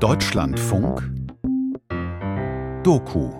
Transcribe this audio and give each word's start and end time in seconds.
Deutschlandfunk 0.00 1.02
Doku 2.82 3.30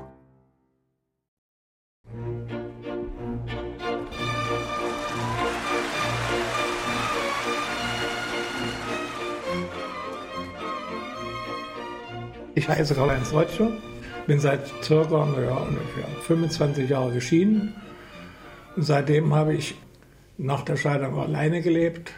Ich 12.55 12.67
heiße 12.67 12.95
Karl-Heinz 12.95 13.35
Rotscher, 13.35 13.71
bin 14.27 14.41
seit 14.41 14.67
circa 14.83 15.27
naja, 15.27 15.59
ungefähr 15.59 16.07
25 16.23 16.89
Jahren 16.89 17.13
geschieden. 17.13 17.75
Und 18.77 18.83
seitdem 18.83 19.35
habe 19.35 19.53
ich 19.53 19.75
nach 20.39 20.63
der 20.63 20.77
Scheidung 20.77 21.19
alleine 21.21 21.61
gelebt. 21.61 22.13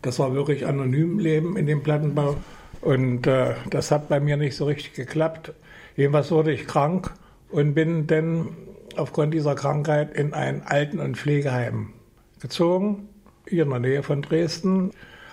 Das 0.00 0.20
war 0.20 0.32
wirklich 0.32 0.64
anonym 0.64 1.18
Leben 1.18 1.56
in 1.56 1.66
dem 1.66 1.82
Plattenbau. 1.82 2.36
Und 2.80 3.26
äh, 3.26 3.54
das 3.68 3.90
hat 3.90 4.08
bei 4.08 4.20
mir 4.20 4.36
nicht 4.36 4.56
so 4.56 4.64
richtig 4.64 4.94
geklappt. 4.94 5.52
Jedenfalls 5.96 6.30
wurde 6.30 6.52
ich 6.52 6.66
krank 6.66 7.12
und 7.50 7.74
bin 7.74 8.06
dann 8.06 8.56
aufgrund 8.96 9.34
dieser 9.34 9.54
Krankheit 9.54 10.12
in 10.14 10.32
ein 10.34 10.62
Alten- 10.66 10.98
und 10.98 11.16
Pflegeheim 11.16 11.92
gezogen, 12.40 13.08
hier 13.46 13.64
in 13.64 13.70
der 13.70 13.80
Nähe 13.80 14.02
von 14.02 14.22
Dresden. 14.22 14.92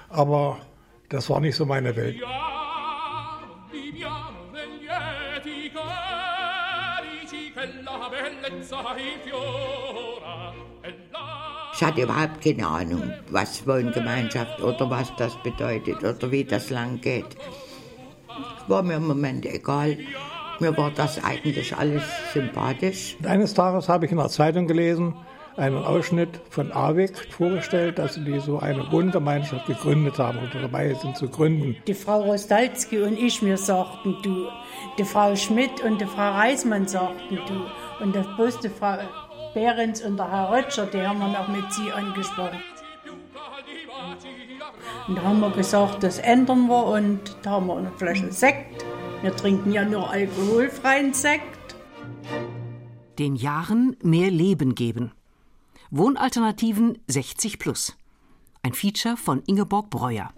Aber 0.09 0.57
das 1.09 1.29
war 1.29 1.39
nicht 1.39 1.55
so 1.55 1.65
meine 1.65 1.95
Welt. 1.95 2.17
Ich 11.79 11.83
hatte 11.83 12.01
überhaupt 12.01 12.41
keine 12.41 12.65
Ahnung, 12.65 13.13
was 13.29 13.67
Wohngemeinschaft 13.67 14.59
oder 14.63 14.89
was 14.89 15.15
das 15.17 15.35
bedeutet 15.43 16.03
oder 16.03 16.31
wie 16.31 16.43
das 16.43 16.71
lang 16.71 16.99
geht. 17.01 17.37
War 18.67 18.81
mir 18.81 18.95
im 18.95 19.05
Moment 19.05 19.45
egal. 19.45 19.95
Mir 20.59 20.75
war 20.75 20.89
das 20.89 21.23
eigentlich 21.23 21.77
alles 21.77 22.01
sympathisch. 22.33 23.15
Eines 23.23 23.53
Tages 23.53 23.87
habe 23.89 24.07
ich 24.07 24.11
in 24.11 24.17
der 24.17 24.29
Zeitung 24.29 24.65
gelesen, 24.65 25.13
einen 25.55 25.77
Ausschnitt 25.77 26.41
von 26.49 26.71
AWIC 26.71 27.31
vorgestellt, 27.31 27.99
dass 27.99 28.15
die 28.15 28.39
so 28.39 28.57
eine 28.57 28.91
Wohngemeinschaft 28.91 29.67
gegründet 29.67 30.17
haben 30.17 30.39
oder 30.39 30.63
dabei 30.63 30.95
sind 30.95 31.15
zu 31.15 31.29
gründen. 31.29 31.75
Die 31.85 31.93
Frau 31.93 32.23
Rostalski 32.23 33.01
und 33.01 33.19
ich, 33.19 33.43
mir 33.43 33.57
sagten 33.57 34.17
du. 34.23 34.47
Die 34.97 35.05
Frau 35.05 35.35
Schmidt 35.35 35.83
und 35.83 36.01
die 36.01 36.05
Frau 36.05 36.31
Reismann 36.31 36.87
sagten 36.87 37.37
du. 37.47 38.03
Und 38.03 38.15
das 38.15 38.25
bloß 38.35 38.61
die 38.61 38.69
Frau 38.69 38.97
Behrens 39.57 40.03
und 40.03 40.17
der 40.17 40.29
Herr 40.29 40.51
Rötscher, 40.51 40.85
die 40.85 41.01
haben 41.01 41.17
wir 41.17 41.29
noch 41.29 41.47
mit 41.47 41.73
sie 41.73 41.91
angesprochen. 41.91 42.61
Und 45.07 45.15
da 45.17 45.23
haben 45.23 45.39
wir 45.39 45.49
gesagt, 45.49 46.03
das 46.03 46.19
ändern 46.19 46.67
wir 46.67 46.85
und 46.85 47.35
da 47.41 47.51
haben 47.51 47.65
wir 47.65 47.77
eine 47.77 47.91
Flasche 47.93 48.31
Sekt. 48.31 48.85
Wir 49.23 49.35
trinken 49.35 49.71
ja 49.71 49.83
nur 49.83 50.11
alkoholfreien 50.11 51.11
Sekt. 51.11 51.75
Den 53.17 53.35
Jahren 53.35 53.97
mehr 54.03 54.29
Leben 54.29 54.75
geben. 54.75 55.11
Wohnalternativen 55.89 56.99
60 57.07 57.57
plus. 57.57 57.97
Ein 58.61 58.73
Feature 58.73 59.17
von 59.17 59.41
Ingeborg 59.47 59.89
Breuer. 59.89 60.33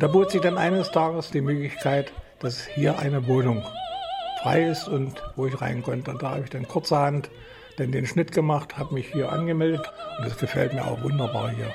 Und 0.00 0.04
da 0.04 0.12
bot 0.12 0.30
sich 0.30 0.40
dann 0.40 0.56
eines 0.56 0.90
Tages 0.92 1.30
die 1.30 1.42
Möglichkeit, 1.42 2.10
dass 2.38 2.64
hier 2.64 2.98
eine 2.98 3.26
Wohnung 3.26 3.62
frei 4.40 4.64
ist 4.64 4.88
und 4.88 5.22
wo 5.36 5.44
ich 5.44 5.60
rein 5.60 5.82
konnte. 5.82 6.12
Und 6.12 6.22
da 6.22 6.30
habe 6.30 6.44
ich 6.44 6.48
dann 6.48 6.66
kurzerhand 6.66 7.28
dann 7.76 7.92
den 7.92 8.06
Schnitt 8.06 8.32
gemacht, 8.32 8.78
habe 8.78 8.94
mich 8.94 9.12
hier 9.12 9.30
angemeldet 9.30 9.86
und 10.16 10.26
das 10.26 10.38
gefällt 10.38 10.72
mir 10.72 10.86
auch 10.86 11.02
wunderbar 11.02 11.50
hier. 11.50 11.70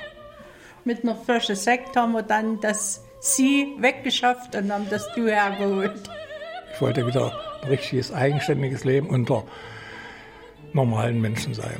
Mit 0.86 1.04
einer 1.04 1.16
Flasche 1.16 1.56
Sekt 1.56 1.96
haben 1.96 2.14
wir 2.14 2.24
dann 2.24 2.60
das 2.62 3.06
Sie 3.20 3.76
weggeschafft 3.78 4.56
und 4.56 4.72
haben 4.72 4.90
das 4.90 5.08
Du 5.14 5.28
hergeholt. 5.28 6.10
Ich 6.74 6.82
wollte 6.82 7.06
wieder 7.06 7.32
ein 7.62 7.70
richtiges 7.70 8.12
eigenständiges 8.12 8.86
Leben 8.86 9.08
unter 9.08 9.44
normalen 10.74 11.22
Menschen 11.22 11.54
sein. 11.54 11.78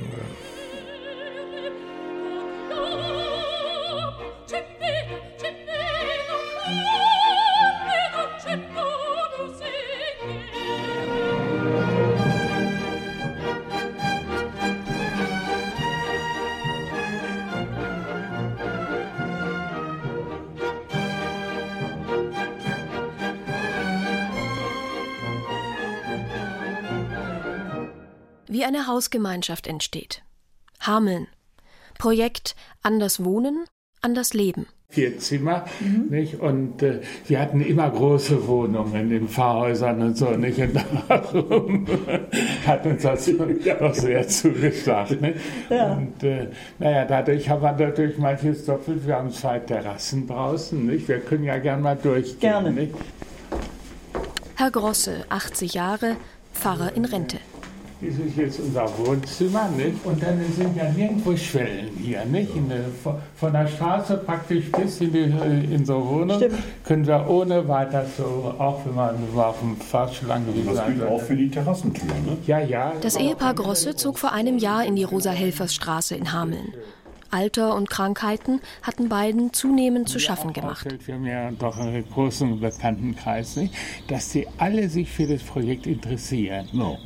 Wie 28.48 28.64
eine 28.64 28.88
Hausgemeinschaft 28.88 29.68
entsteht. 29.68 30.24
Hameln. 30.80 31.28
Projekt 31.98 32.56
Anders 32.84 33.24
Wohnen, 33.24 33.66
Anders 34.02 34.34
Leben. 34.34 34.68
Vier 34.90 35.18
Zimmer, 35.18 35.66
nicht? 36.10 36.40
Und 36.40 36.84
äh, 36.84 37.02
wir 37.28 37.40
hatten 37.40 37.60
immer 37.60 37.90
große 37.90 38.48
Wohnungen 38.48 39.12
in 39.12 39.28
Pfarrhäusern 39.28 40.00
und 40.02 40.16
so, 40.16 40.30
nicht? 40.38 40.60
Und 40.60 40.76
darum 41.10 41.88
hat 42.68 42.86
uns 42.86 43.02
das 43.02 43.30
auch 43.82 43.94
sehr 43.94 44.28
zugesagt, 44.28 45.20
nicht? 45.20 45.38
Ja. 45.70 45.94
Und 45.94 46.24
äh, 46.24 46.50
naja, 46.78 47.06
dadurch 47.06 47.50
haben 47.50 47.64
wir 47.64 47.72
natürlich 47.72 48.18
manches 48.20 48.66
doppelt. 48.66 49.08
Wir 49.08 49.16
haben 49.16 49.32
zwei 49.32 49.58
Terrassen 49.60 50.28
draußen, 50.28 50.86
nicht? 50.86 51.08
Wir 51.08 51.20
können 51.20 51.46
ja 51.46 51.58
gern 51.58 51.82
mal 51.82 51.96
durchgehen, 51.96 52.40
Gerne. 52.40 52.72
nicht? 52.72 52.94
Herr 54.56 54.72
Grosse, 54.72 55.26
80 55.30 55.74
Jahre, 55.74 56.16
Pfarrer 56.54 56.94
in 56.96 57.06
Rente. 57.06 57.40
Dies 58.06 58.20
ist 58.20 58.38
jetzt 58.38 58.60
unser 58.60 58.86
Wohnzimmer, 59.00 59.68
nicht? 59.76 60.06
Und 60.06 60.22
dann 60.22 60.40
sind 60.56 60.76
ja 60.78 60.92
nirgendwo 60.92 61.36
Schwellen 61.36 61.90
hier, 62.00 62.24
nicht? 62.26 62.52
Der, 62.56 62.86
von- 63.36 63.52
der 63.54 63.68
Straße 63.68 64.18
praktisch 64.18 64.72
bis 64.72 65.02
in, 65.02 65.12
die, 65.12 65.74
in 65.74 65.86
so 65.86 66.06
Wohnung 66.08 66.38
Stimmt. 66.38 66.60
können 66.84 67.08
wir 67.08 67.28
ohne 67.28 67.68
weiter 67.68 68.06
so, 68.18 68.54
auch 68.60 68.86
wenn 68.86 68.96
man 68.96 69.16
so 69.34 69.42
auf 69.42 69.60
dem 69.60 69.76
Fahrstuhl 69.78 70.32
angewiesen 70.32 70.76
Das 70.76 70.86
gilt 70.86 71.04
auch 71.04 71.22
für 71.22 71.36
die 71.36 71.50
Terrassentür, 71.50 72.08
ne? 72.26 72.38
Ja, 72.46 72.60
ja. 72.60 72.94
Das 73.02 73.16
Ehepaar 73.16 73.56
Grosse 73.56 73.96
zog 73.96 74.20
vor 74.20 74.34
einem 74.34 74.58
Jahr 74.60 74.86
in 74.86 74.96
die 74.96 75.04
Rosa-Helfers-Straße 75.04 76.16
in 76.16 76.32
Hameln. 76.32 76.74
Alter 77.32 77.76
und 77.76 77.90
Krankheiten 77.90 78.62
hatten 78.82 79.10
beiden 79.10 79.52
zunehmend 79.52 80.08
zu 80.08 80.20
schaffen 80.20 80.54
gemacht. 80.54 80.88
Wir 81.06 81.16
haben 81.16 81.26
ja 81.26 81.52
doch 81.52 81.78
einen 81.78 82.08
großen 82.10 82.60
Bekanntenkreis, 82.62 83.58
nicht? 83.58 83.74
dass 84.08 84.30
die 84.30 84.48
alle 84.58 84.88
sich 84.88 85.12
für 85.12 85.28
das 85.28 85.42
Projekt 85.44 85.86
interessieren. 85.86 86.70
No. 86.72 86.98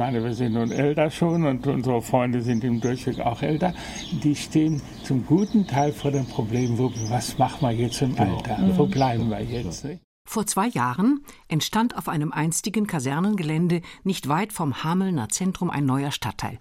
Meine, 0.00 0.24
wir 0.24 0.32
sind 0.32 0.54
nun 0.54 0.72
älter 0.72 1.10
schon 1.10 1.44
und 1.44 1.66
unsere 1.66 2.00
Freunde 2.00 2.40
sind 2.40 2.64
im 2.64 2.80
Durchweg 2.80 3.20
auch 3.20 3.42
älter. 3.42 3.74
Die 4.10 4.34
stehen 4.34 4.80
zum 5.04 5.26
guten 5.26 5.66
Teil 5.66 5.92
vor 5.92 6.10
dem 6.10 6.24
Problem, 6.24 6.78
wo, 6.78 6.90
was 7.10 7.36
machen 7.36 7.68
wir 7.68 7.72
jetzt 7.72 8.00
im 8.00 8.18
Alter? 8.18 8.56
Wo 8.78 8.86
bleiben 8.86 9.28
wir 9.28 9.42
jetzt? 9.42 9.84
Nicht? 9.84 10.02
Vor 10.26 10.46
zwei 10.46 10.68
Jahren 10.68 11.22
entstand 11.48 11.98
auf 11.98 12.08
einem 12.08 12.32
einstigen 12.32 12.86
Kasernengelände 12.86 13.82
nicht 14.02 14.26
weit 14.26 14.54
vom 14.54 14.82
Hamelner 14.82 15.28
Zentrum 15.28 15.68
ein 15.68 15.84
neuer 15.84 16.12
Stadtteil. 16.12 16.60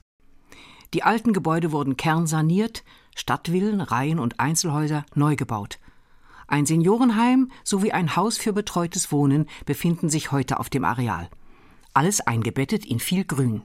Die 0.93 1.03
alten 1.03 1.31
Gebäude 1.31 1.71
wurden 1.71 1.95
kernsaniert, 1.95 2.83
Stadtvillen, 3.15 3.79
Reihen 3.79 4.19
und 4.19 4.41
Einzelhäuser 4.41 5.05
neu 5.15 5.37
gebaut. 5.37 5.79
Ein 6.49 6.65
Seniorenheim 6.65 7.51
sowie 7.63 7.93
ein 7.93 8.17
Haus 8.17 8.37
für 8.37 8.51
betreutes 8.51 9.13
Wohnen 9.13 9.45
befinden 9.65 10.09
sich 10.09 10.33
heute 10.33 10.59
auf 10.59 10.69
dem 10.69 10.83
Areal. 10.83 11.29
Alles 11.99 12.21
eingebettet 12.21 12.85
in 12.85 13.01
viel 13.01 13.25
Grün. 13.25 13.63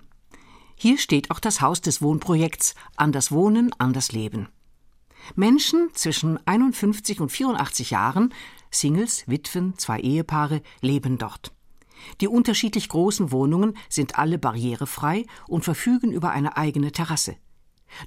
Hier 0.75 0.99
steht 0.99 1.31
auch 1.31 1.39
das 1.39 1.61
Haus 1.61 1.83
des 1.83 2.03
Wohnprojekts 2.03 2.75
Anders 2.97 3.31
Wohnen, 3.31 3.73
Anders 3.79 4.11
Leben. 4.11 4.49
Menschen 5.37 5.91
zwischen 5.95 6.45
51 6.45 7.21
und 7.21 7.31
84 7.31 7.91
Jahren, 7.91 8.35
Singles, 8.73 9.23
Witwen, 9.29 9.79
zwei 9.79 10.01
Ehepaare, 10.01 10.63
leben 10.81 11.17
dort. 11.17 11.53
Die 12.21 12.27
unterschiedlich 12.27 12.89
großen 12.89 13.31
Wohnungen 13.31 13.77
sind 13.89 14.19
alle 14.19 14.41
barrierefrei 14.41 15.27
und 15.47 15.63
verfügen 15.63 16.11
über 16.11 16.31
eine 16.31 16.57
eigene 16.57 16.91
Terrasse. 16.91 17.37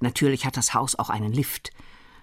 Natürlich 0.01 0.45
hat 0.45 0.57
das 0.57 0.73
Haus 0.73 0.95
auch 0.95 1.09
einen 1.09 1.31
Lift. 1.31 1.71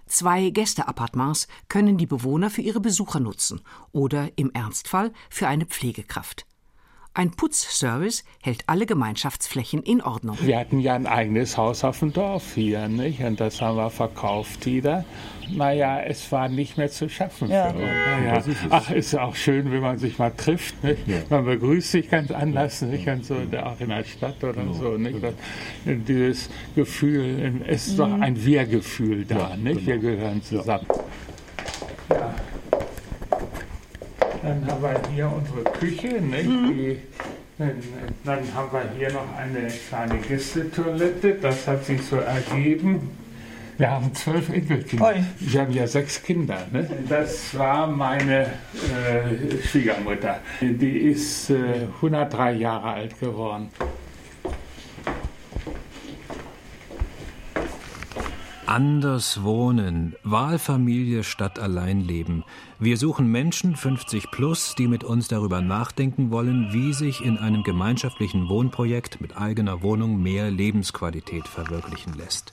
Zwei 0.05 0.51
Gästeappartements 0.51 1.49
können 1.71 1.97
die 1.97 2.05
Bewohner 2.05 2.51
für 2.51 2.61
ihre 2.61 2.81
Besucher 2.81 3.21
nutzen 3.21 3.63
oder 3.93 4.29
im 4.37 4.51
Ernstfall 4.53 5.11
für 5.31 5.49
eine 5.49 5.65
Pflegekraft. 5.65 6.45
Ein 7.17 7.31
Putzservice 7.31 8.25
hält 8.43 8.65
alle 8.67 8.87
Gemeinschaftsflächen 8.87 9.85
in 9.85 10.03
Ordnung. 10.03 10.37
Wir 10.41 10.59
hatten 10.59 10.81
ja 10.81 10.95
ein 10.95 11.07
eigenes 11.07 11.57
Haus 11.57 11.85
auf 11.85 12.01
dem 12.01 12.13
Dorf 12.13 12.55
hier, 12.57 12.89
nicht? 12.89 13.21
Und 13.21 13.39
das 13.39 13.61
haben 13.61 13.77
wir 13.77 13.89
verkauft 13.89 14.67
wieder. 14.67 15.05
Naja, 15.49 16.01
es 16.01 16.33
war 16.33 16.49
nicht 16.49 16.77
mehr 16.77 16.91
zu 16.91 17.09
schaffen 17.09 17.51
ja. 17.51 17.71
für 17.71 17.77
uns. 17.77 17.87
Naja. 17.87 18.37
Ist 18.39 18.57
Ach, 18.69 18.91
ist 18.91 19.15
auch 19.17 19.37
schön, 19.37 19.71
wenn 19.71 19.81
man 19.81 19.99
sich 19.99 20.19
mal 20.19 20.33
trifft. 20.33 20.83
Nicht? 20.83 21.07
Ja. 21.07 21.19
Man 21.31 21.45
begrüßt 21.45 21.93
sich 21.93 22.11
ganz 22.11 22.33
anders, 22.33 22.83
nicht? 22.83 23.07
Und 23.07 23.25
so, 23.25 23.37
auch 23.37 23.79
in 23.79 23.91
der 23.91 24.03
Stadt 24.03 24.43
oder 24.43 24.55
genau. 24.55 24.73
so. 24.73 24.99
Nicht? 24.99 25.23
Das, 25.23 25.35
dieses 25.85 26.51
Gefühl, 26.75 27.63
es 27.69 27.87
ist 27.87 27.93
mhm. 27.93 27.99
doch 27.99 28.21
ein 28.21 28.45
Wir-Gefühl 28.45 29.25
da, 29.25 29.57
nicht? 29.57 29.87
Genau. 29.87 29.87
Wir 29.87 29.99
gehören 29.99 30.43
zusammen. 30.43 30.87
Ja. 32.11 32.35
Dann 34.45 34.67
haben 34.67 34.83
wir 34.83 35.01
hier 35.15 35.33
unsere 35.33 35.65
Küche, 35.79 36.21
nicht? 36.21 36.47
Mhm. 36.47 36.69
Die, 36.69 36.99
dann 38.25 38.43
haben 38.55 38.73
wir 38.73 38.91
hier 38.99 39.13
noch 39.13 39.35
eine 39.37 39.69
kleine 39.89 40.19
Gästetoilette, 40.19 41.35
das 41.41 41.67
hat 41.67 41.85
sich 41.85 42.03
so 42.03 42.17
ergeben. 42.17 43.11
Wir 43.79 43.91
haben 43.91 44.15
zwölf 44.15 44.51
Enkelkinder. 44.51 45.07
Oi. 45.07 45.25
Wir 45.41 45.61
haben 45.63 45.73
ja 45.73 45.87
sechs 45.87 46.23
Kinder. 46.23 46.59
Ne? 46.71 46.89
Das 47.09 47.57
war 47.59 47.87
meine 47.87 48.43
äh, 48.43 49.63
Schwiegermutter. 49.67 50.41
Die 50.61 50.99
ist 50.99 51.51
äh, 51.51 51.87
103 51.97 52.53
Jahre 52.53 52.93
alt 52.93 53.19
geworden. 53.19 53.71
Anders 58.75 59.45
wohnen, 59.45 60.17
Wahlfamilie 60.25 61.23
statt 61.23 61.61
Alleinleben. 61.61 62.43
Wir 62.81 62.97
suchen 62.97 63.29
Menschen 63.29 63.77
50 63.77 64.33
plus, 64.33 64.75
die 64.75 64.89
mit 64.89 65.05
uns 65.05 65.29
darüber 65.29 65.61
nachdenken 65.61 66.33
wollen, 66.33 66.73
wie 66.73 66.93
sich 66.93 67.25
in 67.25 67.39
einem 67.39 67.63
gemeinschaftlichen 67.63 68.49
Wohnprojekt 68.49 69.21
mit 69.21 69.37
eigener 69.37 69.83
Wohnung 69.83 70.21
mehr 70.21 70.51
Lebensqualität 70.51 71.47
verwirklichen 71.47 72.15
lässt. 72.15 72.53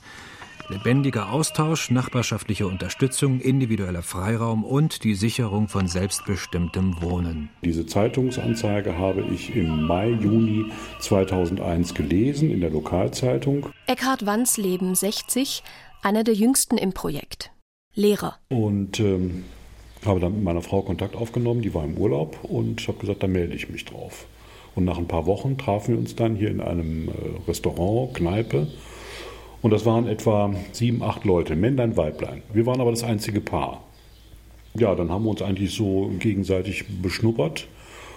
Lebendiger 0.69 1.31
Austausch, 1.31 1.89
nachbarschaftliche 1.89 2.68
Unterstützung, 2.68 3.39
individueller 3.39 4.03
Freiraum 4.03 4.63
und 4.63 5.03
die 5.03 5.15
Sicherung 5.15 5.69
von 5.69 5.88
selbstbestimmtem 5.88 7.01
Wohnen. 7.01 7.50
Diese 7.65 7.88
Zeitungsanzeige 7.88 8.95
habe 8.95 9.21
ich 9.33 9.56
im 9.56 9.88
Mai, 9.88 10.12
Juni 10.12 10.68
2001 11.00 11.95
gelesen 11.95 12.51
in 12.51 12.62
der 12.62 12.69
Lokalzeitung. 12.69 13.69
Eckhard 13.88 14.25
Wandsleben, 14.27 14.94
60, 14.94 15.63
einer 16.01 16.24
der 16.24 16.33
jüngsten 16.33 16.77
im 16.77 16.94
Projekt. 16.94 17.51
Lehrer. 17.94 18.38
Und 18.50 19.00
ähm, 19.00 19.44
habe 20.06 20.19
dann 20.19 20.33
mit 20.33 20.44
meiner 20.44 20.62
Frau 20.62 20.81
Kontakt 20.81 21.15
aufgenommen, 21.15 21.62
die 21.62 21.74
war 21.74 21.83
im 21.83 21.98
Urlaub 21.98 22.44
und 22.44 22.88
habe 22.88 23.00
gesagt, 23.00 23.24
da 23.24 23.27
melde 23.27 23.56
ich 23.56 23.69
mich 23.69 23.86
drauf. 23.86 24.25
Und 24.75 24.86
nach 24.86 24.98
ein 24.98 25.07
paar 25.07 25.25
Wochen 25.25 25.57
trafen 25.57 25.94
wir 25.94 26.00
uns 26.00 26.15
dann 26.15 26.36
hier 26.36 26.50
in 26.50 26.62
einem 26.62 27.09
äh, 27.09 27.12
Restaurant, 27.48 28.13
Kneipe. 28.13 28.68
Und 29.62 29.71
das 29.71 29.86
waren 29.86 30.07
etwa 30.07 30.56
sieben, 30.71 31.03
acht 31.03 31.25
Leute, 31.25 31.56
Männlein, 31.56 31.98
Weiblein. 31.98 32.42
Wir 32.51 32.65
waren 32.65 32.81
aber 32.81 32.92
das 32.92 33.04
einzige 33.04 33.42
Paar. 33.42 33.83
Ja, 34.74 34.95
dann 34.95 35.12
haben 35.12 35.25
wir 35.25 35.31
uns 35.31 35.42
eigentlich 35.42 35.75
so 35.75 36.09
gegenseitig 36.19 36.86
beschnuppert 37.01 37.68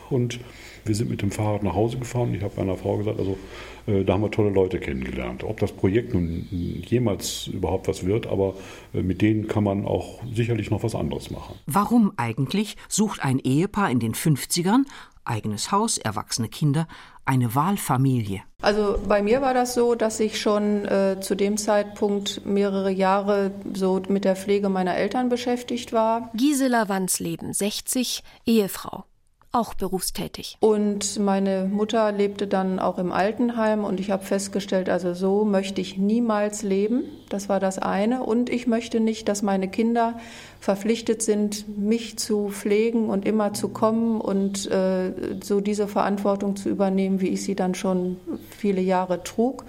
und 0.09 0.39
wir 0.85 0.95
sind 0.95 1.11
mit 1.11 1.23
dem 1.23 1.33
Fahrrad 1.33 1.63
nach 1.63 1.75
Hause 1.75 1.99
gefahren. 1.99 2.35
Ich 2.35 2.43
habe 2.43 2.55
meiner 2.57 2.77
Frau 2.77 2.97
gesagt, 2.97 3.19
also 3.19 3.37
da 3.87 4.15
haben 4.15 4.23
wir 4.23 4.31
tolle 4.31 4.51
Leute 4.51 4.81
kennengelernt. 4.81 5.45
Ob 5.45 5.61
das 5.61 5.73
Projekt 5.73 6.15
nun 6.15 6.47
jemals 6.51 7.49
überhaupt 7.49 7.89
was 7.89 8.05
wird, 8.05 8.27
aber 8.27 8.55
äh, 8.93 9.03
mit 9.03 9.23
denen 9.23 9.47
kann 9.49 9.65
man 9.65 9.85
auch 9.87 10.23
sicherlich 10.33 10.71
noch 10.71 10.83
was 10.83 10.95
anderes 10.95 11.31
machen. 11.31 11.57
Warum 11.67 12.13
eigentlich 12.17 12.77
sucht 12.89 13.23
ein 13.23 13.39
Ehepaar 13.39 13.91
in 13.91 14.01
den 14.01 14.15
50ern 14.15 14.85
eigenes 15.27 15.73
Haus, 15.73 15.99
erwachsene 15.99 16.49
Kinder, 16.49 16.87
eine 17.25 17.55
Wahlfamilie. 17.55 18.43
Also 18.61 18.99
bei 19.09 19.23
mir 19.23 19.41
war 19.41 19.55
das 19.55 19.75
so, 19.75 19.95
dass 19.95 20.21
ich 20.21 20.39
schon 20.41 20.85
äh, 20.85 21.17
zu 21.21 21.35
dem 21.35 21.57
Zeitpunkt 21.57 22.45
mehrere 22.45 22.91
Jahre 22.91 23.51
so 23.73 24.03
mit 24.09 24.25
der 24.25 24.37
Pflege 24.37 24.69
meiner 24.69 24.95
Eltern 24.95 25.31
beschäftigt 25.31 25.93
war. 25.93 26.31
Gisela 26.35 26.89
Wandsleben, 26.89 27.53
60, 27.53 28.23
Ehefrau 28.47 29.05
auch 29.55 29.75
berufstätig. 29.75 30.57
Und 30.61 31.19
meine 31.21 31.65
Mutter 31.65 32.11
lebte 32.11 32.47
dann 32.47 32.79
auch 32.79 32.99
im 32.99 33.13
Altenheim 33.13 33.85
und 33.85 34.01
ich 34.01 34.11
habe 34.11 34.25
festgestellt, 34.25 34.89
also 34.89 35.15
so 35.15 35.45
möchte 35.45 35.81
ich 35.81 35.97
niemals 35.97 36.63
leben. 36.63 37.05
Das 37.29 37.49
war 37.49 37.61
das 37.61 37.79
eine. 37.79 38.23
Und 38.25 38.51
ich 38.51 38.67
möchte 38.67 39.01
nicht, 39.01 39.29
dass 39.29 39.43
meine 39.43 39.69
Kinder 39.69 40.19
verpflichtet 40.61 41.23
sind, 41.23 41.79
mich 41.79 42.19
zu 42.19 42.49
pflegen 42.49 43.09
und 43.09 43.25
immer 43.25 43.55
zu 43.55 43.69
kommen 43.69 44.21
und 44.21 44.71
äh, 44.71 45.13
so 45.43 45.61
diese 45.61 45.87
Verantwortung 45.87 46.57
zu 46.57 46.69
übernehmen, 46.69 47.21
wie 47.21 47.29
ich 47.29 47.45
sie 47.45 47.55
dann 47.55 47.75
schon 47.75 48.17
viele 48.51 48.81
Jahre 48.81 49.23
trug. 49.23 49.65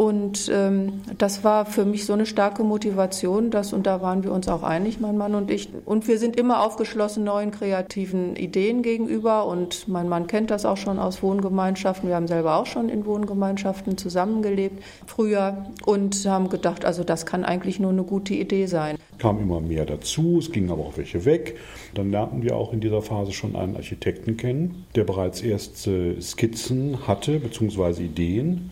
Und 0.00 0.50
ähm, 0.50 1.02
das 1.18 1.44
war 1.44 1.66
für 1.66 1.84
mich 1.84 2.06
so 2.06 2.14
eine 2.14 2.24
starke 2.24 2.64
Motivation, 2.64 3.50
dass, 3.50 3.74
und 3.74 3.86
da 3.86 4.00
waren 4.00 4.24
wir 4.24 4.32
uns 4.32 4.48
auch 4.48 4.62
einig, 4.62 4.98
mein 4.98 5.18
Mann 5.18 5.34
und 5.34 5.50
ich. 5.50 5.68
Und 5.84 6.08
wir 6.08 6.18
sind 6.18 6.36
immer 6.36 6.64
aufgeschlossen 6.64 7.22
neuen 7.22 7.50
kreativen 7.50 8.34
Ideen 8.34 8.80
gegenüber. 8.80 9.44
Und 9.44 9.88
mein 9.88 10.08
Mann 10.08 10.26
kennt 10.26 10.50
das 10.50 10.64
auch 10.64 10.78
schon 10.78 10.98
aus 10.98 11.22
Wohngemeinschaften. 11.22 12.08
Wir 12.08 12.16
haben 12.16 12.28
selber 12.28 12.56
auch 12.56 12.64
schon 12.64 12.88
in 12.88 13.04
Wohngemeinschaften 13.04 13.98
zusammengelebt 13.98 14.82
früher 15.06 15.66
und 15.84 16.24
haben 16.24 16.48
gedacht, 16.48 16.86
also 16.86 17.04
das 17.04 17.26
kann 17.26 17.44
eigentlich 17.44 17.78
nur 17.78 17.90
eine 17.90 18.04
gute 18.04 18.32
Idee 18.32 18.64
sein. 18.64 18.96
Kam 19.18 19.38
immer 19.38 19.60
mehr 19.60 19.84
dazu, 19.84 20.38
es 20.38 20.50
gingen 20.50 20.70
aber 20.70 20.84
auch 20.84 20.96
welche 20.96 21.26
weg. 21.26 21.58
Dann 21.92 22.10
lernten 22.10 22.42
wir 22.42 22.56
auch 22.56 22.72
in 22.72 22.80
dieser 22.80 23.02
Phase 23.02 23.32
schon 23.32 23.54
einen 23.54 23.76
Architekten 23.76 24.38
kennen, 24.38 24.86
der 24.94 25.04
bereits 25.04 25.42
erste 25.42 26.18
Skizzen 26.22 27.06
hatte, 27.06 27.38
beziehungsweise 27.38 28.02
Ideen. 28.02 28.70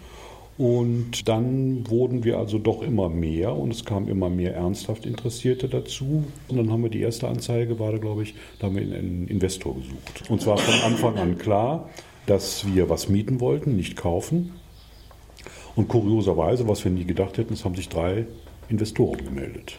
Und 0.58 1.28
dann 1.28 1.88
wurden 1.88 2.24
wir 2.24 2.36
also 2.38 2.58
doch 2.58 2.82
immer 2.82 3.08
mehr 3.08 3.54
und 3.54 3.72
es 3.72 3.84
kamen 3.84 4.08
immer 4.08 4.28
mehr 4.28 4.56
ernsthaft 4.56 5.06
Interessierte 5.06 5.68
dazu. 5.68 6.24
Und 6.48 6.56
dann 6.56 6.72
haben 6.72 6.82
wir 6.82 6.90
die 6.90 7.00
erste 7.00 7.28
Anzeige, 7.28 7.78
war 7.78 7.92
da 7.92 7.98
glaube 7.98 8.24
ich, 8.24 8.34
da 8.58 8.66
haben 8.66 8.74
wir 8.74 8.82
einen 8.82 9.28
Investor 9.28 9.76
gesucht. 9.76 10.28
Und 10.28 10.42
zwar 10.42 10.58
von 10.58 10.74
Anfang 10.92 11.16
an 11.16 11.38
klar, 11.38 11.88
dass 12.26 12.66
wir 12.66 12.90
was 12.90 13.08
mieten 13.08 13.40
wollten, 13.40 13.76
nicht 13.76 13.96
kaufen. 13.96 14.52
Und 15.76 15.86
kurioserweise, 15.86 16.66
was 16.66 16.82
wir 16.82 16.90
nie 16.90 17.04
gedacht 17.04 17.38
hätten, 17.38 17.54
es 17.54 17.64
haben 17.64 17.76
sich 17.76 17.88
drei 17.88 18.26
Investoren 18.68 19.24
gemeldet. 19.24 19.78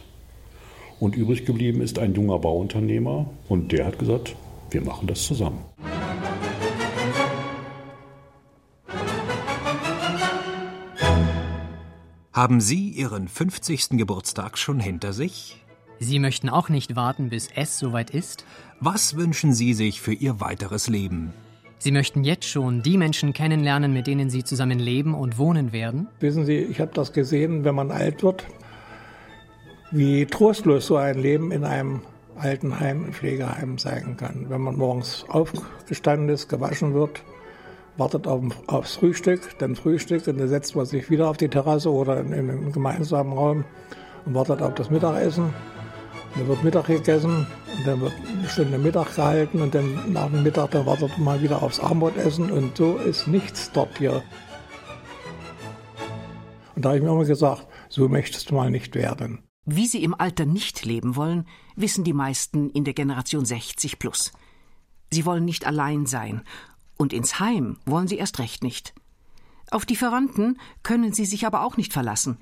Und 0.98 1.14
übrig 1.14 1.44
geblieben 1.44 1.82
ist 1.82 1.98
ein 1.98 2.14
junger 2.14 2.38
Bauunternehmer 2.38 3.28
und 3.50 3.72
der 3.72 3.84
hat 3.84 3.98
gesagt, 3.98 4.34
wir 4.70 4.80
machen 4.80 5.06
das 5.06 5.24
zusammen. 5.24 5.58
Haben 12.40 12.62
Sie 12.62 12.88
Ihren 12.88 13.28
50. 13.28 13.98
Geburtstag 13.98 14.56
schon 14.56 14.80
hinter 14.80 15.12
sich? 15.12 15.62
Sie 15.98 16.18
möchten 16.18 16.48
auch 16.48 16.70
nicht 16.70 16.96
warten, 16.96 17.28
bis 17.28 17.50
es 17.54 17.78
soweit 17.78 18.08
ist? 18.08 18.46
Was 18.80 19.14
wünschen 19.14 19.52
Sie 19.52 19.74
sich 19.74 20.00
für 20.00 20.14
Ihr 20.14 20.40
weiteres 20.40 20.88
Leben? 20.88 21.34
Sie 21.76 21.92
möchten 21.92 22.24
jetzt 22.24 22.46
schon 22.46 22.82
die 22.82 22.96
Menschen 22.96 23.34
kennenlernen, 23.34 23.92
mit 23.92 24.06
denen 24.06 24.30
Sie 24.30 24.42
zusammen 24.42 24.78
leben 24.78 25.12
und 25.12 25.36
wohnen 25.36 25.74
werden? 25.74 26.08
Wissen 26.20 26.46
Sie, 26.46 26.56
ich 26.56 26.80
habe 26.80 26.92
das 26.94 27.12
gesehen, 27.12 27.64
wenn 27.64 27.74
man 27.74 27.90
alt 27.90 28.22
wird, 28.22 28.46
wie 29.90 30.24
trostlos 30.24 30.86
so 30.86 30.96
ein 30.96 31.18
Leben 31.18 31.52
in 31.52 31.64
einem 31.64 32.00
Altenheim, 32.36 33.04
im 33.04 33.12
Pflegeheim 33.12 33.76
sein 33.76 34.16
kann. 34.16 34.46
Wenn 34.48 34.62
man 34.62 34.76
morgens 34.76 35.26
aufgestanden 35.28 36.30
ist, 36.30 36.48
gewaschen 36.48 36.94
wird, 36.94 37.22
wartet 38.00 38.26
auf, 38.26 38.42
aufs 38.66 38.96
Frühstück, 38.96 39.56
dann 39.58 39.76
Frühstück 39.76 40.26
und 40.26 40.38
dann 40.38 40.48
setzt 40.48 40.74
man 40.74 40.86
sich 40.86 41.10
wieder 41.10 41.28
auf 41.28 41.36
die 41.36 41.48
Terrasse 41.48 41.92
oder 41.92 42.18
in, 42.18 42.32
in 42.32 42.50
einen 42.50 42.72
gemeinsamen 42.72 43.32
Raum 43.32 43.64
und 44.24 44.34
wartet 44.34 44.62
auf 44.62 44.74
das 44.74 44.90
Mittagessen. 44.90 45.54
Dann 46.34 46.48
wird 46.48 46.64
Mittag 46.64 46.86
gegessen 46.86 47.46
und 47.76 47.86
dann 47.86 48.00
wird 48.00 48.12
eine 48.26 48.48
Stunde 48.48 48.78
Mittag 48.78 49.14
gehalten 49.14 49.60
und 49.60 49.74
dann 49.74 50.12
nach 50.12 50.30
dem 50.30 50.42
Mittag 50.42 50.70
dann 50.70 50.86
wartet 50.86 51.16
man 51.18 51.42
wieder 51.42 51.62
aufs 51.62 51.78
Abendbrotessen 51.78 52.50
und 52.50 52.76
so 52.76 52.96
ist 52.96 53.28
nichts 53.28 53.70
dort 53.72 53.98
hier. 53.98 54.22
Und 56.74 56.84
da 56.84 56.90
habe 56.90 56.98
ich 56.98 57.04
mir 57.04 57.10
immer 57.10 57.24
gesagt, 57.24 57.66
so 57.88 58.08
möchtest 58.08 58.50
du 58.50 58.54
mal 58.54 58.70
nicht 58.70 58.94
werden. 58.94 59.44
Wie 59.66 59.86
sie 59.86 60.02
im 60.02 60.14
Alter 60.14 60.46
nicht 60.46 60.84
leben 60.86 61.16
wollen, 61.16 61.46
wissen 61.76 62.04
die 62.04 62.14
meisten 62.14 62.70
in 62.70 62.84
der 62.84 62.94
Generation 62.94 63.44
60 63.44 63.98
plus. 63.98 64.32
Sie 65.10 65.26
wollen 65.26 65.44
nicht 65.44 65.66
allein 65.66 66.06
sein 66.06 66.42
und 67.00 67.14
ins 67.14 67.40
Heim 67.40 67.78
wollen 67.86 68.08
sie 68.08 68.18
erst 68.18 68.38
recht 68.38 68.62
nicht. 68.62 68.92
Auf 69.70 69.86
die 69.86 69.96
Verwandten 69.96 70.58
können 70.82 71.14
sie 71.14 71.24
sich 71.24 71.46
aber 71.46 71.64
auch 71.64 71.78
nicht 71.78 71.94
verlassen. 71.94 72.36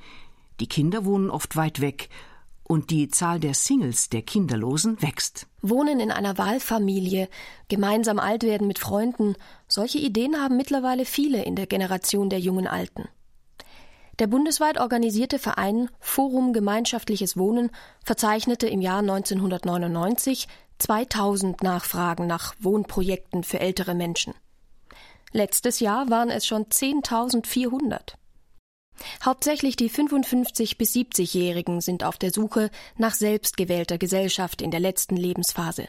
Die 0.58 0.66
Kinder 0.66 1.04
wohnen 1.04 1.30
oft 1.30 1.54
weit 1.54 1.80
weg, 1.80 2.08
und 2.64 2.90
die 2.90 3.08
Zahl 3.08 3.40
der 3.40 3.54
Singles, 3.54 4.10
der 4.10 4.20
Kinderlosen, 4.22 5.00
wächst. 5.00 5.46
Wohnen 5.62 6.00
in 6.00 6.10
einer 6.10 6.36
Wahlfamilie, 6.36 7.28
gemeinsam 7.68 8.18
alt 8.18 8.42
werden 8.42 8.66
mit 8.66 8.78
Freunden, 8.78 9.36
solche 9.68 9.98
Ideen 9.98 10.36
haben 10.36 10.56
mittlerweile 10.56 11.04
viele 11.04 11.42
in 11.44 11.56
der 11.56 11.66
Generation 11.66 12.28
der 12.28 12.40
jungen 12.40 12.66
Alten. 12.66 13.08
Der 14.18 14.26
bundesweit 14.26 14.78
organisierte 14.78 15.38
Verein 15.38 15.88
Forum 16.00 16.52
Gemeinschaftliches 16.52 17.36
Wohnen 17.36 17.70
verzeichnete 18.04 18.66
im 18.66 18.80
Jahr 18.80 18.98
1999 18.98 20.48
2000 20.78 21.62
Nachfragen 21.62 22.26
nach 22.26 22.54
Wohnprojekten 22.60 23.44
für 23.44 23.60
ältere 23.60 23.94
Menschen. 23.94 24.34
Letztes 25.32 25.80
Jahr 25.80 26.08
waren 26.10 26.30
es 26.30 26.46
schon 26.46 26.66
10.400. 26.66 28.14
Hauptsächlich 29.24 29.76
die 29.76 29.88
55 29.88 30.78
bis 30.78 30.94
70-Jährigen 30.94 31.80
sind 31.80 32.02
auf 32.02 32.18
der 32.18 32.32
Suche 32.32 32.70
nach 32.96 33.14
selbstgewählter 33.14 33.98
Gesellschaft 33.98 34.62
in 34.62 34.70
der 34.70 34.80
letzten 34.80 35.16
Lebensphase. 35.16 35.88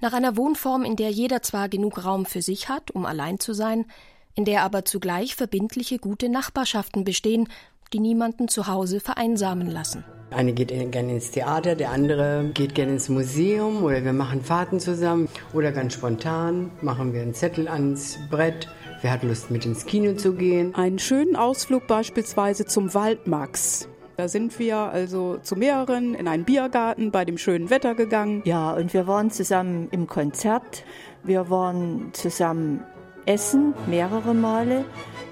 Nach 0.00 0.12
einer 0.12 0.36
Wohnform, 0.36 0.84
in 0.84 0.96
der 0.96 1.10
jeder 1.10 1.42
zwar 1.42 1.68
genug 1.68 2.04
Raum 2.04 2.26
für 2.26 2.42
sich 2.42 2.68
hat, 2.68 2.90
um 2.90 3.04
allein 3.04 3.38
zu 3.40 3.52
sein, 3.52 3.86
in 4.34 4.44
der 4.44 4.62
aber 4.62 4.84
zugleich 4.84 5.34
verbindliche 5.34 5.98
gute 5.98 6.28
Nachbarschaften 6.28 7.04
bestehen, 7.04 7.48
die 7.92 8.00
niemanden 8.00 8.48
zu 8.48 8.66
Hause 8.66 9.00
vereinsamen 9.00 9.70
lassen. 9.70 10.04
Eine 10.30 10.52
geht 10.52 10.68
gerne 10.68 11.12
ins 11.12 11.30
Theater, 11.30 11.76
der 11.76 11.90
andere 11.90 12.50
geht 12.52 12.74
gerne 12.74 12.92
ins 12.92 13.08
Museum 13.08 13.84
oder 13.84 14.04
wir 14.04 14.12
machen 14.12 14.42
Fahrten 14.42 14.80
zusammen 14.80 15.28
oder 15.54 15.70
ganz 15.70 15.94
spontan 15.94 16.70
machen 16.82 17.12
wir 17.12 17.22
einen 17.22 17.32
Zettel 17.32 17.68
ans 17.68 18.18
Brett. 18.28 18.68
Wer 19.02 19.12
hat 19.12 19.22
Lust 19.22 19.50
mit 19.50 19.64
ins 19.66 19.86
Kino 19.86 20.14
zu 20.14 20.34
gehen? 20.34 20.74
Einen 20.74 20.98
schönen 20.98 21.36
Ausflug 21.36 21.86
beispielsweise 21.86 22.64
zum 22.64 22.92
Waldmax. 22.92 23.88
Da 24.16 24.28
sind 24.28 24.58
wir 24.58 24.78
also 24.78 25.36
zu 25.42 25.56
mehreren 25.56 26.14
in 26.14 26.26
einen 26.26 26.44
Biergarten 26.44 27.10
bei 27.10 27.24
dem 27.24 27.38
schönen 27.38 27.70
Wetter 27.70 27.94
gegangen. 27.94 28.42
Ja, 28.46 28.72
und 28.72 28.94
wir 28.94 29.06
waren 29.06 29.30
zusammen 29.30 29.88
im 29.90 30.06
Konzert. 30.06 30.84
Wir 31.22 31.50
waren 31.50 32.10
zusammen 32.14 32.82
essen, 33.26 33.74
mehrere 33.86 34.34
Male. 34.34 34.84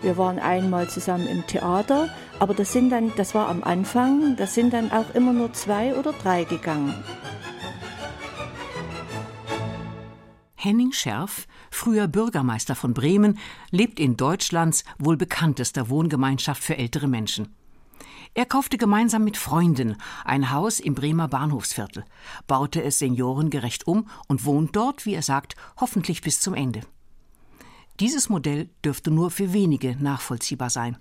Wir 0.03 0.19
waren 0.19 0.39
einmal 0.39 0.89
zusammen 0.89 1.27
im 1.27 1.47
Theater. 1.47 2.09
Aber 2.39 2.53
das 2.53 2.73
sind 2.73 2.91
dann, 2.91 3.13
das 3.17 3.35
war 3.35 3.49
am 3.49 3.63
Anfang, 3.63 4.37
das 4.37 4.55
sind 4.55 4.73
dann 4.73 4.91
auch 4.91 5.15
immer 5.15 5.33
nur 5.33 5.53
zwei 5.53 5.95
oder 5.95 6.13
drei 6.13 6.45
gegangen. 6.45 6.95
Henning 10.57 10.93
Scherf, 10.93 11.47
früher 11.71 12.09
Bürgermeister 12.09 12.75
von 12.75 12.95
Bremen, 12.95 13.39
lebt 13.71 14.01
in 14.01 14.17
Deutschlands 14.17 14.85
wohl 14.99 15.17
bekanntester 15.17 15.89
Wohngemeinschaft 15.91 16.63
für 16.63 16.77
ältere 16.77 17.07
Menschen. 17.07 17.55
Er 18.33 18.47
kaufte 18.47 18.79
gemeinsam 18.79 19.23
mit 19.23 19.37
Freunden 19.37 19.97
ein 20.25 20.51
Haus 20.51 20.81
im 20.81 20.95
Bremer 20.95 21.29
Bahnhofsviertel, 21.29 22.05
baute 22.49 22.83
es 22.83 22.99
seniorengerecht 22.99 23.87
um 23.87 24.09
und 24.27 24.45
wohnt 24.45 24.75
dort, 24.75 25.07
wie 25.07 25.15
er 25.15 25.23
sagt, 25.23 25.55
hoffentlich 25.79 26.21
bis 26.21 26.41
zum 26.41 26.55
Ende. 26.55 26.81
Dieses 28.01 28.29
Modell 28.29 28.69
dürfte 28.85 29.13
nur 29.13 29.31
für 29.31 29.53
wenige 29.53 29.97
nachvollziehbar 30.03 30.71
sein. 30.71 30.97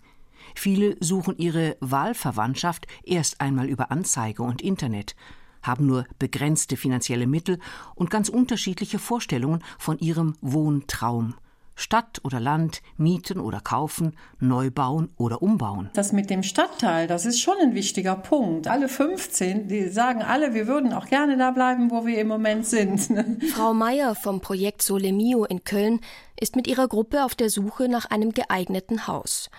Viele 0.56 0.96
suchen 1.00 1.38
ihre 1.38 1.76
Wahlverwandtschaft 1.80 2.86
erst 3.04 3.42
einmal 3.42 3.68
über 3.68 3.92
Anzeige 3.92 4.44
und 4.44 4.62
Internet, 4.62 5.16
haben 5.64 5.88
nur 5.88 6.06
begrenzte 6.20 6.78
finanzielle 6.78 7.26
Mittel 7.26 7.60
und 7.96 8.12
ganz 8.12 8.30
unterschiedliche 8.30 9.00
Vorstellungen 9.00 9.64
von 9.80 9.98
ihrem 9.98 10.36
Wohntraum. 10.42 11.36
Stadt 11.76 12.22
oder 12.24 12.40
Land, 12.40 12.82
mieten 12.98 13.40
oder 13.40 13.60
kaufen, 13.60 14.16
neu 14.40 14.70
bauen 14.72 15.10
oder 15.18 15.42
umbauen. 15.42 15.90
Das 15.94 16.12
mit 16.12 16.30
dem 16.30 16.44
Stadtteil, 16.44 17.08
das 17.08 17.26
ist 17.26 17.40
schon 17.40 17.56
ein 17.62 17.74
wichtiger 17.74 18.16
Punkt. 18.16 18.68
Alle 18.68 18.90
15, 18.90 19.68
die 19.68 19.90
sagen 19.90 20.22
alle, 20.22 20.54
wir 20.54 20.68
würden 20.68 20.94
auch 20.94 21.08
gerne 21.08 21.38
da 21.38 21.52
bleiben, 21.52 21.92
wo 21.92 22.06
wir 22.06 22.20
im 22.20 22.28
Moment 22.28 22.66
sind. 22.66 23.10
Frau 23.54 23.74
Meier 23.74 24.16
vom 24.16 24.42
Projekt 24.42 24.82
Solemio 24.82 25.46
in 25.46 25.64
Köln 25.64 26.00
ist 26.40 26.56
mit 26.56 26.68
ihrer 26.68 26.88
Gruppe 26.88 27.24
auf 27.24 27.36
der 27.36 27.50
Suche 27.50 27.88
nach 27.88 28.06
einem 28.06 28.32
geeigneten 28.32 29.08
Haus. 29.08 29.50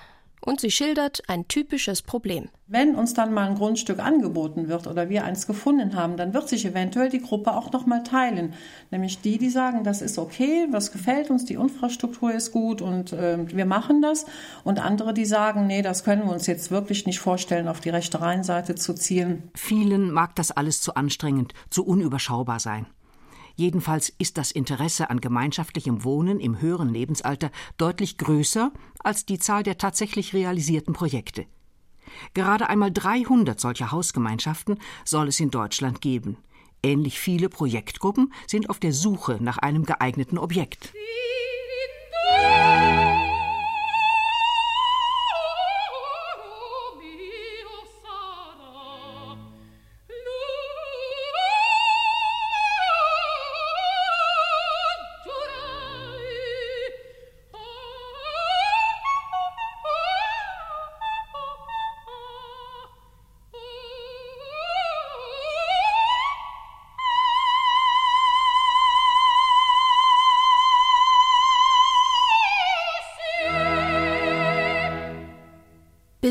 Und 0.44 0.60
sie 0.60 0.70
schildert 0.70 1.22
ein 1.26 1.48
typisches 1.48 2.02
Problem. 2.02 2.50
Wenn 2.66 2.94
uns 2.96 3.14
dann 3.14 3.32
mal 3.32 3.48
ein 3.48 3.54
Grundstück 3.54 3.98
angeboten 3.98 4.68
wird 4.68 4.86
oder 4.86 5.08
wir 5.08 5.24
eins 5.24 5.46
gefunden 5.46 5.96
haben, 5.96 6.18
dann 6.18 6.34
wird 6.34 6.50
sich 6.50 6.66
eventuell 6.66 7.08
die 7.08 7.22
Gruppe 7.22 7.54
auch 7.54 7.72
noch 7.72 7.86
mal 7.86 8.02
teilen. 8.02 8.52
Nämlich 8.90 9.22
die, 9.22 9.38
die 9.38 9.48
sagen, 9.48 9.84
das 9.84 10.02
ist 10.02 10.18
okay, 10.18 10.66
was 10.70 10.92
gefällt 10.92 11.30
uns, 11.30 11.46
die 11.46 11.54
Infrastruktur 11.54 12.32
ist 12.34 12.52
gut 12.52 12.82
und 12.82 13.14
äh, 13.14 13.38
wir 13.56 13.64
machen 13.64 14.02
das. 14.02 14.26
Und 14.64 14.84
andere, 14.84 15.14
die 15.14 15.24
sagen, 15.24 15.66
nee, 15.66 15.80
das 15.80 16.04
können 16.04 16.24
wir 16.24 16.32
uns 16.32 16.46
jetzt 16.46 16.70
wirklich 16.70 17.06
nicht 17.06 17.20
vorstellen, 17.20 17.66
auf 17.66 17.80
die 17.80 17.90
rechte 17.90 18.20
Rheinseite 18.20 18.74
zu 18.74 18.94
zielen. 18.94 19.50
Vielen 19.54 20.10
mag 20.10 20.34
das 20.36 20.50
alles 20.50 20.82
zu 20.82 20.94
anstrengend, 20.94 21.54
zu 21.70 21.86
unüberschaubar 21.86 22.60
sein. 22.60 22.86
Jedenfalls 23.56 24.12
ist 24.18 24.36
das 24.36 24.50
Interesse 24.50 25.10
an 25.10 25.20
gemeinschaftlichem 25.20 26.02
Wohnen 26.04 26.40
im 26.40 26.60
höheren 26.60 26.88
Lebensalter 26.88 27.50
deutlich 27.78 28.18
größer 28.18 28.72
als 28.98 29.26
die 29.26 29.38
Zahl 29.38 29.62
der 29.62 29.78
tatsächlich 29.78 30.32
realisierten 30.32 30.92
Projekte. 30.92 31.46
Gerade 32.34 32.68
einmal 32.68 32.92
300 32.92 33.58
solcher 33.58 33.92
Hausgemeinschaften 33.92 34.78
soll 35.04 35.28
es 35.28 35.40
in 35.40 35.50
Deutschland 35.50 36.00
geben. 36.00 36.36
Ähnlich 36.82 37.18
viele 37.18 37.48
Projektgruppen 37.48 38.32
sind 38.46 38.68
auf 38.68 38.78
der 38.78 38.92
Suche 38.92 39.38
nach 39.40 39.58
einem 39.58 39.84
geeigneten 39.84 40.36
Objekt. 40.36 40.92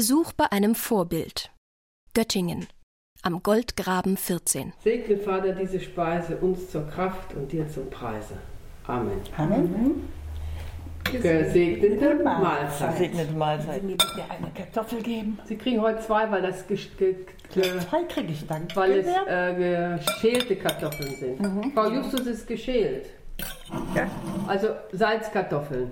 Besuch 0.04 0.34
bei 0.34 0.52
einem 0.52 0.76
Vorbild. 0.76 1.50
Göttingen. 2.14 2.68
Am 3.22 3.42
Goldgraben 3.42 4.18
14. 4.18 4.74
Segne, 4.84 5.16
Vater, 5.16 5.54
diese 5.54 5.80
Speise 5.80 6.36
uns 6.36 6.70
zur 6.70 6.86
Kraft 6.90 7.34
und 7.34 7.50
dir 7.54 7.70
zum 7.70 7.90
Preise. 7.90 8.34
Amen. 8.86 9.22
Amen. 9.38 10.10
Gesegnete 11.06 12.16
Mahlzeit. 12.22 12.92
Gesegnete 12.98 13.32
Mahlzeit. 13.32 13.80
Sie 13.80 13.88
mir 13.88 13.96
bitte 13.96 14.26
eine 14.30 14.52
Kartoffel 14.54 15.02
geben. 15.02 15.40
Sie 15.46 15.56
kriegen 15.56 15.80
heute 15.80 16.02
zwei, 16.02 16.30
weil 16.30 16.42
das 16.42 16.68
ge 16.68 16.78
ge 16.98 17.16
zwei 17.54 18.04
kriege 18.04 18.34
ich 18.34 18.46
dann. 18.46 18.68
Weil 18.76 19.00
es 19.00 19.08
äh, 19.08 20.00
geschälte 20.00 20.58
Kartoffeln 20.58 21.16
sind. 21.16 21.40
Mhm. 21.40 21.72
Frau 21.72 21.90
Justus 21.90 22.28
ist 22.28 22.46
geschält. 22.46 23.06
Ja. 23.96 24.12
Also 24.48 24.68
Salzkartoffeln. 24.92 25.92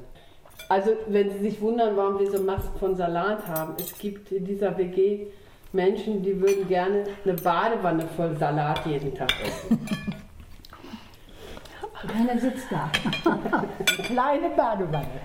Also, 0.71 0.91
wenn 1.07 1.29
Sie 1.29 1.39
sich 1.39 1.59
wundern, 1.59 1.97
warum 1.97 2.17
wir 2.17 2.31
so 2.31 2.41
Masken 2.41 2.79
von 2.79 2.95
Salat 2.95 3.45
haben, 3.45 3.73
es 3.77 3.99
gibt 3.99 4.31
in 4.31 4.45
dieser 4.45 4.77
WG 4.77 5.27
Menschen, 5.73 6.23
die 6.23 6.39
würden 6.39 6.65
gerne 6.69 7.03
eine 7.25 7.33
Badewanne 7.33 8.07
voll 8.15 8.37
Salat 8.37 8.85
jeden 8.85 9.13
Tag 9.13 9.33
essen. 9.43 9.85
Keiner 12.07 12.39
sitzt 12.39 12.71
da. 12.71 12.89
Eine 13.25 13.67
kleine 14.05 14.49
Badewanne. 14.51 15.19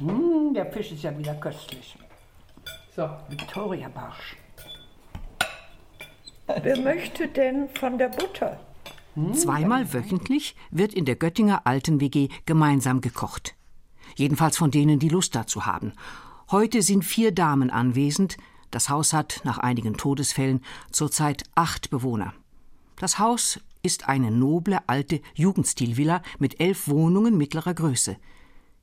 Mmh, 0.00 0.52
der 0.52 0.66
Fisch 0.66 0.92
ist 0.92 1.02
ja 1.02 1.16
wieder 1.16 1.32
köstlich. 1.32 1.96
So. 2.94 3.08
Victoria 3.30 3.88
Barsch. 3.88 4.36
Wer 6.62 6.78
möchte 6.78 7.26
denn 7.26 7.70
von 7.70 7.96
der 7.96 8.08
Butter? 8.08 8.60
Zweimal 9.32 9.94
wöchentlich 9.94 10.56
wird 10.70 10.92
in 10.92 11.06
der 11.06 11.16
Göttinger 11.16 11.62
Alten 11.64 12.02
WG 12.02 12.28
gemeinsam 12.44 13.00
gekocht 13.00 13.54
jedenfalls 14.20 14.56
von 14.56 14.70
denen, 14.70 15.00
die 15.00 15.08
Lust 15.08 15.34
dazu 15.34 15.66
haben. 15.66 15.92
Heute 16.50 16.82
sind 16.82 17.04
vier 17.04 17.32
Damen 17.32 17.70
anwesend. 17.70 18.36
Das 18.70 18.88
Haus 18.88 19.12
hat 19.12 19.40
nach 19.44 19.58
einigen 19.58 19.96
Todesfällen 19.96 20.62
zurzeit 20.92 21.44
acht 21.56 21.90
Bewohner. 21.90 22.34
Das 22.96 23.18
Haus 23.18 23.58
ist 23.82 24.08
eine 24.08 24.30
noble 24.30 24.78
alte 24.86 25.22
Jugendstilvilla 25.34 26.22
mit 26.38 26.60
elf 26.60 26.86
Wohnungen 26.86 27.36
mittlerer 27.36 27.74
Größe. 27.74 28.16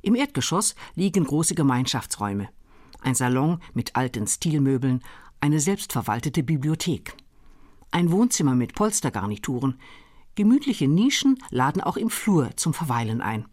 Im 0.02 0.16
Erdgeschoss 0.16 0.76
liegen 0.96 1.24
große 1.24 1.54
Gemeinschaftsräume, 1.54 2.50
ein 3.02 3.16
Salon 3.16 3.60
mit 3.74 3.96
alten 3.96 4.26
Stilmöbeln, 4.26 5.04
eine 5.40 5.60
selbstverwaltete 5.60 6.42
Bibliothek, 6.42 7.16
ein 7.92 8.12
Wohnzimmer 8.12 8.56
mit 8.56 8.74
Polstergarnituren, 8.74 9.80
gemütliche 10.34 10.88
Nischen 10.88 11.38
laden 11.52 11.82
auch 11.82 11.98
im 11.98 12.10
Flur 12.10 12.50
zum 12.56 12.74
Verweilen 12.74 13.22
ein 13.22 13.46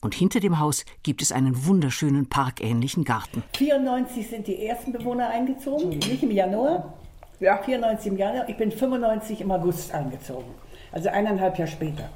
und 0.00 0.14
hinter 0.14 0.40
dem 0.40 0.58
Haus 0.58 0.84
gibt 1.02 1.22
es 1.22 1.32
einen 1.32 1.66
wunderschönen 1.66 2.28
parkähnlichen 2.28 3.04
Garten. 3.04 3.42
94 3.56 4.28
sind 4.28 4.46
die 4.46 4.66
ersten 4.66 4.92
Bewohner 4.92 5.28
eingezogen, 5.28 5.90
nicht 5.90 6.22
im 6.22 6.30
Januar. 6.30 6.94
Ja. 7.38 7.58
94 7.62 8.12
im 8.12 8.18
Januar. 8.18 8.48
Ich 8.48 8.56
bin 8.56 8.70
95 8.70 9.40
im 9.40 9.50
August 9.50 9.92
eingezogen. 9.92 10.50
Also 10.92 11.08
eineinhalb 11.08 11.58
Jahre 11.58 11.70
später. 11.70 12.08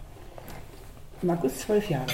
Im 1.22 1.30
August 1.30 1.60
zwölf 1.60 1.88
Jahre. 1.88 2.06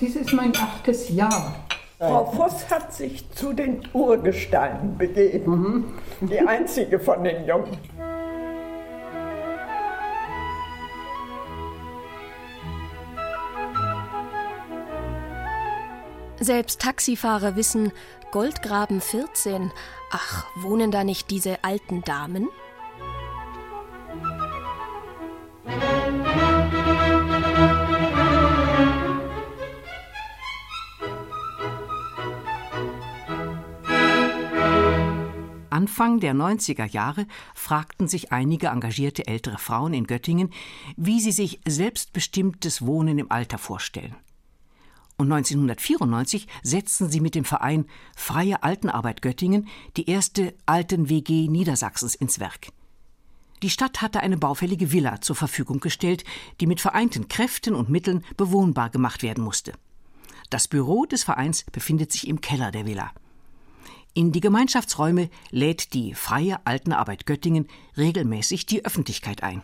Dies 0.00 0.16
ist 0.16 0.32
mein 0.32 0.52
achtes 0.56 1.08
Jahr. 1.10 1.54
Frau 1.98 2.26
Voss 2.26 2.68
hat 2.70 2.92
sich 2.92 3.30
zu 3.30 3.54
den 3.54 3.80
Urgesteinen 3.94 4.98
begeben. 4.98 5.94
Mhm. 6.20 6.28
Die 6.28 6.40
einzige 6.40 6.98
von 6.98 7.24
den 7.24 7.46
Jungen. 7.46 7.78
Selbst 16.46 16.80
Taxifahrer 16.80 17.56
wissen, 17.56 17.90
Goldgraben 18.30 19.00
14. 19.00 19.72
Ach, 20.12 20.46
wohnen 20.54 20.92
da 20.92 21.02
nicht 21.02 21.32
diese 21.32 21.64
alten 21.64 22.02
Damen? 22.02 22.46
Anfang 35.68 36.20
der 36.20 36.32
90er 36.32 36.84
Jahre 36.84 37.26
fragten 37.56 38.06
sich 38.06 38.30
einige 38.30 38.68
engagierte 38.68 39.26
ältere 39.26 39.58
Frauen 39.58 39.94
in 39.94 40.06
Göttingen, 40.06 40.50
wie 40.96 41.18
sie 41.18 41.32
sich 41.32 41.58
selbstbestimmtes 41.66 42.86
Wohnen 42.86 43.18
im 43.18 43.32
Alter 43.32 43.58
vorstellen. 43.58 44.14
Und 45.18 45.32
1994 45.32 46.46
setzten 46.62 47.08
sie 47.08 47.20
mit 47.20 47.34
dem 47.34 47.44
Verein 47.44 47.86
Freie 48.14 48.62
Altenarbeit 48.62 49.22
Göttingen 49.22 49.66
die 49.96 50.10
erste 50.10 50.54
Alten-WG 50.66 51.48
Niedersachsens 51.48 52.14
ins 52.14 52.38
Werk. 52.38 52.68
Die 53.62 53.70
Stadt 53.70 54.02
hatte 54.02 54.20
eine 54.20 54.36
baufällige 54.36 54.92
Villa 54.92 55.22
zur 55.22 55.34
Verfügung 55.34 55.80
gestellt, 55.80 56.24
die 56.60 56.66
mit 56.66 56.82
vereinten 56.82 57.28
Kräften 57.28 57.74
und 57.74 57.88
Mitteln 57.88 58.24
bewohnbar 58.36 58.90
gemacht 58.90 59.22
werden 59.22 59.42
musste. 59.42 59.72
Das 60.50 60.68
Büro 60.68 61.06
des 61.06 61.24
Vereins 61.24 61.64
befindet 61.72 62.12
sich 62.12 62.28
im 62.28 62.42
Keller 62.42 62.70
der 62.70 62.84
Villa. 62.84 63.12
In 64.12 64.32
die 64.32 64.40
Gemeinschaftsräume 64.40 65.30
lädt 65.50 65.94
die 65.94 66.14
Freie 66.14 66.64
Altenarbeit 66.66 67.26
Göttingen 67.26 67.68
regelmäßig 67.96 68.66
die 68.66 68.84
Öffentlichkeit 68.84 69.42
ein. 69.42 69.62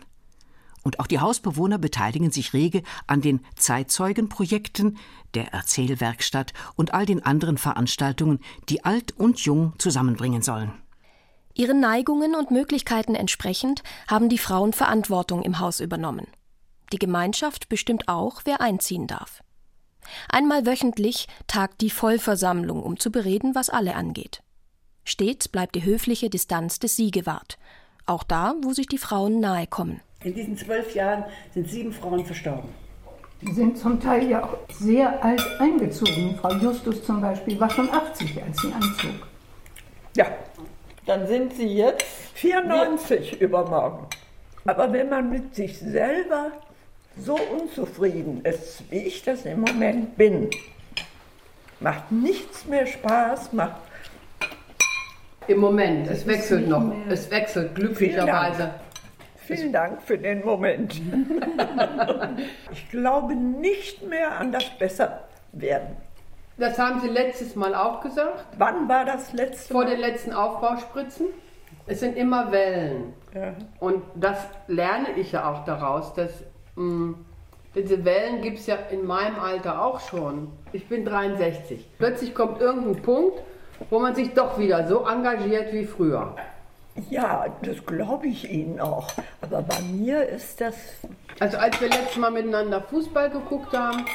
Und 0.83 0.99
auch 0.99 1.07
die 1.07 1.19
Hausbewohner 1.19 1.77
beteiligen 1.77 2.31
sich 2.31 2.53
rege 2.53 2.83
an 3.07 3.21
den 3.21 3.39
Zeitzeugenprojekten, 3.55 4.97
der 5.33 5.53
Erzählwerkstatt 5.53 6.53
und 6.75 6.93
all 6.93 7.05
den 7.05 7.25
anderen 7.25 7.57
Veranstaltungen, 7.57 8.39
die 8.69 8.83
alt 8.83 9.17
und 9.17 9.39
jung 9.39 9.73
zusammenbringen 9.79 10.41
sollen. 10.41 10.73
Ihren 11.55 11.79
Neigungen 11.79 12.35
und 12.35 12.51
Möglichkeiten 12.51 13.15
entsprechend 13.15 13.83
haben 14.07 14.27
die 14.27 14.37
Frauen 14.37 14.73
Verantwortung 14.73 15.43
im 15.43 15.59
Haus 15.59 15.79
übernommen. 15.79 16.27
Die 16.91 16.99
Gemeinschaft 16.99 17.69
bestimmt 17.69 18.07
auch, 18.07 18.41
wer 18.45 18.59
einziehen 18.59 19.07
darf. 19.07 19.43
Einmal 20.27 20.65
wöchentlich 20.65 21.27
tagt 21.47 21.81
die 21.81 21.89
Vollversammlung, 21.89 22.83
um 22.83 22.99
zu 22.99 23.11
bereden, 23.11 23.55
was 23.55 23.69
alle 23.69 23.95
angeht. 23.95 24.43
Stets 25.05 25.47
bleibt 25.47 25.75
die 25.75 25.83
höfliche 25.83 26.29
Distanz 26.29 26.79
des 26.79 26.95
Sie 26.95 27.11
gewahrt. 27.11 27.57
Auch 28.05 28.23
da, 28.23 28.55
wo 28.61 28.73
sich 28.73 28.87
die 28.87 28.97
Frauen 28.97 29.39
nahe 29.39 29.67
kommen. 29.67 30.01
In 30.23 30.33
diesen 30.33 30.57
zwölf 30.57 30.95
Jahren 30.95 31.25
sind 31.53 31.69
sieben 31.69 31.91
Frauen 31.91 32.25
verstorben. 32.25 32.69
Die 33.41 33.51
sind 33.51 33.77
zum 33.77 33.99
Teil 33.99 34.29
ja 34.29 34.43
auch 34.43 34.57
sehr 34.69 35.23
alt 35.23 35.43
eingezogen. 35.59 36.37
Frau 36.39 36.53
Justus 36.53 37.03
zum 37.03 37.19
Beispiel 37.21 37.59
war 37.59 37.69
schon 37.69 37.89
80, 37.89 38.41
als 38.41 38.61
sie 38.61 38.71
anzog. 38.71 39.27
Ja, 40.15 40.27
dann 41.05 41.27
sind 41.27 41.53
sie 41.53 41.67
jetzt 41.67 42.05
94 42.35 43.41
übermorgen. 43.41 44.07
Aber 44.65 44.93
wenn 44.93 45.09
man 45.09 45.29
mit 45.29 45.55
sich 45.55 45.77
selber 45.77 46.51
so 47.17 47.35
unzufrieden 47.35 48.41
ist, 48.45 48.83
wie 48.89 48.99
ich 48.99 49.23
das 49.23 49.45
im 49.45 49.59
Moment 49.59 50.15
bin, 50.15 50.49
macht 51.81 52.11
nichts 52.11 52.65
mehr 52.65 52.85
Spaß, 52.85 53.51
macht 53.51 53.75
im 55.47 55.59
Moment, 55.59 56.07
es 56.07 56.25
wechselt 56.25 56.69
noch, 56.69 56.79
mehr. 56.79 56.97
es 57.09 57.29
wechselt 57.29 57.75
glücklicherweise. 57.75 58.71
Vielen 59.45 59.73
Dank 59.73 60.01
für 60.01 60.17
den 60.17 60.43
Moment. 60.45 61.01
ich 62.71 62.89
glaube 62.89 63.35
nicht 63.35 64.07
mehr 64.07 64.37
an 64.39 64.51
das 64.51 64.69
Besserwerden. 64.77 65.97
Das 66.57 66.77
haben 66.77 67.01
Sie 67.01 67.09
letztes 67.09 67.55
Mal 67.55 67.73
auch 67.75 68.01
gesagt. 68.01 68.45
Wann 68.57 68.87
war 68.87 69.05
das 69.05 69.33
letzte 69.33 69.73
Mal? 69.73 69.81
Vor 69.81 69.89
den 69.89 69.99
letzten 69.99 70.33
Aufbauspritzen. 70.33 71.27
Es 71.87 71.99
sind 71.99 72.15
immer 72.15 72.51
Wellen. 72.51 73.13
Ja. 73.33 73.53
Und 73.79 74.03
das 74.15 74.37
lerne 74.67 75.11
ich 75.17 75.31
ja 75.31 75.51
auch 75.51 75.65
daraus, 75.65 76.13
dass 76.13 76.31
mh, 76.75 76.83
hm, 76.83 77.25
diese 77.75 78.05
Wellen 78.05 78.41
gibt 78.41 78.59
es 78.59 78.67
ja 78.67 78.75
in 78.91 79.05
meinem 79.05 79.39
Alter 79.39 79.83
auch 79.83 79.99
schon. 79.99 80.49
Ich 80.73 80.87
bin 80.87 81.05
63. 81.05 81.89
Plötzlich 81.97 82.35
kommt 82.35 82.61
irgendein 82.61 83.01
Punkt, 83.01 83.41
wo 83.89 83.99
man 83.99 84.13
sich 84.13 84.33
doch 84.33 84.59
wieder 84.59 84.87
so 84.87 85.07
engagiert 85.07 85.73
wie 85.73 85.85
früher. 85.85 86.35
Ja, 87.09 87.45
das 87.63 87.85
glaube 87.85 88.27
ich 88.27 88.49
Ihnen 88.49 88.79
auch. 88.79 89.07
Aber 89.41 89.61
bei 89.61 89.81
mir 89.81 90.27
ist 90.27 90.61
das. 90.61 90.75
Also 91.39 91.57
als 91.57 91.79
wir 91.81 91.89
letztes 91.89 92.17
Mal 92.17 92.31
miteinander 92.31 92.81
Fußball 92.81 93.29
geguckt 93.29 93.75
haben, 93.75 94.05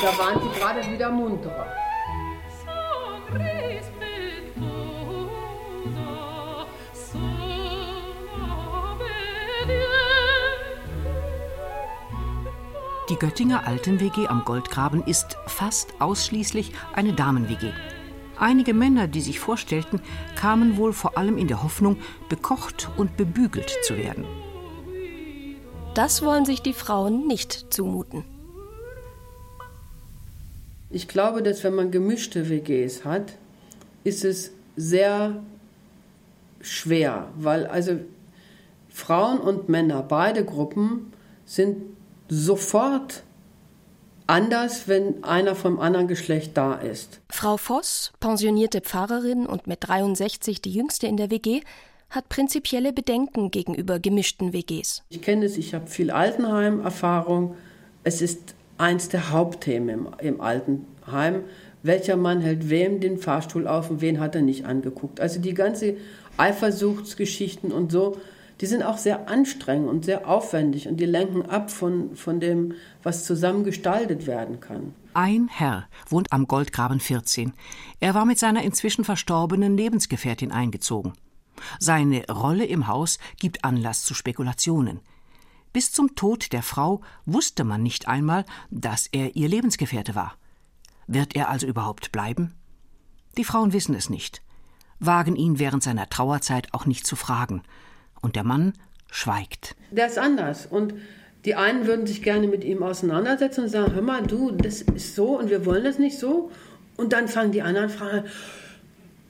da 0.00 0.18
waren 0.18 0.40
Sie 0.40 0.58
gerade 0.58 0.88
wieder 0.90 1.10
munterer. 1.10 1.66
Die 13.08 13.16
Göttinger 13.16 13.66
Alten-WG 13.66 14.28
am 14.28 14.44
Goldgraben 14.44 15.02
ist 15.04 15.36
fast 15.46 16.00
ausschließlich 16.00 16.70
eine 16.94 17.12
Damen-WG. 17.12 17.72
Einige 18.40 18.72
Männer, 18.72 19.06
die 19.06 19.20
sich 19.20 19.38
vorstellten, 19.38 20.00
kamen 20.34 20.78
wohl 20.78 20.94
vor 20.94 21.18
allem 21.18 21.36
in 21.36 21.46
der 21.46 21.62
Hoffnung, 21.62 21.98
bekocht 22.30 22.88
und 22.96 23.18
bebügelt 23.18 23.70
zu 23.82 23.98
werden. 23.98 24.24
Das 25.94 26.22
wollen 26.22 26.46
sich 26.46 26.62
die 26.62 26.72
Frauen 26.72 27.26
nicht 27.26 27.66
zumuten. 27.68 28.24
Ich 30.88 31.06
glaube, 31.06 31.42
dass 31.42 31.62
wenn 31.64 31.74
man 31.74 31.90
gemischte 31.90 32.48
WGs 32.48 33.04
hat, 33.04 33.36
ist 34.04 34.24
es 34.24 34.52
sehr 34.74 35.42
schwer, 36.62 37.28
weil 37.36 37.66
also 37.66 38.00
Frauen 38.88 39.38
und 39.38 39.68
Männer, 39.68 40.02
beide 40.02 40.44
Gruppen, 40.44 41.12
sind 41.44 41.76
sofort 42.28 43.22
anders, 44.30 44.86
wenn 44.86 45.24
einer 45.24 45.54
vom 45.54 45.80
anderen 45.80 46.06
Geschlecht 46.06 46.56
da 46.56 46.74
ist. 46.74 47.20
Frau 47.28 47.56
Voss, 47.56 48.12
pensionierte 48.20 48.80
Pfarrerin 48.80 49.44
und 49.44 49.66
mit 49.66 49.78
63 49.80 50.62
die 50.62 50.72
jüngste 50.72 51.06
in 51.08 51.16
der 51.16 51.30
WG, 51.30 51.60
hat 52.10 52.28
prinzipielle 52.28 52.92
Bedenken 52.92 53.50
gegenüber 53.50 53.98
gemischten 53.98 54.52
WGs. 54.52 55.02
Ich 55.10 55.22
kenne 55.22 55.46
es, 55.46 55.56
ich 55.56 55.74
habe 55.74 55.86
viel 55.86 56.10
Altenheim-Erfahrung. 56.10 57.56
Es 58.04 58.22
ist 58.22 58.54
eins 58.78 59.08
der 59.08 59.30
Hauptthemen 59.30 59.88
im, 59.88 60.08
im 60.18 60.40
Altenheim. 60.40 61.44
Welcher 61.82 62.16
Mann 62.16 62.40
hält 62.40 62.68
wem 62.68 63.00
den 63.00 63.18
Fahrstuhl 63.18 63.66
auf 63.66 63.90
und 63.90 64.00
wen 64.00 64.20
hat 64.20 64.34
er 64.34 64.42
nicht 64.42 64.64
angeguckt? 64.64 65.20
Also 65.20 65.40
die 65.40 65.54
ganze 65.54 65.96
Eifersuchtsgeschichten 66.36 67.72
und 67.72 67.90
so, 67.90 68.16
die 68.60 68.66
sind 68.66 68.82
auch 68.82 68.98
sehr 68.98 69.28
anstrengend 69.28 69.88
und 69.88 70.04
sehr 70.04 70.28
aufwendig 70.28 70.86
und 70.86 70.98
die 70.98 71.06
lenken 71.06 71.46
ab 71.46 71.70
von, 71.70 72.14
von 72.14 72.40
dem, 72.40 72.74
was 73.02 73.24
zusammen 73.24 73.64
gestaltet 73.64 74.26
werden 74.26 74.60
kann. 74.60 74.94
Ein 75.14 75.48
Herr 75.48 75.88
wohnt 76.08 76.32
am 76.32 76.46
Goldgraben 76.46 77.00
14. 77.00 77.52
Er 78.00 78.14
war 78.14 78.26
mit 78.26 78.38
seiner 78.38 78.62
inzwischen 78.62 79.04
verstorbenen 79.04 79.76
Lebensgefährtin 79.76 80.52
eingezogen. 80.52 81.14
Seine 81.78 82.24
Rolle 82.30 82.66
im 82.66 82.86
Haus 82.86 83.18
gibt 83.38 83.64
Anlass 83.64 84.04
zu 84.04 84.14
Spekulationen. 84.14 85.00
Bis 85.72 85.92
zum 85.92 86.14
Tod 86.14 86.52
der 86.52 86.62
Frau 86.62 87.00
wusste 87.26 87.64
man 87.64 87.82
nicht 87.82 88.08
einmal, 88.08 88.44
dass 88.70 89.06
er 89.06 89.36
ihr 89.36 89.48
Lebensgefährte 89.48 90.14
war. 90.14 90.34
Wird 91.06 91.34
er 91.34 91.48
also 91.48 91.66
überhaupt 91.66 92.12
bleiben? 92.12 92.54
Die 93.36 93.44
Frauen 93.44 93.72
wissen 93.72 93.94
es 93.94 94.10
nicht, 94.10 94.42
wagen 94.98 95.36
ihn 95.36 95.58
während 95.58 95.82
seiner 95.82 96.08
Trauerzeit 96.08 96.74
auch 96.74 96.86
nicht 96.86 97.06
zu 97.06 97.16
fragen. 97.16 97.62
Und 98.22 98.36
der 98.36 98.44
Mann 98.44 98.74
schweigt. 99.10 99.76
Der 99.90 100.06
ist 100.06 100.18
anders. 100.18 100.66
Und 100.66 100.94
die 101.44 101.54
einen 101.54 101.86
würden 101.86 102.06
sich 102.06 102.22
gerne 102.22 102.46
mit 102.48 102.64
ihm 102.64 102.82
auseinandersetzen 102.82 103.64
und 103.64 103.68
sagen, 103.70 103.94
hör 103.94 104.02
mal, 104.02 104.22
du, 104.22 104.50
das 104.50 104.82
ist 104.82 105.14
so 105.14 105.38
und 105.38 105.50
wir 105.50 105.64
wollen 105.64 105.84
das 105.84 105.98
nicht 105.98 106.18
so. 106.18 106.50
Und 106.96 107.12
dann 107.12 107.28
fangen 107.28 107.52
die 107.52 107.62
anderen 107.62 107.88
fragen. 107.88 108.24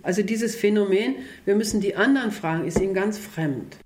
Also 0.02 0.22
dieses 0.22 0.56
Phänomen, 0.56 1.16
wir 1.44 1.54
müssen 1.54 1.80
die 1.80 1.94
anderen 1.94 2.32
fragen, 2.32 2.66
ist 2.66 2.80
ihnen 2.80 2.94
ganz 2.94 3.18
fremd. 3.18 3.76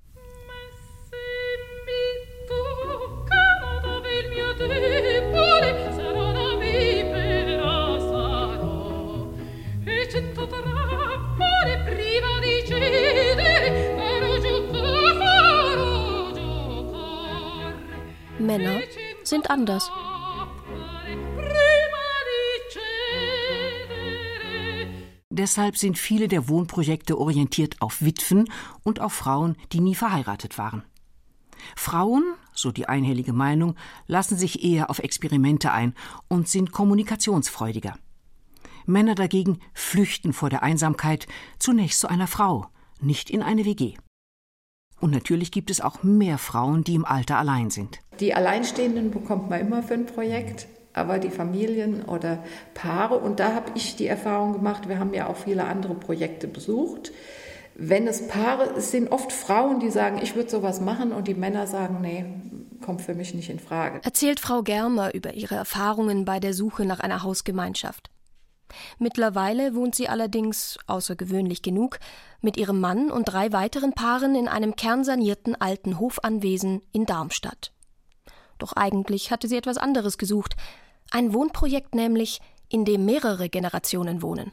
Sind 19.45 19.51
anders. 19.51 19.91
Deshalb 25.31 25.77
sind 25.77 25.99
viele 25.99 26.29
der 26.29 26.49
Wohnprojekte 26.49 27.19
orientiert 27.19 27.81
auf 27.81 28.03
Witwen 28.03 28.49
und 28.85 29.01
auf 29.01 29.13
Frauen, 29.13 29.57
die 29.73 29.81
nie 29.81 29.97
verheiratet 29.97 30.59
waren. 30.59 30.85
Frauen, 31.77 32.35
so 32.53 32.71
die 32.71 32.89
einhellige 32.89 33.33
Meinung, 33.33 33.75
lassen 34.07 34.37
sich 34.37 34.63
eher 34.63 34.91
auf 34.91 35.01
Experimente 35.01 35.73
ein 35.73 35.95
und 36.29 36.49
sind 36.49 36.73
kommunikationsfreudiger. 36.73 37.97
Männer 38.87 39.15
dagegen 39.15 39.59
flüchten 39.73 40.33
vor 40.33 40.51
der 40.51 40.63
Einsamkeit 40.63 41.27
zunächst 41.59 42.01
zu 42.01 42.09
einer 42.09 42.27
Frau, 42.27 42.69
nicht 43.01 43.31
in 43.31 43.43
eine 43.43 43.65
WG. 43.65 43.97
Und 45.01 45.11
natürlich 45.11 45.51
gibt 45.51 45.71
es 45.71 45.81
auch 45.81 46.03
mehr 46.03 46.39
Frauen, 46.39 46.85
die 46.85 46.95
im 46.95 47.05
Alter 47.05 47.39
allein 47.39 47.71
sind. 47.71 48.04
Die 48.21 48.35
Alleinstehenden 48.35 49.11
bekommt 49.11 49.51
man 49.51 49.61
immer 49.61 49.83
für 49.83 49.95
ein 49.95 50.07
Projekt, 50.07 50.67
aber 50.93 51.19
die 51.19 51.31
Familien 51.31 52.05
oder 52.05 52.39
Paare, 52.75 53.19
und 53.19 53.41
da 53.41 53.55
habe 53.55 53.73
ich 53.75 53.97
die 53.97 54.07
Erfahrung 54.07 54.53
gemacht, 54.53 54.89
wir 54.89 54.99
haben 54.99 55.13
ja 55.13 55.27
auch 55.27 55.37
viele 55.37 55.65
andere 55.65 55.95
Projekte 55.95 56.47
besucht. 56.47 57.13
Wenn 57.75 58.07
es 58.07 58.29
Paare, 58.29 58.71
es 58.77 58.93
sind 58.93 59.11
oft 59.11 59.33
Frauen, 59.33 59.81
die 59.81 59.91
sagen, 59.91 60.21
ich 60.23 60.37
würde 60.37 60.49
sowas 60.49 60.81
machen, 60.81 61.13
und 61.13 61.27
die 61.27 61.35
Männer 61.35 61.67
sagen, 61.67 61.99
nee, 62.01 62.25
kommt 62.85 63.03
für 63.03 63.15
mich 63.15 63.35
nicht 63.35 63.51
in 63.51 63.59
Frage. 63.59 64.01
Erzählt 64.05 64.39
Frau 64.39 64.63
Germer 64.63 65.13
über 65.15 65.35
ihre 65.35 65.57
Erfahrungen 65.57 66.25
bei 66.25 66.39
der 66.39 66.55
Suche 66.55 66.85
nach 66.85 67.01
einer 67.01 67.25
Hausgemeinschaft. 67.25 68.11
Mittlerweile 68.99 69.75
wohnt 69.75 69.95
sie 69.95 70.09
allerdings, 70.09 70.79
außergewöhnlich 70.87 71.63
genug, 71.63 71.99
mit 72.41 72.57
ihrem 72.57 72.81
Mann 72.81 73.11
und 73.11 73.25
drei 73.25 73.53
weiteren 73.53 73.93
Paaren 73.93 74.35
in 74.35 74.49
einem 74.49 74.77
kernsanierten 74.77 75.61
alten 75.61 75.99
Hofanwesen 75.99 76.83
in 76.93 77.07
Darmstadt. 77.07 77.74
Doch 78.59 78.73
eigentlich 78.75 79.31
hatte 79.31 79.49
sie 79.49 79.57
etwas 79.57 79.79
anderes 79.79 80.19
gesucht, 80.19 80.55
ein 81.11 81.35
Wohnprojekt 81.35 81.95
nämlich, 81.95 82.41
in 82.69 82.85
dem 82.85 83.05
mehrere 83.05 83.49
Generationen 83.49 84.23
wohnen. 84.23 84.53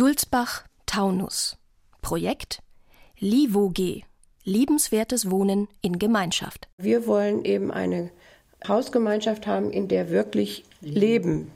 Sulzbach, 0.00 0.64
Taunus. 0.86 1.58
Projekt 2.00 2.62
LIVOG, 3.18 4.02
liebenswertes 4.44 5.30
Wohnen 5.30 5.68
in 5.82 5.98
Gemeinschaft. 5.98 6.68
Wir 6.78 7.06
wollen 7.06 7.44
eben 7.44 7.70
eine 7.70 8.10
Hausgemeinschaft 8.66 9.46
haben, 9.46 9.70
in 9.70 9.88
der 9.88 10.08
wirklich 10.08 10.64
Leben 10.80 11.52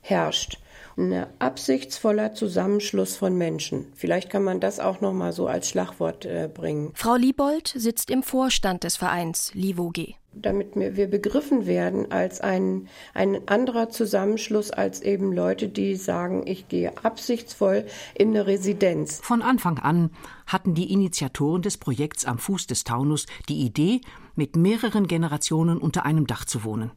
herrscht. 0.00 0.61
Ein 1.02 1.26
absichtsvoller 1.40 2.32
Zusammenschluss 2.32 3.16
von 3.16 3.36
Menschen. 3.36 3.86
Vielleicht 3.94 4.30
kann 4.30 4.44
man 4.44 4.60
das 4.60 4.78
auch 4.78 5.00
noch 5.00 5.12
mal 5.12 5.32
so 5.32 5.48
als 5.48 5.68
Schlagwort 5.68 6.24
äh, 6.26 6.48
bringen. 6.52 6.92
Frau 6.94 7.16
Liebold 7.16 7.72
sitzt 7.76 8.08
im 8.08 8.22
Vorstand 8.22 8.84
des 8.84 8.96
Vereins 8.96 9.52
LIVOG 9.52 10.14
damit 10.34 10.70
wir 10.74 11.08
begriffen 11.08 11.66
werden 11.66 12.10
als 12.10 12.40
ein, 12.40 12.88
ein 13.12 13.48
anderer 13.48 13.90
Zusammenschluss 13.90 14.70
als 14.70 15.02
eben 15.02 15.30
Leute, 15.30 15.68
die 15.68 15.94
sagen, 15.94 16.46
ich 16.46 16.68
gehe 16.68 16.92
absichtsvoll 17.04 17.84
in 18.14 18.30
eine 18.30 18.46
Residenz. 18.46 19.20
Von 19.22 19.42
Anfang 19.42 19.78
an 19.78 20.10
hatten 20.46 20.74
die 20.74 20.90
Initiatoren 20.90 21.60
des 21.60 21.76
Projekts 21.76 22.24
am 22.24 22.38
Fuß 22.38 22.66
des 22.66 22.84
Taunus 22.84 23.26
die 23.50 23.60
Idee, 23.60 24.00
mit 24.34 24.56
mehreren 24.56 25.06
Generationen 25.06 25.76
unter 25.76 26.06
einem 26.06 26.26
Dach 26.26 26.46
zu 26.46 26.64
wohnen. 26.64 26.92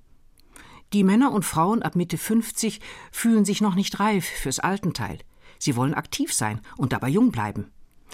Die 0.93 1.04
Männer 1.04 1.32
und 1.32 1.43
Frauen 1.43 1.82
ab 1.82 1.95
Mitte 1.95 2.17
50 2.17 2.80
fühlen 3.12 3.45
sich 3.45 3.62
noch 3.62 3.76
nicht 3.76 4.00
reif 4.00 4.26
fürs 4.26 4.60
Altenteil. 4.60 5.19
Sie 5.60 5.76
wollen 5.76 5.93
aktiv 5.93 6.34
sein 6.34 6.62
und 6.78 6.93
dabei 6.93 7.10
jung 7.10 7.32
bleiben 7.32 7.71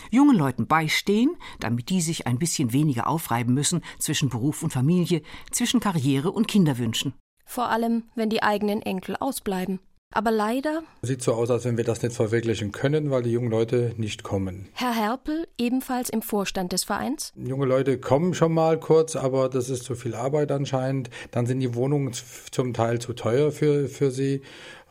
jungen 0.10 0.38
Leuten 0.38 0.68
beistehen, 0.68 1.36
damit 1.60 1.90
die 1.90 2.02
sich 2.02 2.28
ein 2.28 2.40
bisschen 2.40 2.74
weniger 2.74 3.08
aufreiben 3.08 3.54
müssen 3.54 3.82
zwischen 4.00 4.30
Beruf 4.30 4.64
und 4.64 4.74
Familie, 4.74 5.22
zwischen 5.52 5.80
Karriere 5.80 6.32
und 6.32 6.48
Kinderwünschen. 6.48 7.14
Vor 7.46 7.70
allem, 7.70 8.06
wenn 8.16 8.30
die 8.30 8.44
eigenen 8.44 8.82
Enkel 8.82 9.16
ausbleiben. 9.18 9.80
Aber 10.12 10.32
leider 10.32 10.84
sieht 11.02 11.24
so 11.24 11.34
aus, 11.34 11.50
als 11.50 11.66
wenn 11.66 11.78
wir 11.78 11.84
das 11.84 12.02
nicht 12.04 12.16
verwirklichen 12.16 12.72
können, 12.72 13.12
weil 13.12 13.24
die 13.24 13.32
jungen 13.32 13.50
Leute 13.50 13.94
nicht 13.98 14.24
kommen. 14.24 14.68
Herr 14.74 14.94
Herpel, 14.94 15.48
ebenfalls 15.58 16.10
im 16.10 16.22
Vorstand 16.22 16.74
des 16.74 16.84
Vereins. 16.84 17.32
Junge 17.36 17.66
Leute 17.66 17.98
kommen 17.98 18.34
schon 18.34 18.54
mal 18.54 18.80
kurz, 18.80 19.16
aber 19.16 19.50
das 19.50 19.70
ist 19.70 19.84
zu 19.84 19.96
viel 19.96 20.16
Arbeit 20.16 20.52
anscheinend. 20.52 21.10
Dann 21.32 21.46
sind 21.46 21.62
die 21.62 21.76
Wohnungen 21.76 22.12
zum 22.52 22.74
Teil 22.74 23.00
zu 23.00 23.14
teuer 23.14 23.52
für, 23.52 23.88
für 23.88 24.12
sie. 24.12 24.42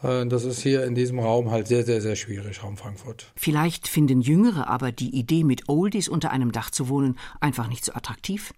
Äh, 0.03 0.27
das 0.27 0.45
ist 0.45 0.61
hier 0.61 0.85
in 0.85 0.95
diesem 0.95 1.19
Raum 1.19 1.51
halt 1.51 1.69
sehr, 1.69 1.85
sehr, 1.85 2.01
sehr 2.01 2.17
schwierig, 2.17 2.63
Raum 2.63 2.77
Frankfurt. 2.77 3.33
Vielleicht 3.37 3.89
finden 3.89 4.21
Jüngere 4.23 4.69
aber 4.69 4.93
die 4.93 5.15
Idee, 5.15 5.45
mit 5.45 5.69
Oldies 5.69 6.09
unter 6.09 6.31
einem 6.31 6.53
Dach 6.53 6.71
zu 6.71 6.89
wohnen, 6.89 7.19
einfach 7.41 7.69
nicht 7.69 7.85
so 7.85 7.93
attraktiv. 7.93 8.53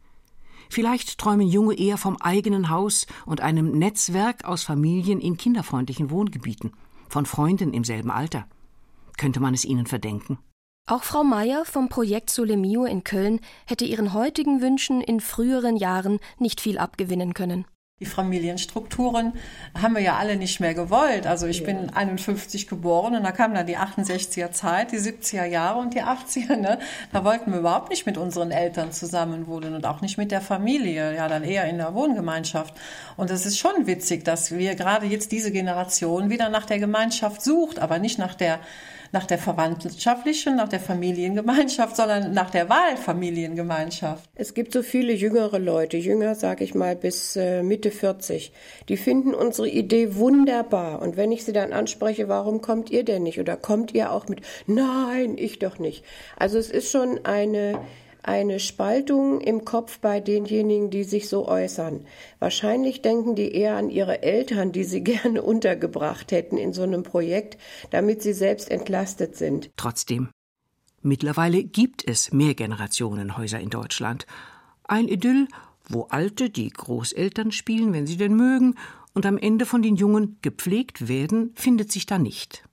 Vielleicht 0.73 1.19
träumen 1.19 1.49
Junge 1.49 1.75
eher 1.75 1.99
vom 1.99 2.17
eigenen 2.17 2.71
Haus 2.71 3.07
und 3.27 3.43
einem 3.43 3.73
Netzwerk 3.79 4.47
aus 4.47 4.63
Familien 4.63 5.21
in 5.21 5.37
kinderfreundlichen 5.37 6.09
Wohngebieten, 6.09 6.73
von 7.11 7.27
Freunden 7.27 7.75
im 7.75 7.85
selben 7.85 8.11
Alter. 8.11 8.47
Könnte 9.19 9.39
man 9.39 9.53
es 9.53 9.67
ihnen 9.67 9.85
verdenken? 9.85 10.39
Auch 10.89 11.03
Frau 11.03 11.25
Meyer 11.25 11.67
vom 11.67 11.91
Projekt 11.91 12.31
Solemio 12.31 12.87
in 12.87 13.05
Köln 13.05 13.41
hätte 13.67 13.85
ihren 13.85 14.15
heutigen 14.15 14.63
Wünschen 14.63 15.03
in 15.03 15.21
früheren 15.21 15.77
Jahren 15.77 16.21
nicht 16.39 16.63
viel 16.63 16.79
abgewinnen 16.79 17.35
können. 17.35 17.67
Die 18.03 18.07
Familienstrukturen 18.07 19.35
haben 19.81 19.95
wir 19.95 20.03
ja 20.03 20.17
alle 20.17 20.35
nicht 20.35 20.59
mehr 20.59 20.75
gewollt. 20.75 21.25
Also 21.29 21.47
ich 21.47 21.61
ja. 21.61 21.67
bin 21.67 21.89
51 21.91 22.67
geboren 22.67 23.15
und 23.15 23.23
da 23.23 23.31
kam 23.31 23.55
dann 23.55 23.65
die 23.65 23.79
68er 23.79 24.51
Zeit, 24.51 24.91
die 24.91 24.99
70er 24.99 25.45
Jahre 25.45 25.79
und 25.79 25.95
die 25.95 26.03
80er. 26.03 26.57
Ne? 26.57 26.81
Da 27.13 27.25
wollten 27.25 27.53
wir 27.53 27.61
überhaupt 27.61 27.91
nicht 27.91 28.05
mit 28.05 28.19
unseren 28.19 28.51
Eltern 28.51 28.91
zusammenwohnen 28.91 29.77
und 29.77 29.87
auch 29.87 30.01
nicht 30.01 30.19
mit 30.19 30.33
der 30.33 30.41
Familie, 30.41 31.15
ja 31.15 31.29
dann 31.29 31.45
eher 31.45 31.67
in 31.67 31.79
der 31.79 31.95
Wohngemeinschaft. 31.95 32.75
Und 33.17 33.31
es 33.31 33.47
ist 33.47 33.61
schon 33.61 33.87
witzig, 33.87 34.25
dass 34.25 34.51
wir 34.51 34.75
gerade 34.75 35.07
jetzt 35.07 35.31
diese 35.31 35.53
Generation 35.53 36.29
wieder 36.29 36.49
nach 36.49 36.67
der 36.67 36.81
Gemeinschaft 36.81 37.41
sucht, 37.41 37.79
aber 37.79 38.01
nicht 38.01 38.19
nach 38.19 38.35
der 38.35 38.59
nach 39.13 39.27
der 39.27 39.39
verwandtschaftlichen, 39.39 40.57
nach 40.57 40.69
der 40.69 40.81
Familiengemeinschaft, 40.81 41.97
sondern 41.97 42.33
nach 42.33 42.51
der 42.51 42.69
Wahlfamiliengemeinschaft. 42.69 44.29
Es 44.35 44.55
gibt 44.55 44.73
so 44.73 44.83
viele 44.83 45.13
jüngere 45.13 45.59
Leute, 45.59 45.99
jünger 45.99 46.35
sage 46.35 46.65
ich 46.65 46.75
mal 46.75 46.97
bis 46.97 47.37
äh, 47.37 47.63
Mitte 47.63 47.91
40, 47.91 48.53
die 48.89 48.97
finden 48.97 49.35
unsere 49.35 49.69
Idee 49.69 50.17
wunderbar. 50.17 51.03
Und 51.03 51.19
wenn 51.19 51.31
ich 51.31 51.45
sie 51.45 51.53
dann 51.53 51.75
anspreche, 51.75 52.29
warum 52.29 52.63
kommt 52.63 52.91
ihr 52.91 53.05
denn 53.05 53.23
nicht? 53.23 53.39
Oder 53.39 53.57
kommt 53.57 53.93
ihr 53.93 54.13
auch 54.13 54.29
mit, 54.29 54.41
nein, 54.67 55.37
ich 55.37 55.59
doch 55.59 55.79
nicht. 55.79 56.05
Also 56.37 56.59
es 56.59 56.71
ist 56.71 56.91
schon 56.91 57.25
eine 57.25 57.79
eine 58.23 58.61
Spaltung 58.61 59.41
im 59.41 59.65
Kopf 59.65 59.99
bei 59.99 60.21
denjenigen, 60.21 60.91
die 60.91 61.05
sich 61.05 61.29
so 61.29 61.49
äußern. 61.49 62.05
Wahrscheinlich 62.39 63.03
denken 63.03 63.35
die 63.35 63.53
eher 63.55 63.77
an 63.77 63.91
ihre 63.91 64.23
Eltern, 64.23 64.73
die 64.73 64.85
sie 64.85 65.03
gerne 65.05 65.43
untergebracht 65.43 66.33
hätten 66.33 66.57
in 66.57 66.73
so 66.73 66.83
einem 66.83 67.03
Projekt, 67.03 67.59
damit 67.91 68.23
sie 68.23 68.33
selbst 68.33 68.71
entlastet 68.71 69.37
sind. 69.37 69.71
Trotzdem. 69.77 70.29
Mittlerweile 71.03 71.65
gibt 71.65 72.07
es 72.07 72.33
Mehrgenerationenhäuser 72.33 73.59
in 73.59 73.71
Deutschland. 73.71 74.27
Ein 74.85 75.09
Idyll, 75.09 75.49
wo 75.89 76.03
Alte 76.05 76.49
die 76.49 76.69
Großeltern 76.69 77.51
spielen, 77.51 77.93
wenn 77.93 78.07
sie 78.07 78.17
denn 78.17 78.37
mögen, 78.37 78.77
und 79.15 79.27
am 79.27 79.37
Ende 79.37 79.67
von 79.67 79.83
den 79.83 79.97
Jungen 79.97 80.39
gepflegt 80.43 81.09
werden, 81.09 81.53
findet 81.55 81.93
sich 81.93 82.07
da 82.07 82.19
nicht. 82.19 82.65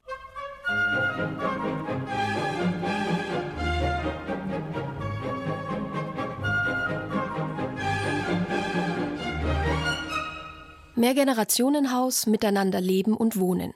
Mehrgenerationenhaus 11.00 12.28
miteinander 12.28 12.82
leben 12.82 13.16
und 13.16 13.40
wohnen. 13.40 13.74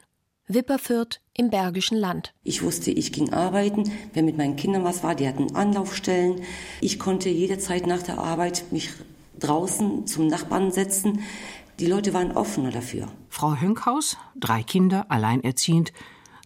Wipperfürth 0.50 1.22
im 1.34 1.50
Bergischen 1.50 1.98
Land. 1.98 2.34
Ich 2.44 2.64
wusste, 2.64 2.92
ich 2.92 3.14
ging 3.14 3.32
arbeiten, 3.32 3.90
wenn 4.14 4.26
mit 4.26 4.38
meinen 4.38 4.58
Kindern 4.58 4.84
was 4.84 5.04
war, 5.04 5.16
die 5.16 5.26
hatten 5.26 5.56
Anlaufstellen. 5.56 6.42
Ich 6.82 7.00
konnte 7.00 7.30
jederzeit 7.30 7.88
nach 7.88 8.04
der 8.04 8.18
Arbeit 8.18 8.66
mich 8.72 8.90
draußen 9.40 10.06
zum 10.06 10.28
Nachbarn 10.28 10.72
setzen. 10.72 11.22
Die 11.80 11.86
Leute 11.86 12.14
waren 12.14 12.34
offener 12.34 12.72
dafür. 12.72 13.08
Frau 13.30 13.56
Hönkhaus, 13.56 14.18
drei 14.36 14.62
Kinder, 14.62 15.06
alleinerziehend, 15.10 15.94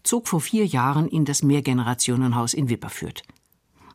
zog 0.04 0.28
vor 0.28 0.42
vier 0.42 0.68
Jahren 0.68 1.08
in 1.08 1.26
das 1.26 1.42
Mehrgenerationenhaus 1.42 2.54
in 2.54 2.70
Wipperfürth. 2.70 3.24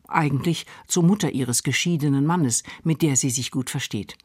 Eigentlich 0.09 0.67
zur 0.89 1.05
Mutter 1.05 1.31
ihres 1.31 1.63
geschiedenen 1.63 2.27
Mannes, 2.27 2.65
mit 2.83 3.03
der 3.03 3.15
sie 3.15 3.31
sich 3.31 3.53
gut 3.53 3.71
versteht. 3.71 4.17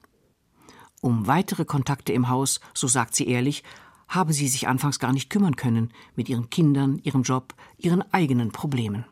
Um 1.01 1.27
weitere 1.27 1.65
Kontakte 1.65 2.13
im 2.13 2.29
Haus, 2.29 2.59
so 2.73 2.87
sagt 2.87 3.15
sie 3.15 3.27
ehrlich, 3.27 3.63
habe 4.07 4.33
sie 4.33 4.47
sich 4.47 4.67
anfangs 4.67 4.99
gar 4.99 5.13
nicht 5.13 5.29
kümmern 5.29 5.55
können 5.55 5.91
mit 6.15 6.29
ihren 6.29 6.49
Kindern, 6.49 6.99
ihrem 7.03 7.23
Job, 7.23 7.53
ihren 7.77 8.01
eigenen 8.13 8.51
Problemen. 8.51 9.05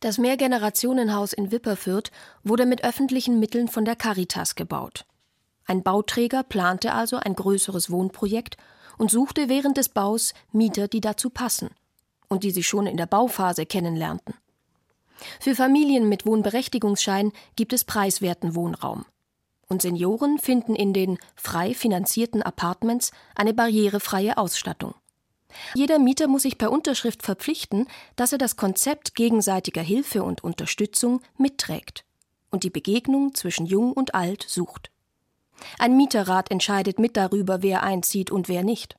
Das 0.00 0.18
Mehrgenerationenhaus 0.18 1.32
in 1.32 1.52
Wipperfürth 1.52 2.10
wurde 2.42 2.66
mit 2.66 2.82
öffentlichen 2.82 3.38
Mitteln 3.38 3.68
von 3.68 3.84
der 3.84 3.94
Caritas 3.94 4.56
gebaut. 4.56 5.06
Ein 5.64 5.84
Bauträger 5.84 6.42
plante 6.42 6.92
also 6.92 7.16
ein 7.16 7.36
größeres 7.36 7.88
Wohnprojekt 7.90 8.56
und 8.98 9.12
suchte 9.12 9.48
während 9.48 9.76
des 9.76 9.88
Baus 9.88 10.34
Mieter, 10.50 10.88
die 10.88 11.00
dazu 11.00 11.30
passen 11.30 11.70
und 12.28 12.42
die 12.42 12.50
sie 12.50 12.64
schon 12.64 12.86
in 12.86 12.96
der 12.96 13.06
Bauphase 13.06 13.64
kennenlernten. 13.64 14.34
Für 15.38 15.54
Familien 15.54 16.08
mit 16.08 16.26
Wohnberechtigungsschein 16.26 17.30
gibt 17.54 17.72
es 17.72 17.84
preiswerten 17.84 18.56
Wohnraum. 18.56 19.04
Und 19.72 19.80
Senioren 19.80 20.38
finden 20.38 20.74
in 20.74 20.92
den 20.92 21.18
frei 21.34 21.72
finanzierten 21.72 22.42
Apartments 22.42 23.10
eine 23.34 23.54
barrierefreie 23.54 24.36
Ausstattung. 24.36 24.92
Jeder 25.72 25.98
Mieter 25.98 26.28
muss 26.28 26.42
sich 26.42 26.58
per 26.58 26.70
Unterschrift 26.70 27.22
verpflichten, 27.22 27.88
dass 28.14 28.32
er 28.32 28.38
das 28.38 28.56
Konzept 28.56 29.14
gegenseitiger 29.14 29.80
Hilfe 29.80 30.24
und 30.24 30.44
Unterstützung 30.44 31.22
mitträgt 31.38 32.04
und 32.50 32.64
die 32.64 32.70
Begegnung 32.70 33.34
zwischen 33.34 33.64
Jung 33.64 33.94
und 33.94 34.14
Alt 34.14 34.44
sucht. 34.46 34.90
Ein 35.78 35.96
Mieterrat 35.96 36.50
entscheidet 36.50 36.98
mit 36.98 37.16
darüber, 37.16 37.62
wer 37.62 37.82
einzieht 37.82 38.30
und 38.30 38.48
wer 38.48 38.64
nicht. 38.64 38.96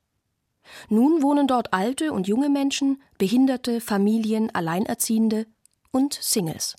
Nun 0.88 1.22
wohnen 1.22 1.46
dort 1.46 1.72
alte 1.72 2.12
und 2.12 2.26
junge 2.26 2.48
Menschen, 2.48 3.00
Behinderte, 3.16 3.80
Familien, 3.80 4.52
Alleinerziehende 4.52 5.46
und 5.92 6.14
Singles. 6.14 6.74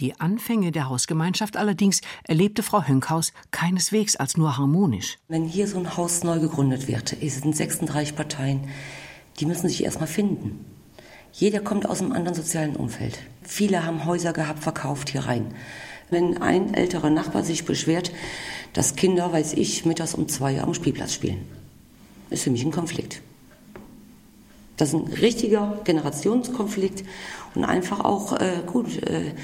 Die 0.00 0.18
Anfänge 0.18 0.72
der 0.72 0.88
Hausgemeinschaft 0.88 1.58
allerdings 1.58 2.00
erlebte 2.24 2.62
Frau 2.62 2.82
Hönkhaus 2.82 3.34
keineswegs 3.50 4.16
als 4.16 4.38
nur 4.38 4.56
harmonisch. 4.56 5.18
Wenn 5.28 5.44
hier 5.44 5.68
so 5.68 5.78
ein 5.78 5.94
Haus 5.94 6.24
neu 6.24 6.40
gegründet 6.40 6.88
wird, 6.88 7.14
es 7.20 7.36
sind 7.36 7.54
36 7.54 8.16
Parteien, 8.16 8.62
die 9.38 9.44
müssen 9.44 9.68
sich 9.68 9.84
erstmal 9.84 10.08
finden. 10.08 10.64
Jeder 11.32 11.60
kommt 11.60 11.86
aus 11.86 12.00
einem 12.00 12.12
anderen 12.12 12.34
sozialen 12.34 12.76
Umfeld. 12.76 13.18
Viele 13.42 13.84
haben 13.84 14.06
Häuser 14.06 14.32
gehabt, 14.32 14.60
verkauft 14.62 15.10
hier 15.10 15.26
rein. 15.26 15.54
Wenn 16.08 16.40
ein 16.40 16.72
älterer 16.72 17.10
Nachbar 17.10 17.44
sich 17.44 17.66
beschwert, 17.66 18.10
dass 18.72 18.96
Kinder, 18.96 19.30
weiß 19.30 19.52
ich, 19.52 19.84
mittags 19.84 20.14
um 20.14 20.28
zwei 20.28 20.54
Uhr 20.54 20.62
am 20.62 20.72
Spielplatz 20.72 21.12
spielen, 21.12 21.44
ist 22.30 22.44
für 22.44 22.50
mich 22.50 22.64
ein 22.64 22.72
Konflikt. 22.72 23.20
Das 24.78 24.88
ist 24.88 24.94
ein 24.94 25.12
richtiger 25.12 25.78
Generationskonflikt 25.84 27.04
und 27.54 27.64
einfach 27.64 28.00
auch 28.00 28.32
äh, 28.40 28.62
gut. 28.66 28.96
Äh, 29.02 29.34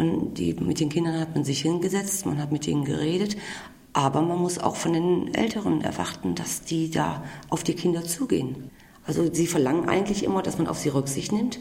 man, 0.00 0.34
die, 0.34 0.54
mit 0.54 0.80
den 0.80 0.88
Kindern 0.88 1.20
hat 1.20 1.34
man 1.34 1.44
sich 1.44 1.62
hingesetzt, 1.62 2.26
man 2.26 2.40
hat 2.40 2.52
mit 2.52 2.66
ihnen 2.66 2.84
geredet, 2.84 3.36
aber 3.92 4.22
man 4.22 4.38
muss 4.38 4.58
auch 4.58 4.76
von 4.76 4.92
den 4.92 5.34
Älteren 5.34 5.82
erwarten, 5.82 6.34
dass 6.34 6.62
die 6.62 6.90
da 6.90 7.24
auf 7.48 7.64
die 7.64 7.74
Kinder 7.74 8.04
zugehen. 8.04 8.70
Also 9.04 9.32
sie 9.32 9.46
verlangen 9.46 9.88
eigentlich 9.88 10.24
immer, 10.24 10.42
dass 10.42 10.58
man 10.58 10.66
auf 10.66 10.78
sie 10.78 10.90
Rücksicht 10.90 11.32
nimmt, 11.32 11.58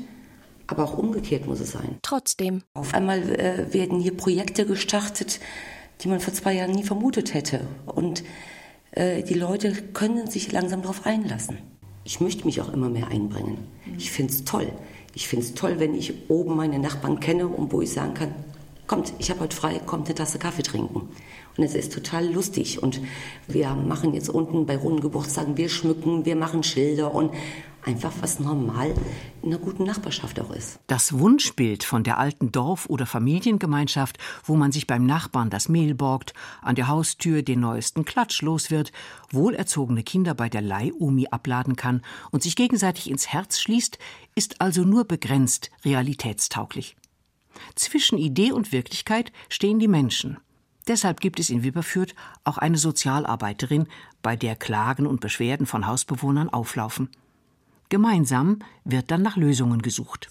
aber 0.68 0.84
auch 0.84 0.98
umgekehrt 0.98 1.48
muss 1.48 1.60
es 1.60 1.72
sein. 1.72 1.98
Trotzdem. 2.02 2.62
Auf 2.74 2.94
einmal 2.94 3.20
äh, 3.40 3.74
werden 3.74 4.00
hier 4.00 4.16
Projekte 4.16 4.66
gestartet, 4.66 5.40
die 6.02 6.08
man 6.08 6.20
vor 6.20 6.34
zwei 6.34 6.54
Jahren 6.54 6.72
nie 6.72 6.84
vermutet 6.84 7.34
hätte. 7.34 7.62
Und 7.86 8.24
äh, 8.92 9.24
die 9.24 9.34
Leute 9.34 9.74
können 9.94 10.28
sich 10.28 10.52
langsam 10.52 10.82
darauf 10.82 11.06
einlassen. 11.06 11.58
Ich 12.04 12.22
möchte 12.22 12.46
mich 12.46 12.62
auch 12.62 12.72
immer 12.72 12.90
mehr 12.90 13.08
einbringen. 13.08 13.68
Ich 13.98 14.12
finde 14.12 14.34
es 14.34 14.44
toll. 14.44 14.72
Ich 15.14 15.28
finde 15.28 15.46
es 15.46 15.54
toll, 15.54 15.76
wenn 15.80 15.96
ich 15.96 16.14
oben 16.30 16.56
meine 16.56 16.80
Nachbarn 16.80 17.20
kenne 17.20 17.48
und 17.48 17.72
wo 17.72 17.82
ich 17.82 17.92
sagen 17.92 18.14
kann, 18.14 18.34
kommt, 18.88 19.14
ich 19.20 19.30
habe 19.30 19.42
heute 19.42 19.56
frei, 19.56 19.80
kommt 19.86 20.08
eine 20.08 20.16
Tasse 20.16 20.40
Kaffee 20.40 20.64
trinken. 20.64 21.10
Und 21.58 21.64
es 21.64 21.76
ist 21.76 21.94
total 21.94 22.26
lustig. 22.32 22.82
Und 22.82 23.00
wir 23.48 23.70
machen 23.76 24.14
jetzt 24.14 24.30
unten 24.30 24.66
bei 24.66 24.78
runden 24.78 25.02
Geburtstagen, 25.02 25.58
wir 25.58 25.70
schmücken, 25.70 26.26
wir 26.26 26.36
machen 26.36 26.64
Schilder 26.64 27.14
und 27.14 27.32
einfach 27.86 28.12
was 28.22 28.40
normal 28.40 28.94
in 29.42 29.50
einer 29.50 29.58
guten 29.58 29.84
Nachbarschaft 29.84 30.40
auch 30.40 30.52
ist. 30.52 30.80
Das 30.88 31.18
Wunschbild 31.18 31.84
von 31.84 32.04
der 32.04 32.18
alten 32.18 32.52
Dorf- 32.52 32.90
oder 32.90 33.06
Familiengemeinschaft, 33.06 34.18
wo 34.44 34.56
man 34.56 34.72
sich 34.72 34.86
beim 34.86 35.06
Nachbarn 35.06 35.50
das 35.50 35.70
Mehl 35.70 35.96
borgt, 35.96 36.34
an 36.62 36.76
der 36.76 36.88
Haustür 36.88 37.42
den 37.42 37.62
neuesten 37.62 38.06
Klatsch 38.06 38.42
los 38.42 38.70
wird, 38.70 38.92
wohlerzogene 39.32 40.04
Kinder 40.04 40.34
bei 40.34 40.50
der 40.50 40.62
Leihomi 40.62 41.28
abladen 41.32 41.76
kann 41.76 42.02
und 42.32 42.44
sich 42.44 42.56
gegenseitig 42.56 43.10
ins 43.10 43.28
Herz 43.28 43.60
schließt, 43.60 43.98
ist 44.40 44.62
also 44.62 44.86
nur 44.86 45.04
begrenzt 45.04 45.70
realitätstauglich. 45.84 46.96
Zwischen 47.76 48.18
Idee 48.18 48.54
und 48.54 48.72
Wirklichkeit 48.72 49.34
stehen 49.50 49.80
die 49.80 49.90
Menschen. 49.90 50.38
Deshalb 50.88 51.20
gibt 51.20 51.42
es 51.42 51.50
in 51.50 51.62
Wipperfürth 51.62 52.16
auch 52.46 52.58
eine 52.58 52.78
Sozialarbeiterin, 52.78 53.88
bei 54.22 54.38
der 54.38 54.56
Klagen 54.56 55.08
und 55.08 55.20
Beschwerden 55.20 55.66
von 55.66 55.88
Hausbewohnern 55.88 56.48
auflaufen. 56.48 57.10
Gemeinsam 57.90 58.60
wird 58.86 59.12
dann 59.12 59.24
nach 59.24 59.36
Lösungen 59.36 59.82
gesucht. 59.82 60.30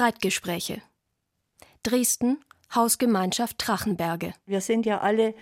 Streitgespräche. 0.00 0.80
Dresden, 1.82 2.38
Hausgemeinschaft 2.74 3.58
Trachenberge. 3.58 4.32
Wir 4.46 4.62
sind 4.62 4.86
ja 4.86 5.02
alle 5.02 5.34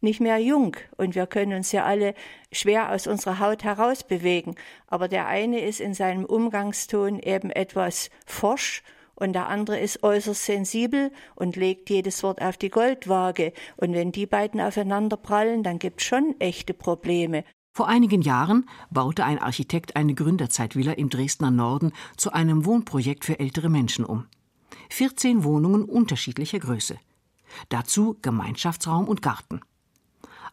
nicht 0.00 0.20
mehr 0.20 0.38
jung 0.38 0.74
und 0.96 1.14
wir 1.14 1.26
können 1.26 1.52
uns 1.52 1.70
ja 1.70 1.84
alle 1.84 2.14
schwer 2.50 2.92
aus 2.92 3.06
unserer 3.06 3.40
Haut 3.40 3.62
herausbewegen. 3.62 4.54
Aber 4.86 5.08
der 5.08 5.26
eine 5.26 5.60
ist 5.60 5.80
in 5.80 5.92
seinem 5.92 6.24
Umgangston 6.24 7.18
eben 7.18 7.50
etwas 7.50 8.08
forsch 8.24 8.82
und 9.16 9.34
der 9.34 9.48
andere 9.48 9.78
ist 9.78 10.02
äußerst 10.02 10.46
sensibel 10.46 11.12
und 11.34 11.56
legt 11.56 11.90
jedes 11.90 12.22
Wort 12.22 12.40
auf 12.40 12.56
die 12.56 12.70
Goldwaage. 12.70 13.52
Und 13.76 13.92
wenn 13.92 14.12
die 14.12 14.24
beiden 14.24 14.62
aufeinander 14.62 15.18
prallen, 15.18 15.62
dann 15.62 15.78
gibt 15.78 16.00
es 16.00 16.06
schon 16.06 16.36
echte 16.38 16.72
Probleme. 16.72 17.44
Vor 17.76 17.88
einigen 17.88 18.22
Jahren 18.22 18.66
baute 18.90 19.22
ein 19.22 19.38
Architekt 19.38 19.96
eine 19.96 20.14
Gründerzeitvilla 20.14 20.92
im 20.92 21.10
Dresdner 21.10 21.50
Norden 21.50 21.92
zu 22.16 22.32
einem 22.32 22.64
Wohnprojekt 22.64 23.26
für 23.26 23.38
ältere 23.38 23.68
Menschen 23.68 24.06
um. 24.06 24.24
14 24.88 25.44
Wohnungen 25.44 25.84
unterschiedlicher 25.84 26.58
Größe. 26.58 26.96
Dazu 27.68 28.16
Gemeinschaftsraum 28.22 29.06
und 29.06 29.20
Garten. 29.20 29.60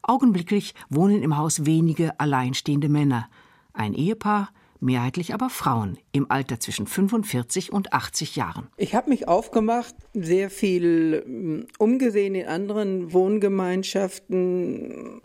Augenblicklich 0.01 0.75
wohnen 0.89 1.23
im 1.23 1.38
Haus 1.38 1.65
wenige 1.65 2.19
alleinstehende 2.19 2.89
Männer, 2.89 3.29
ein 3.71 3.93
Ehepaar, 3.93 4.49
mehrheitlich 4.81 5.33
aber 5.33 5.49
Frauen 5.49 5.97
im 6.12 6.29
Alter 6.29 6.59
zwischen 6.59 6.88
45 6.88 7.71
und 7.71 7.93
80 7.93 8.36
Jahren. 8.36 8.67
Ich 8.75 8.95
habe 8.95 9.09
mich 9.09 9.29
aufgemacht, 9.29 9.95
sehr 10.13 10.49
viel 10.49 11.23
hm, 11.25 11.67
umgesehen 11.77 12.36
in 12.36 12.47
anderen 12.47 13.13
Wohngemeinschaften 13.13 15.21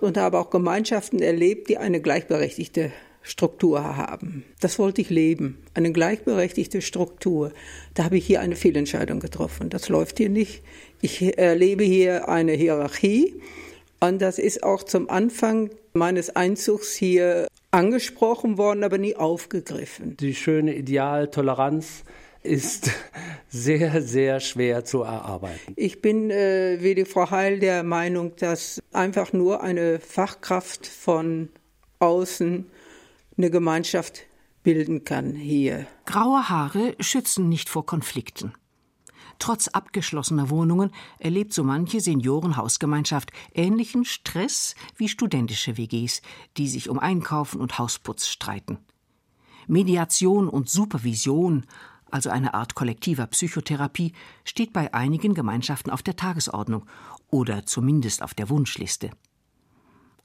und 0.00 0.16
habe 0.16 0.38
auch 0.38 0.50
Gemeinschaften 0.50 1.20
erlebt, 1.20 1.68
die 1.68 1.78
eine 1.78 2.00
gleichberechtigte 2.00 2.92
Struktur 3.22 3.96
haben. 3.96 4.44
Das 4.60 4.78
wollte 4.78 5.00
ich 5.00 5.10
leben, 5.10 5.58
eine 5.74 5.90
gleichberechtigte 5.90 6.80
Struktur. 6.80 7.52
Da 7.94 8.04
habe 8.04 8.18
ich 8.18 8.26
hier 8.26 8.40
eine 8.40 8.54
Fehlentscheidung 8.54 9.18
getroffen. 9.18 9.68
Das 9.68 9.88
läuft 9.88 10.18
hier 10.18 10.28
nicht. 10.28 10.62
Ich 11.00 11.36
erlebe 11.36 11.82
hier 11.82 12.28
eine 12.28 12.52
Hierarchie 12.52 13.34
und 14.00 14.22
das 14.22 14.38
ist 14.38 14.62
auch 14.62 14.84
zum 14.84 15.10
Anfang 15.10 15.70
meines 15.92 16.36
Einzugs 16.36 16.94
hier 16.94 17.48
angesprochen 17.72 18.58
worden, 18.58 18.84
aber 18.84 18.98
nie 18.98 19.16
aufgegriffen. 19.16 20.16
Die 20.18 20.34
schöne 20.34 20.74
Idealtoleranz 20.74 22.04
ist 22.46 22.90
sehr, 23.48 24.02
sehr 24.02 24.40
schwer 24.40 24.84
zu 24.84 25.02
erarbeiten. 25.02 25.74
Ich 25.76 26.00
bin 26.00 26.30
äh, 26.30 26.78
wie 26.80 26.94
die 26.94 27.04
Frau 27.04 27.30
Heil 27.30 27.58
der 27.58 27.82
Meinung, 27.82 28.34
dass 28.36 28.80
einfach 28.92 29.32
nur 29.32 29.62
eine 29.62 30.00
Fachkraft 30.00 30.86
von 30.86 31.48
außen 31.98 32.66
eine 33.36 33.50
Gemeinschaft 33.50 34.22
bilden 34.62 35.04
kann 35.04 35.34
hier. 35.34 35.86
Graue 36.06 36.48
Haare 36.48 36.96
schützen 37.00 37.48
nicht 37.48 37.68
vor 37.68 37.86
Konflikten. 37.86 38.52
Trotz 39.38 39.68
abgeschlossener 39.68 40.50
Wohnungen 40.50 40.90
erlebt 41.18 41.52
so 41.52 41.62
manche 41.62 42.00
Seniorenhausgemeinschaft 42.00 43.30
ähnlichen 43.54 44.04
Stress 44.04 44.74
wie 44.96 45.08
studentische 45.08 45.76
WGs, 45.76 46.22
die 46.56 46.68
sich 46.68 46.88
um 46.88 46.98
Einkaufen 46.98 47.60
und 47.60 47.78
Hausputz 47.78 48.28
streiten. 48.28 48.78
Mediation 49.66 50.48
und 50.48 50.70
Supervision, 50.70 51.66
also 52.10 52.30
eine 52.30 52.54
Art 52.54 52.74
kollektiver 52.74 53.26
Psychotherapie, 53.26 54.12
steht 54.44 54.72
bei 54.72 54.92
einigen 54.94 55.34
Gemeinschaften 55.34 55.90
auf 55.90 56.02
der 56.02 56.16
Tagesordnung 56.16 56.86
oder 57.30 57.66
zumindest 57.66 58.22
auf 58.22 58.34
der 58.34 58.48
Wunschliste. 58.48 59.10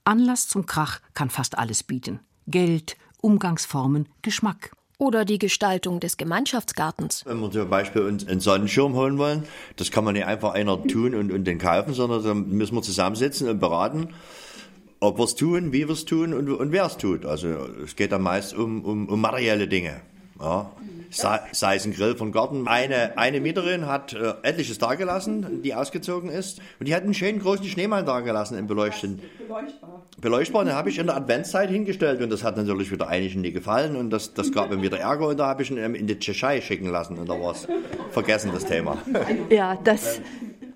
Anlass 0.04 0.48
zum 0.48 0.66
Krach 0.66 1.00
kann 1.14 1.30
fast 1.30 1.58
alles 1.58 1.84
bieten. 1.84 2.20
Geld, 2.48 2.98
Umgangsformen, 3.22 4.10
Geschmack. 4.22 4.72
Oder 4.98 5.26
die 5.26 5.40
Gestaltung 5.40 6.00
des 6.00 6.18
Gemeinschaftsgartens. 6.18 7.26
Wenn 7.26 7.40
wir 7.40 7.50
zum 7.50 7.70
Beispiel 7.70 8.04
uns 8.04 8.28
einen 8.28 8.40
Sonnenschirm 8.40 8.94
holen 8.94 9.18
wollen, 9.18 9.44
das 9.76 9.90
kann 9.90 10.04
man 10.04 10.14
nicht 10.14 10.28
einfach 10.28 10.54
einer 10.54 10.84
tun 10.84 11.16
und, 11.16 11.32
und 11.32 11.46
den 11.46 11.58
kaufen, 11.58 11.96
sondern 11.96 12.24
da 12.24 12.36
müssen 12.36 12.76
wir 12.76 12.84
zusammensitzen 12.84 13.50
und 13.50 13.60
beraten. 13.60 14.10
ob 15.02 15.18
wir 15.18 15.24
es 15.24 15.36
tun, 15.36 15.74
wie 15.74 15.88
wir 15.88 15.94
es 15.94 16.06
tun 16.06 16.34
und, 16.34 16.50
und 16.50 16.72
wer 16.72 16.86
es 16.86 16.98
tut. 16.98 17.26
Also 17.26 17.48
es 17.84 17.96
geht 17.96 18.12
dann 18.12 18.22
meist 18.22 18.54
um, 18.54 18.86
um, 18.86 19.10
um 19.10 19.20
materielle 19.20 19.68
Dinge. 19.68 20.02
Ja. 20.42 20.72
Sei, 21.14 21.42
sei 21.52 21.76
es 21.76 21.86
ein 21.86 21.94
Grill 21.94 22.16
von 22.16 22.32
Garten. 22.32 22.70
Eine, 22.70 23.18
eine 23.18 23.42
Mieterin 23.42 23.86
hat 23.86 24.14
äh, 24.14 24.34
etliches 24.44 24.78
dagelassen, 24.78 25.62
die 25.62 25.76
ausgezogen 25.76 26.30
ist. 26.30 26.60
Und 26.80 26.88
die 26.88 26.96
hat 26.96 27.04
einen 27.04 27.14
schönen 27.14 27.40
großen 27.40 27.66
Schneemann 27.66 28.06
dagelassen 28.06 28.58
im 28.58 28.66
Beleuchten. 28.66 29.22
Beleuchtbar. 29.46 30.04
Beleuchtbar, 30.22 30.64
den 30.64 30.74
habe 30.74 30.90
ich 30.90 31.00
in 31.00 31.08
der 31.08 31.18
Adventszeit 31.18 31.70
hingestellt 31.70 32.22
und 32.22 32.30
das 32.30 32.44
hat 32.44 32.56
natürlich 32.56 32.92
wieder 32.92 33.10
einigen 33.10 33.42
nie 33.42 33.52
gefallen 33.52 33.98
und 33.98 34.10
das, 34.10 34.34
das 34.34 34.54
gab 34.54 34.70
mir 34.70 34.82
wieder 34.82 35.00
Ärger 35.00 35.28
und 35.28 35.38
da 35.38 35.48
habe 35.48 35.64
ich 35.64 35.72
ihn 35.72 35.78
in 35.78 36.08
die 36.08 36.18
Tschechei 36.18 36.62
schicken 36.62 36.88
lassen 36.88 37.18
und 37.18 37.28
da 37.28 37.40
war 37.40 37.52
es 37.52 37.68
vergessen, 38.12 38.52
das 38.54 38.66
Thema. 38.66 38.98
Ja, 39.50 39.78
das, 39.84 40.22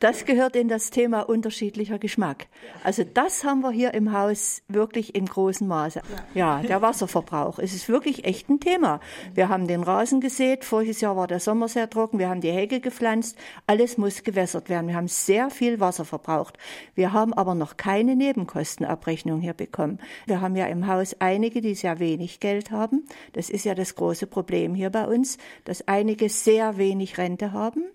das 0.06 0.26
gehört 0.26 0.56
in 0.56 0.68
das 0.68 0.92
Thema 0.92 1.22
unterschiedlicher 1.22 1.98
Geschmack. 1.98 2.46
Also 2.84 3.04
das 3.04 3.44
haben 3.44 3.62
wir 3.62 3.72
hier 3.72 3.96
im 3.96 4.14
Haus 4.14 4.62
wirklich 4.68 5.16
im 5.16 5.26
großen 5.26 5.68
Maße. 5.68 6.00
Ja, 6.36 6.62
der 6.62 6.84
Wasserverbrauch. 6.84 7.58
Es 7.58 7.74
ist 7.74 7.90
wirklich 7.90 8.24
echt 8.24 8.48
ein 8.48 8.60
Thema. 8.60 9.00
Wir 9.34 9.50
haben 9.50 9.68
den 9.68 9.82
Rasen 9.82 10.22
gesät, 10.22 10.64
voriges 10.64 11.02
Jahr 11.02 11.18
war 11.18 11.26
der 11.26 11.40
Sommer 11.40 11.68
sehr 11.70 11.90
trocken, 11.90 12.20
wir 12.20 12.30
haben 12.30 12.40
die 12.40 12.52
Hecke 12.52 12.82
gepflanzt, 12.82 13.36
alles 13.66 13.98
muss 13.98 14.22
gewässert 14.22 14.70
werden. 14.70 14.90
Wir 14.90 14.96
haben 14.96 15.08
sehr 15.08 15.50
viel 15.50 15.80
Wasser 15.80 16.06
verbraucht. 16.06 16.60
Wir 16.94 17.12
haben 17.12 17.34
aber 17.34 17.56
noch 17.56 17.76
keine 17.76 18.16
Nebenkostenabrechnung 18.16 19.42
hier 19.42 19.54
bekommen. 19.54 19.98
Wir 20.28 20.40
haben 20.40 20.56
ja 20.56 20.68
im 20.68 20.86
Haus 20.86 21.16
einige, 21.18 21.62
die 21.62 21.74
sehr 21.74 21.98
wenig 21.98 22.40
Geld 22.40 22.70
haben. 22.70 23.08
Das 23.34 23.50
ist 23.50 23.66
ja 23.66 23.74
das 23.74 23.96
große 23.96 24.28
Problem 24.28 24.76
hier 24.76 24.92
bei 24.92 25.08
uns, 25.08 25.40
dass 25.64 25.88
einige 25.88 26.30
sehr 26.30 26.78
wenig 26.78 27.18
Rente 27.18 27.54
haben 27.54 27.86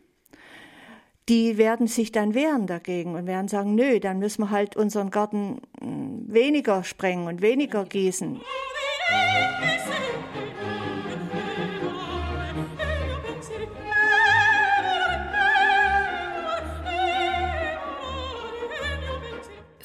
die 1.28 1.58
werden 1.58 1.86
sich 1.86 2.12
dann 2.12 2.34
wehren 2.34 2.66
dagegen 2.66 3.14
und 3.14 3.26
werden 3.26 3.48
sagen, 3.48 3.74
nö, 3.74 4.00
dann 4.00 4.18
müssen 4.18 4.42
wir 4.42 4.50
halt 4.50 4.76
unseren 4.76 5.10
Garten 5.10 5.60
hm, 5.80 6.24
weniger 6.26 6.82
sprengen 6.84 7.26
und 7.26 7.42
weniger 7.42 7.84
gießen. 7.84 8.40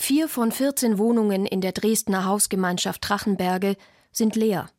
Vier 0.05 0.27
von 0.27 0.51
14 0.51 0.99
Wohnungen 0.99 1.47
in 1.47 1.61
der 1.61 1.71
Dresdner 1.71 2.25
Hausgemeinschaft 2.25 3.09
Drachenberge 3.09 3.75
sind 4.11 4.35
leer. 4.35 4.69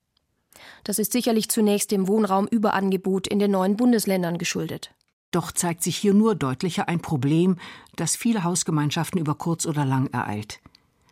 Das 0.85 1.01
ist 1.01 1.13
sicherlich 1.13 1.49
zunächst 1.49 1.91
dem 1.91 2.07
Wohnraumüberangebot 2.07 3.27
in 3.27 3.41
den 3.41 3.51
neuen 3.51 3.77
Bundesländern 3.77 4.39
geschuldet. 4.39 4.95
Doch 5.31 5.53
zeigt 5.53 5.83
sich 5.83 5.97
hier 5.97 6.15
nur 6.15 6.35
deutlicher 6.35 6.89
ein 6.89 7.01
Problem, 7.01 7.57
das 7.97 8.17
viele 8.17 8.45
Hausgemeinschaften 8.45 9.21
über 9.21 9.35
kurz 9.35 9.67
oder 9.67 9.85
lang 9.85 10.09
ereilt. 10.09 10.61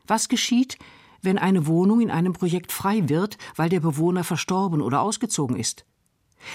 Was 0.07 0.29
geschieht, 0.29 0.79
wenn 1.23 1.39
eine 1.39 1.67
Wohnung 1.67 2.01
in 2.01 2.11
einem 2.11 2.33
Projekt 2.33 2.73
frei 2.73 3.09
wird, 3.09 3.39
weil 3.57 3.69
der 3.69 3.81
Bewohner 3.81 4.25
verstorben 4.25 4.81
oder 4.83 5.01
ausgezogen 5.01 5.57
ist? 5.57 5.85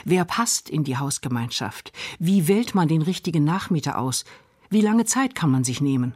Wer 0.06 0.26
passt 0.26 0.70
in 0.70 0.84
die 0.84 0.98
Hausgemeinschaft? 0.98 1.92
Wie 2.20 2.48
wählt 2.48 2.76
man 2.76 2.88
den 2.88 3.02
richtigen 3.02 3.44
Nachmieter 3.44 3.98
aus? 3.98 4.24
Wie 4.70 4.82
lange 4.82 5.06
Zeit 5.06 5.34
kann 5.34 5.50
man 5.50 5.64
sich 5.64 5.82
nehmen? 5.82 6.16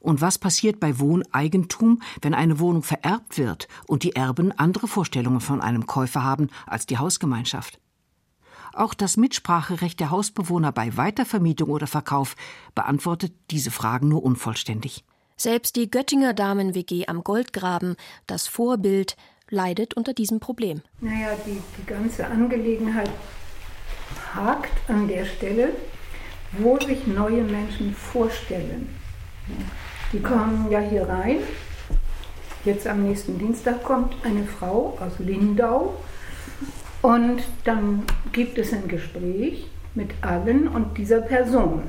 Und 0.00 0.20
was 0.20 0.38
passiert 0.38 0.80
bei 0.80 0.98
Wohneigentum, 0.98 2.00
wenn 2.22 2.34
eine 2.34 2.58
Wohnung 2.60 2.82
vererbt 2.82 3.36
wird 3.36 3.68
und 3.86 4.02
die 4.02 4.16
Erben 4.16 4.52
andere 4.52 4.88
Vorstellungen 4.88 5.40
von 5.40 5.60
einem 5.60 5.86
Käufer 5.86 6.22
haben 6.22 6.48
als 6.66 6.86
die 6.86 6.98
Hausgemeinschaft? 6.98 7.78
Auch 8.72 8.94
das 8.94 9.16
Mitspracherecht 9.16 10.00
der 10.00 10.10
Hausbewohner 10.10 10.72
bei 10.72 10.96
Weitervermietung 10.96 11.70
oder 11.70 11.86
Verkauf 11.86 12.36
beantwortet 12.74 13.32
diese 13.50 13.70
Fragen 13.70 14.08
nur 14.08 14.22
unvollständig. 14.22 15.04
Selbst 15.36 15.76
die 15.76 15.90
Göttinger 15.90 16.34
Damen-WG 16.34 17.06
am 17.06 17.22
Goldgraben, 17.22 17.96
das 18.26 18.48
Vorbild, 18.48 19.16
leidet 19.50 19.94
unter 19.94 20.12
diesem 20.12 20.40
Problem. 20.40 20.82
Naja, 21.00 21.28
die, 21.46 21.60
die 21.78 21.86
ganze 21.86 22.26
Angelegenheit 22.26 23.10
hakt 24.34 24.90
an 24.90 25.08
der 25.08 25.24
Stelle, 25.24 25.70
wo 26.52 26.78
sich 26.80 27.06
neue 27.06 27.42
Menschen 27.44 27.94
vorstellen. 27.94 28.88
Die 30.12 30.20
kommen 30.20 30.70
ja 30.70 30.80
hier 30.80 31.08
rein. 31.08 31.38
Jetzt 32.64 32.86
am 32.86 33.04
nächsten 33.04 33.38
Dienstag 33.38 33.82
kommt 33.82 34.14
eine 34.24 34.44
Frau 34.44 34.98
aus 35.00 35.18
Lindau 35.18 35.94
und 37.02 37.42
dann 37.64 38.04
gibt 38.32 38.58
es 38.58 38.72
ein 38.72 38.88
Gespräch 38.88 39.66
mit 39.94 40.10
allen 40.20 40.68
und 40.68 40.98
dieser 40.98 41.20
Person 41.20 41.82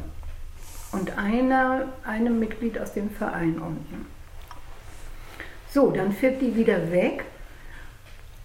und 0.91 1.17
einer, 1.17 1.89
einem 2.03 2.39
Mitglied 2.39 2.79
aus 2.79 2.93
dem 2.93 3.09
Verein 3.09 3.59
unten. 3.59 4.05
So, 5.71 5.91
dann 5.91 6.11
fährt 6.11 6.41
die 6.41 6.55
wieder 6.55 6.91
weg 6.91 7.25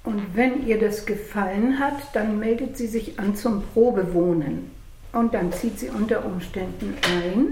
und 0.04 0.36
wenn 0.36 0.66
ihr 0.66 0.78
das 0.78 1.06
gefallen 1.06 1.78
hat, 1.78 2.14
dann 2.14 2.38
meldet 2.38 2.76
sie 2.76 2.86
sich 2.86 3.18
an 3.18 3.34
zum 3.34 3.62
Probewohnen 3.62 4.70
und 5.12 5.32
dann 5.32 5.52
zieht 5.52 5.78
sie 5.78 5.88
unter 5.88 6.24
Umständen 6.24 6.94
ein 7.02 7.46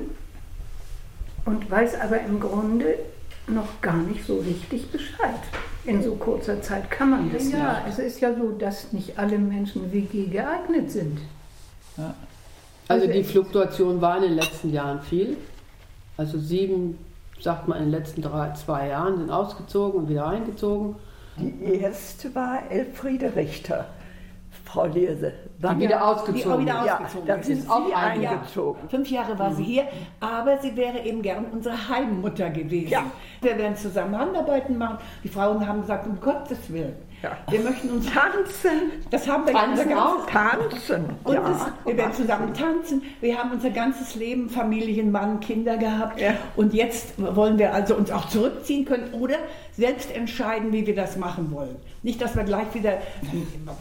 und 1.45 1.71
weiß 1.71 1.99
aber 2.01 2.21
im 2.21 2.41
Grunde 2.41 2.99
noch 3.47 3.81
gar 3.81 3.97
nicht 3.97 4.27
so 4.27 4.39
richtig 4.39 4.91
Bescheid. 4.91 5.41
In 5.85 6.03
so 6.03 6.15
kurzer 6.15 6.63
Zeit 6.63 6.91
kann 6.91 7.11
man 7.11 7.33
das 7.33 7.51
ja, 7.51 7.83
nicht. 7.85 7.99
Es 7.99 7.99
ist 7.99 8.21
ja 8.21 8.35
so, 8.35 8.53
dass 8.53 8.93
nicht 8.93 9.19
alle 9.19 9.39
Menschen 9.39 9.93
WG 9.93 10.27
geeignet 10.27 10.91
sind. 10.91 11.19
Ja. 11.97 12.15
Also, 12.89 13.07
also 13.07 13.19
die 13.19 13.25
Fluktuation 13.25 14.01
war 14.01 14.17
in 14.19 14.23
den 14.23 14.35
letzten 14.35 14.73
Jahren 14.73 15.01
viel. 15.03 15.37
Also 16.17 16.39
sieben, 16.39 16.99
sagt 17.41 17.67
man, 17.67 17.79
in 17.79 17.85
den 17.85 17.93
letzten 17.93 18.23
drei, 18.23 18.53
zwei 18.53 18.89
Jahren 18.89 19.19
sind 19.19 19.31
ausgezogen 19.31 20.03
und 20.03 20.09
wieder 20.09 20.29
eingezogen. 20.29 20.97
Die 21.37 21.81
erste 21.81 22.35
war 22.35 22.71
Elfriede 22.71 23.35
Richter. 23.35 23.87
Frau 24.65 24.87
Lese. 24.87 25.33
War 25.59 25.75
die 25.75 25.83
wieder 25.83 26.05
ausgezogen. 26.05 26.61
Die 26.61 26.67
wieder 26.67 26.83
ausgezogen. 26.83 27.27
Ja, 27.27 27.35
dann 27.35 27.43
sind 27.43 27.63
sie 27.63 27.69
auch 27.69 27.95
eingezogen. 27.95 28.89
Fünf 28.89 29.11
Jahre 29.11 29.39
war 29.39 29.53
sie 29.53 29.65
hier, 29.65 29.85
aber 30.21 30.59
sie 30.59 30.77
wäre 30.77 31.01
eben 31.01 31.23
gern 31.23 31.47
unsere 31.53 31.89
Heimmutter 31.89 32.51
gewesen. 32.51 32.91
Ja. 32.91 33.05
Wir 33.41 33.59
werden 33.59 33.77
zusammen 33.77 34.17
Handarbeiten 34.17 34.79
machen. 34.79 34.99
Die 35.23 35.29
Frauen 35.29 35.67
haben 35.67 35.83
gesagt, 35.83 36.07
um 36.07 36.21
Gottes 36.21 36.73
Willen, 36.73 36.97
ja. 37.23 37.37
Wir 37.49 37.61
möchten 37.61 37.91
uns 37.91 38.07
tanzen. 38.07 38.93
Das 39.11 39.29
haben 39.29 39.47
wir 39.47 39.53
tanzen 39.53 39.93
auch. 39.95 40.27
Tanzen. 40.27 41.05
Und 41.25 41.35
ja. 41.35 41.41
das, 41.41 41.67
wir 41.85 41.97
werden 41.97 42.13
zusammen 42.13 42.55
tanzen. 42.55 43.03
Wir 43.21 43.39
haben 43.39 43.53
unser 43.53 43.71
ganzes 43.71 44.15
Leben 44.15 44.51
Familien, 44.51 45.13
Mann, 45.13 45.41
Kinder 45.41 45.77
gehabt. 45.77 46.21
Ja. 46.21 46.35
Und 46.57 46.75
jetzt 46.75 47.15
wollen 47.19 47.59
wir 47.59 47.73
also 47.73 47.95
uns 47.95 48.11
auch 48.11 48.29
zurückziehen 48.29 48.85
können 48.85 49.13
oder 49.15 49.37
selbst 49.73 50.15
entscheiden, 50.15 50.73
wie 50.73 50.87
wir 50.87 50.95
das 50.95 51.17
machen 51.17 51.51
wollen. 51.53 51.77
Nicht, 52.03 52.21
dass 52.21 52.35
wir 52.35 52.45
gleich 52.45 52.75
wieder 52.75 52.99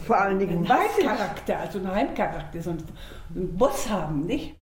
vor 0.06 0.20
allen 0.20 0.38
Dingen 0.38 0.58
einen 0.58 0.68
Heimcharakter, 0.68 1.58
also 1.58 1.78
einen 1.78 1.92
Heimcharakter, 1.92 2.62
so 2.62 2.70
einen 2.70 3.56
Boss 3.56 3.90
haben, 3.90 4.26
nicht? 4.26 4.54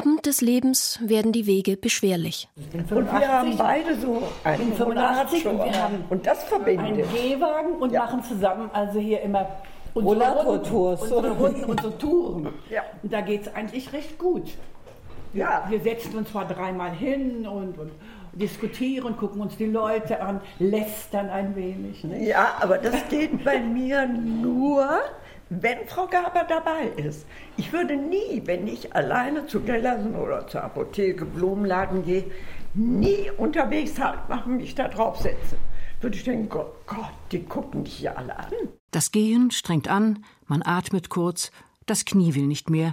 Abend 0.00 0.24
des 0.24 0.40
Lebens 0.40 0.98
werden 1.02 1.30
die 1.30 1.46
Wege 1.46 1.76
beschwerlich. 1.76 2.48
Und 2.74 2.90
wir 2.90 3.28
haben 3.28 3.54
beide 3.58 3.94
so 4.00 4.22
einen 4.44 4.72
85 4.72 5.46
und 5.46 5.58
wir 5.58 5.82
haben 5.82 6.04
und 6.08 6.26
das 6.26 6.42
verbindet. 6.44 6.86
einen 6.86 7.02
Gehwagen 7.12 7.72
und 7.80 7.92
ja. 7.92 8.04
machen 8.04 8.24
zusammen 8.24 8.70
also 8.72 8.98
hier 8.98 9.20
immer 9.20 9.46
unsere 9.92 10.42
Runden, 10.42 10.74
unsere 10.74 11.30
Runden, 11.32 11.64
unsere 11.64 11.98
Touren. 11.98 12.48
Ja. 12.70 12.82
Und 13.02 13.12
da 13.12 13.20
geht 13.20 13.42
es 13.42 13.54
eigentlich 13.54 13.92
recht 13.92 14.18
gut. 14.18 14.44
Ja. 15.34 15.66
Wir 15.68 15.80
setzen 15.80 16.16
uns 16.16 16.30
zwar 16.30 16.46
dreimal 16.48 16.92
hin 16.92 17.46
und, 17.46 17.78
und 17.78 17.90
diskutieren, 18.32 19.18
gucken 19.18 19.42
uns 19.42 19.56
die 19.58 19.66
Leute 19.66 20.22
an, 20.22 20.40
lästern 20.58 21.28
ein 21.28 21.54
wenig. 21.56 22.04
Nicht? 22.04 22.28
Ja, 22.28 22.54
aber 22.60 22.78
das 22.78 23.06
geht 23.10 23.44
bei 23.44 23.58
mir 23.58 24.06
nur, 24.06 24.88
wenn 25.50 25.86
Frau 25.86 26.06
Gaber 26.06 26.44
dabei 26.48 26.86
ist. 26.96 27.26
Ich 27.56 27.72
würde 27.72 27.96
nie, 27.96 28.42
wenn 28.44 28.66
ich 28.68 28.94
alleine 28.94 29.46
zu 29.46 29.60
Gellersen 29.60 30.14
oder 30.14 30.46
zur 30.46 30.62
Apotheke, 30.62 31.24
Blumenladen 31.24 32.04
gehe, 32.04 32.30
nie 32.72 33.30
unterwegs 33.36 33.98
halt 33.98 34.28
machen, 34.28 34.56
mich 34.56 34.76
da 34.76 34.86
draufsetzen. 34.88 35.58
Würde 36.00 36.16
ich 36.16 36.24
denken, 36.24 36.48
Gott, 36.48 36.72
Gott, 36.86 37.12
die 37.32 37.42
gucken 37.42 37.84
dich 37.84 38.00
ja 38.00 38.14
alle 38.14 38.38
an. 38.38 38.52
Das 38.92 39.10
Gehen 39.10 39.50
strengt 39.50 39.88
an, 39.88 40.24
man 40.46 40.62
atmet 40.62 41.10
kurz, 41.10 41.50
das 41.84 42.04
Knie 42.04 42.34
will 42.34 42.46
nicht 42.46 42.70
mehr, 42.70 42.92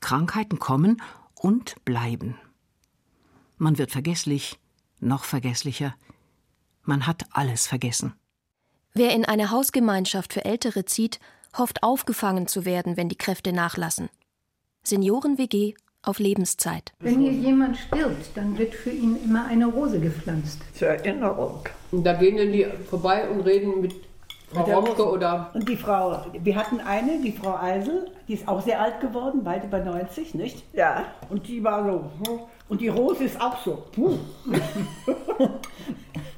Krankheiten 0.00 0.58
kommen 0.60 1.02
und 1.34 1.84
bleiben. 1.84 2.38
Man 3.58 3.78
wird 3.78 3.90
vergesslich, 3.90 4.58
noch 5.00 5.24
vergesslicher. 5.24 5.94
Man 6.82 7.06
hat 7.06 7.26
alles 7.32 7.66
vergessen. 7.66 8.14
Wer 8.94 9.12
in 9.12 9.24
eine 9.24 9.50
Hausgemeinschaft 9.50 10.32
für 10.32 10.44
Ältere 10.44 10.84
zieht, 10.84 11.20
hofft 11.58 11.82
aufgefangen 11.82 12.46
zu 12.46 12.64
werden, 12.64 12.96
wenn 12.96 13.08
die 13.08 13.16
Kräfte 13.16 13.52
nachlassen. 13.52 14.08
Senioren-WG 14.84 15.74
auf 16.02 16.18
Lebenszeit. 16.18 16.92
Wenn 17.00 17.20
hier 17.20 17.32
jemand 17.32 17.76
stirbt, 17.76 18.36
dann 18.36 18.56
wird 18.58 18.74
für 18.74 18.90
ihn 18.90 19.16
immer 19.24 19.46
eine 19.46 19.66
Rose 19.66 19.98
gepflanzt. 19.98 20.60
Zur 20.74 20.88
Erinnerung. 20.88 21.60
Und 21.90 22.04
da 22.04 22.12
gehen 22.12 22.36
dann 22.36 22.52
die 22.52 22.66
vorbei 22.88 23.28
und 23.28 23.40
reden 23.40 23.80
mit 23.80 23.94
Frau 24.52 24.80
Rose. 24.80 25.10
oder. 25.10 25.50
Und 25.54 25.68
die 25.68 25.76
Frau, 25.76 26.24
wir 26.32 26.54
hatten 26.56 26.78
eine, 26.80 27.20
die 27.20 27.32
Frau 27.32 27.56
Eisel, 27.56 28.08
die 28.28 28.34
ist 28.34 28.46
auch 28.46 28.62
sehr 28.62 28.80
alt 28.80 29.00
geworden, 29.00 29.44
weit 29.44 29.64
über 29.64 29.80
90, 29.80 30.34
nicht? 30.34 30.62
Ja. 30.72 31.04
Und 31.28 31.48
die 31.48 31.64
war 31.64 31.84
so. 31.84 32.30
hm. 32.30 32.40
Und 32.68 32.80
die 32.80 32.88
Rose 32.88 33.24
ist 33.24 33.40
auch 33.40 33.64
so. 33.64 33.84
Puh. 33.92 34.18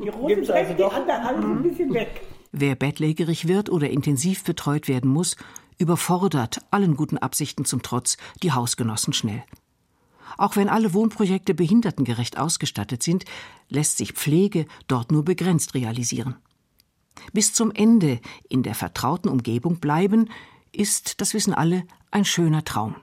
Die 0.01 0.09
Rose 0.11 0.35
Gibt's 0.35 0.51
also 0.51 0.75
trägt 0.75 0.79
die 0.79 0.85
anderen 0.85 1.23
alles 1.23 1.45
ein 1.45 1.62
bisschen 1.62 1.93
weg. 1.93 2.21
Wer 2.53 2.75
bettlägerig 2.75 3.47
wird 3.47 3.71
oder 3.71 3.91
intensiv 3.91 4.45
betreut 4.45 4.89
werden 4.89 5.11
muss, 5.11 5.37
überfordert 5.79 6.61
allen 6.71 6.97
guten 6.97 7.19
Absichten 7.19 7.65
zum 7.65 7.83
Trotz 7.83 8.17
die 8.43 8.53
Hausgenossen 8.53 9.13
schnell. 9.13 9.45
Auch 10.37 10.57
wenn 10.57 10.69
alle 10.69 10.93
Wohnprojekte 10.93 11.55
behindertengerecht 11.55 12.39
ausgestattet 12.39 13.03
sind, 13.03 13.25
lässt 13.69 13.99
sich 13.99 14.13
Pflege 14.13 14.67
dort 14.87 15.11
nur 15.11 15.25
begrenzt 15.25 15.75
realisieren. 15.75 16.37
Bis 17.33 17.53
zum 17.53 17.71
Ende 17.73 18.21
in 18.49 18.63
der 18.63 18.75
vertrauten 18.75 19.29
Umgebung 19.31 19.81
bleiben, 19.81 20.29
ist, 20.73 21.21
das 21.21 21.35
wissen 21.35 21.55
alle, 21.55 21.85
ein 22.11 22.25
schöner 22.25 22.65
Traum. 22.65 22.97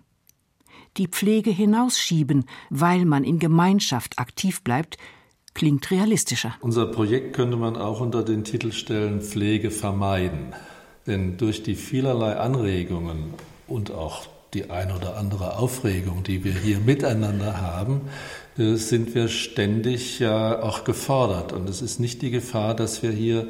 Die 0.97 1.07
Pflege 1.07 1.51
hinausschieben, 1.51 2.45
weil 2.69 3.05
man 3.05 3.23
in 3.23 3.39
Gemeinschaft 3.39 4.17
aktiv 4.17 4.61
bleibt, 4.61 4.97
klingt 5.55 5.89
realistischer. 5.89 6.53
Unser 6.61 6.85
Projekt 6.85 7.33
könnte 7.33 7.57
man 7.57 7.75
auch 7.75 8.01
unter 8.01 8.21
den 8.21 8.43
Titel 8.43 8.71
stellen 8.71 9.21
Pflege 9.21 9.71
vermeiden. 9.71 10.53
Denn 11.07 11.37
durch 11.37 11.63
die 11.63 11.75
vielerlei 11.75 12.35
Anregungen 12.35 13.33
und 13.67 13.91
auch 13.91 14.27
die 14.53 14.69
ein 14.69 14.91
oder 14.91 15.17
andere 15.17 15.57
Aufregung, 15.57 16.23
die 16.23 16.43
wir 16.43 16.53
hier 16.53 16.79
miteinander 16.79 17.61
haben, 17.61 18.01
äh, 18.57 18.75
sind 18.75 19.15
wir 19.15 19.27
ständig 19.27 20.19
ja 20.19 20.61
auch 20.61 20.83
gefordert. 20.83 21.53
Und 21.53 21.69
es 21.69 21.81
ist 21.81 21.99
nicht 21.99 22.21
die 22.21 22.31
Gefahr, 22.31 22.75
dass 22.75 23.03
wir 23.03 23.11
hier 23.11 23.47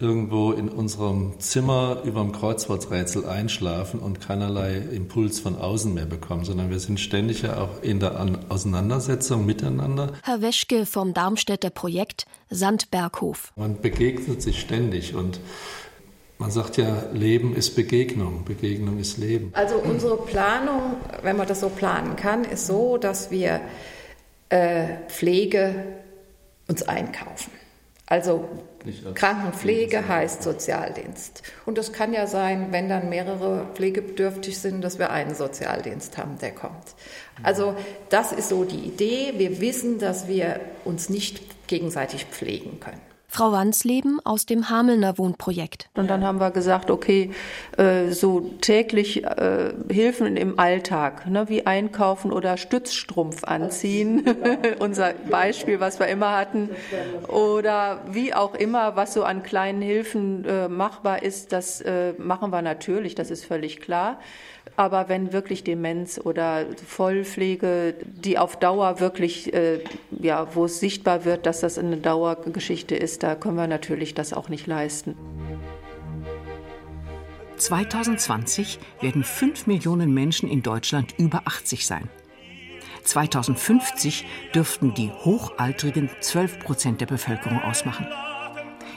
irgendwo 0.00 0.52
in 0.52 0.68
unserem 0.68 1.38
Zimmer 1.40 2.02
über 2.04 2.20
dem 2.22 2.32
Kreuzworträtsel 2.32 3.26
einschlafen 3.26 4.00
und 4.00 4.20
keinerlei 4.20 4.76
Impuls 4.76 5.40
von 5.40 5.56
außen 5.56 5.92
mehr 5.92 6.06
bekommen, 6.06 6.44
sondern 6.44 6.70
wir 6.70 6.80
sind 6.80 6.98
ständig 6.98 7.42
ja 7.42 7.58
auch 7.58 7.82
in 7.82 8.00
der 8.00 8.18
An 8.18 8.38
Auseinandersetzung 8.48 9.44
miteinander. 9.44 10.14
Herr 10.24 10.40
Weschke 10.40 10.86
vom 10.86 11.12
Darmstädter 11.12 11.70
Projekt 11.70 12.24
Sandberghof. 12.48 13.52
Man 13.56 13.80
begegnet 13.80 14.40
sich 14.40 14.60
ständig 14.60 15.14
und 15.14 15.38
man 16.38 16.50
sagt 16.50 16.78
ja, 16.78 17.04
Leben 17.12 17.54
ist 17.54 17.76
Begegnung, 17.76 18.44
Begegnung 18.46 18.98
ist 18.98 19.18
Leben. 19.18 19.50
Also 19.52 19.76
unsere 19.76 20.16
Planung, 20.16 20.96
wenn 21.22 21.36
man 21.36 21.46
das 21.46 21.60
so 21.60 21.68
planen 21.68 22.16
kann, 22.16 22.44
ist 22.44 22.66
so, 22.66 22.96
dass 22.96 23.30
wir 23.30 23.60
äh, 24.48 24.86
Pflege 25.08 25.74
uns 26.66 26.82
einkaufen. 26.82 27.52
Also 28.06 28.48
Krankenpflege 29.14 30.08
heißt 30.08 30.42
Sozialdienst. 30.42 31.42
Und 31.66 31.78
es 31.78 31.92
kann 31.92 32.12
ja 32.12 32.26
sein, 32.26 32.68
wenn 32.70 32.88
dann 32.88 33.08
mehrere 33.08 33.66
pflegebedürftig 33.74 34.58
sind, 34.58 34.82
dass 34.82 34.98
wir 34.98 35.10
einen 35.10 35.34
Sozialdienst 35.34 36.18
haben, 36.18 36.38
der 36.38 36.52
kommt. 36.52 36.94
Also 37.42 37.74
das 38.08 38.32
ist 38.32 38.48
so 38.48 38.64
die 38.64 38.80
Idee. 38.80 39.34
Wir 39.36 39.60
wissen, 39.60 39.98
dass 39.98 40.28
wir 40.28 40.60
uns 40.84 41.08
nicht 41.08 41.66
gegenseitig 41.66 42.26
pflegen 42.26 42.80
können. 42.80 43.09
Frau 43.30 43.52
Wansleben 43.52 44.18
aus 44.24 44.44
dem 44.44 44.68
Hamelner 44.70 45.16
Wohnprojekt. 45.16 45.88
Und 45.94 46.10
dann 46.10 46.24
haben 46.24 46.40
wir 46.40 46.50
gesagt, 46.50 46.90
okay, 46.90 47.30
äh, 47.78 48.10
so 48.10 48.40
täglich 48.60 49.24
äh, 49.24 49.72
Hilfen 49.88 50.36
im 50.36 50.58
Alltag, 50.58 51.26
ne, 51.28 51.48
wie 51.48 51.64
einkaufen 51.64 52.32
oder 52.32 52.56
Stützstrumpf 52.56 53.44
anziehen, 53.44 54.24
unser 54.80 55.12
Beispiel, 55.30 55.78
was 55.78 56.00
wir 56.00 56.08
immer 56.08 56.36
hatten, 56.36 56.70
oder 57.28 58.02
wie 58.10 58.34
auch 58.34 58.54
immer, 58.54 58.96
was 58.96 59.14
so 59.14 59.22
an 59.22 59.44
kleinen 59.44 59.80
Hilfen 59.80 60.44
äh, 60.44 60.68
machbar 60.68 61.22
ist, 61.22 61.52
das 61.52 61.84
machen 62.18 62.50
wir 62.50 62.62
natürlich, 62.62 63.14
das 63.14 63.30
ist 63.30 63.44
völlig 63.44 63.80
klar. 63.80 64.18
Aber 64.76 65.08
wenn 65.08 65.32
wirklich 65.32 65.62
Demenz 65.62 66.18
oder 66.22 66.64
Vollpflege, 66.86 67.94
die 68.02 68.38
auf 68.38 68.56
Dauer 68.56 68.98
wirklich, 69.00 69.52
äh, 69.52 69.80
ja, 70.10 70.48
wo 70.54 70.64
es 70.64 70.80
sichtbar 70.80 71.24
wird, 71.24 71.44
dass 71.44 71.60
das 71.60 71.78
eine 71.78 71.98
Dauergeschichte 71.98 72.96
ist, 72.96 73.22
da 73.22 73.34
können 73.34 73.56
wir 73.56 73.66
natürlich 73.66 74.14
das 74.14 74.32
auch 74.32 74.48
nicht 74.48 74.66
leisten. 74.66 75.16
2020 77.58 78.78
werden 79.02 79.22
5 79.22 79.66
Millionen 79.66 80.14
Menschen 80.14 80.48
in 80.48 80.62
Deutschland 80.62 81.14
über 81.18 81.42
80 81.44 81.86
sein. 81.86 82.08
2050 83.04 84.24
dürften 84.54 84.94
die 84.94 85.10
Hochaltrigen 85.10 86.10
12 86.20 86.60
Prozent 86.60 87.00
der 87.00 87.06
Bevölkerung 87.06 87.60
ausmachen. 87.62 88.06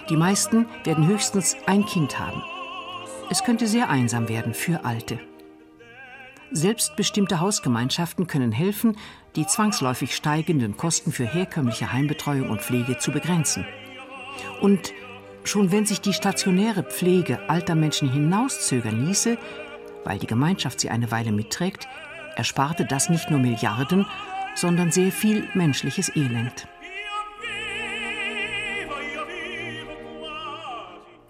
Die 0.09 0.17
meisten 0.17 0.67
werden 0.83 1.07
höchstens 1.07 1.57
ein 1.65 1.85
Kind 1.85 2.19
haben. 2.19 2.41
Es 3.29 3.43
könnte 3.43 3.67
sehr 3.67 3.89
einsam 3.89 4.29
werden 4.29 4.53
für 4.53 4.85
Alte. 4.85 5.19
Selbstbestimmte 6.55 7.39
Hausgemeinschaften 7.39 8.27
können 8.27 8.51
helfen, 8.51 8.95
die 9.35 9.47
zwangsläufig 9.47 10.15
steigenden 10.15 10.77
Kosten 10.77 11.11
für 11.11 11.25
herkömmliche 11.25 11.91
Heimbetreuung 11.91 12.51
und 12.51 12.61
Pflege 12.61 12.99
zu 12.99 13.11
begrenzen. 13.11 13.65
Und 14.61 14.93
schon 15.43 15.71
wenn 15.71 15.87
sich 15.87 15.99
die 15.99 16.13
stationäre 16.13 16.83
Pflege 16.83 17.49
alter 17.49 17.73
Menschen 17.73 18.11
hinauszögern 18.11 19.07
ließe, 19.07 19.39
weil 20.03 20.19
die 20.19 20.27
Gemeinschaft 20.27 20.79
sie 20.79 20.91
eine 20.91 21.09
Weile 21.09 21.31
mitträgt, 21.31 21.87
ersparte 22.35 22.85
das 22.85 23.09
nicht 23.09 23.31
nur 23.31 23.39
Milliarden, 23.39 24.05
sondern 24.53 24.91
sehr 24.91 25.11
viel 25.11 25.47
menschliches 25.55 26.15
Elend. 26.15 26.67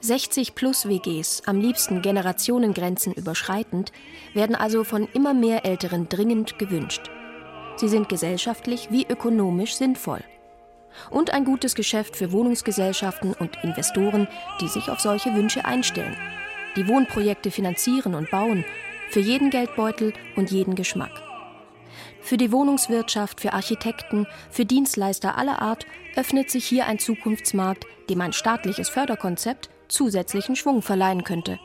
60 0.03 0.53
plus 0.53 0.89
WGs, 0.89 1.43
am 1.45 1.61
liebsten 1.61 2.01
Generationengrenzen 2.01 3.13
überschreitend, 3.13 3.93
werden 4.33 4.53
also 4.53 4.83
von 4.83 5.07
immer 5.13 5.33
mehr 5.33 5.63
Älteren 5.63 6.09
dringend 6.09 6.59
gewünscht. 6.59 7.09
Sie 7.77 7.87
sind 7.87 8.09
gesellschaftlich 8.09 8.89
wie 8.91 9.07
ökonomisch 9.07 9.75
sinnvoll. 9.75 10.19
Und 11.09 11.31
ein 11.31 11.45
gutes 11.45 11.73
Geschäft 11.73 12.17
für 12.17 12.33
Wohnungsgesellschaften 12.33 13.31
und 13.31 13.63
Investoren, 13.63 14.27
die 14.59 14.67
sich 14.67 14.89
auf 14.89 14.99
solche 14.99 15.33
Wünsche 15.35 15.63
einstellen. 15.63 16.17
Die 16.75 16.89
Wohnprojekte 16.89 17.49
finanzieren 17.49 18.13
und 18.13 18.29
bauen, 18.29 18.65
für 19.09 19.21
jeden 19.21 19.51
Geldbeutel 19.51 20.11
und 20.35 20.51
jeden 20.51 20.75
Geschmack. 20.75 21.23
Für 22.19 22.35
die 22.35 22.51
Wohnungswirtschaft, 22.51 23.39
für 23.39 23.53
Architekten, 23.53 24.27
für 24.51 24.65
Dienstleister 24.65 25.37
aller 25.37 25.61
Art 25.61 25.85
öffnet 26.17 26.51
sich 26.51 26.65
hier 26.65 26.87
ein 26.87 26.99
Zukunftsmarkt, 26.99 27.85
dem 28.09 28.19
ein 28.19 28.33
staatliches 28.33 28.89
Förderkonzept 28.89 29.69
zusätzlichen 29.93 30.55
Schwung 30.55 30.81
verleihen 30.81 31.23
könnte. 31.23 31.59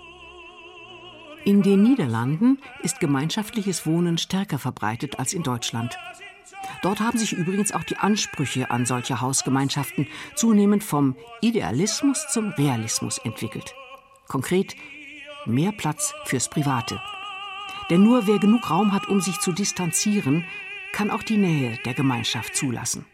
In 1.44 1.62
den 1.62 1.82
Niederlanden 1.82 2.58
ist 2.82 3.00
gemeinschaftliches 3.00 3.86
Wohnen 3.86 4.18
stärker 4.18 4.58
verbreitet 4.58 5.18
als 5.18 5.32
in 5.32 5.42
Deutschland. 5.42 5.96
Dort 6.82 7.00
haben 7.00 7.18
sich 7.18 7.32
übrigens 7.32 7.72
auch 7.72 7.84
die 7.84 7.96
Ansprüche 7.96 8.70
an 8.70 8.84
solche 8.84 9.20
Hausgemeinschaften 9.20 10.06
zunehmend 10.34 10.84
vom 10.84 11.16
Idealismus 11.40 12.26
zum 12.28 12.50
Realismus 12.50 13.18
entwickelt. 13.18 13.74
Konkret 14.26 14.76
mehr 15.46 15.72
Platz 15.72 16.12
fürs 16.24 16.48
Private. 16.50 17.00
Denn 17.90 18.04
nur 18.04 18.26
wer 18.26 18.38
genug 18.38 18.68
Raum 18.70 18.92
hat, 18.92 19.08
um 19.08 19.20
sich 19.20 19.40
zu 19.40 19.52
distanzieren, 19.52 20.44
kann 20.92 21.10
auch 21.10 21.22
die 21.22 21.38
Nähe 21.38 21.78
der 21.84 21.94
Gemeinschaft 21.94 22.54
zulassen. 22.54 23.06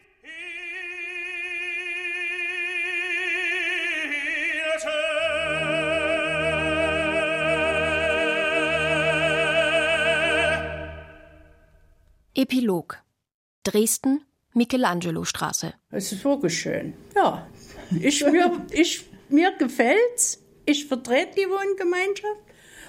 Epilog 12.45 13.03
Dresden, 13.62 14.20
Michelangelo-Straße. 14.53 15.72
Es 15.90 16.12
ist 16.12 16.22
wirklich 16.26 16.61
schön. 16.61 16.92
Ja, 17.16 17.47
ich, 17.99 18.22
mir, 18.22 18.66
ich, 18.70 19.07
mir 19.30 19.53
gefällt's. 19.53 20.45
Ich 20.66 20.84
vertrete 20.84 21.36
die 21.36 21.49
Wohngemeinschaft 21.49 22.42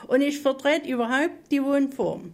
und 0.09 0.19
ich 0.19 0.41
vertrete 0.41 0.89
überhaupt 0.89 1.49
die 1.51 1.63
Wohnform. 1.63 2.33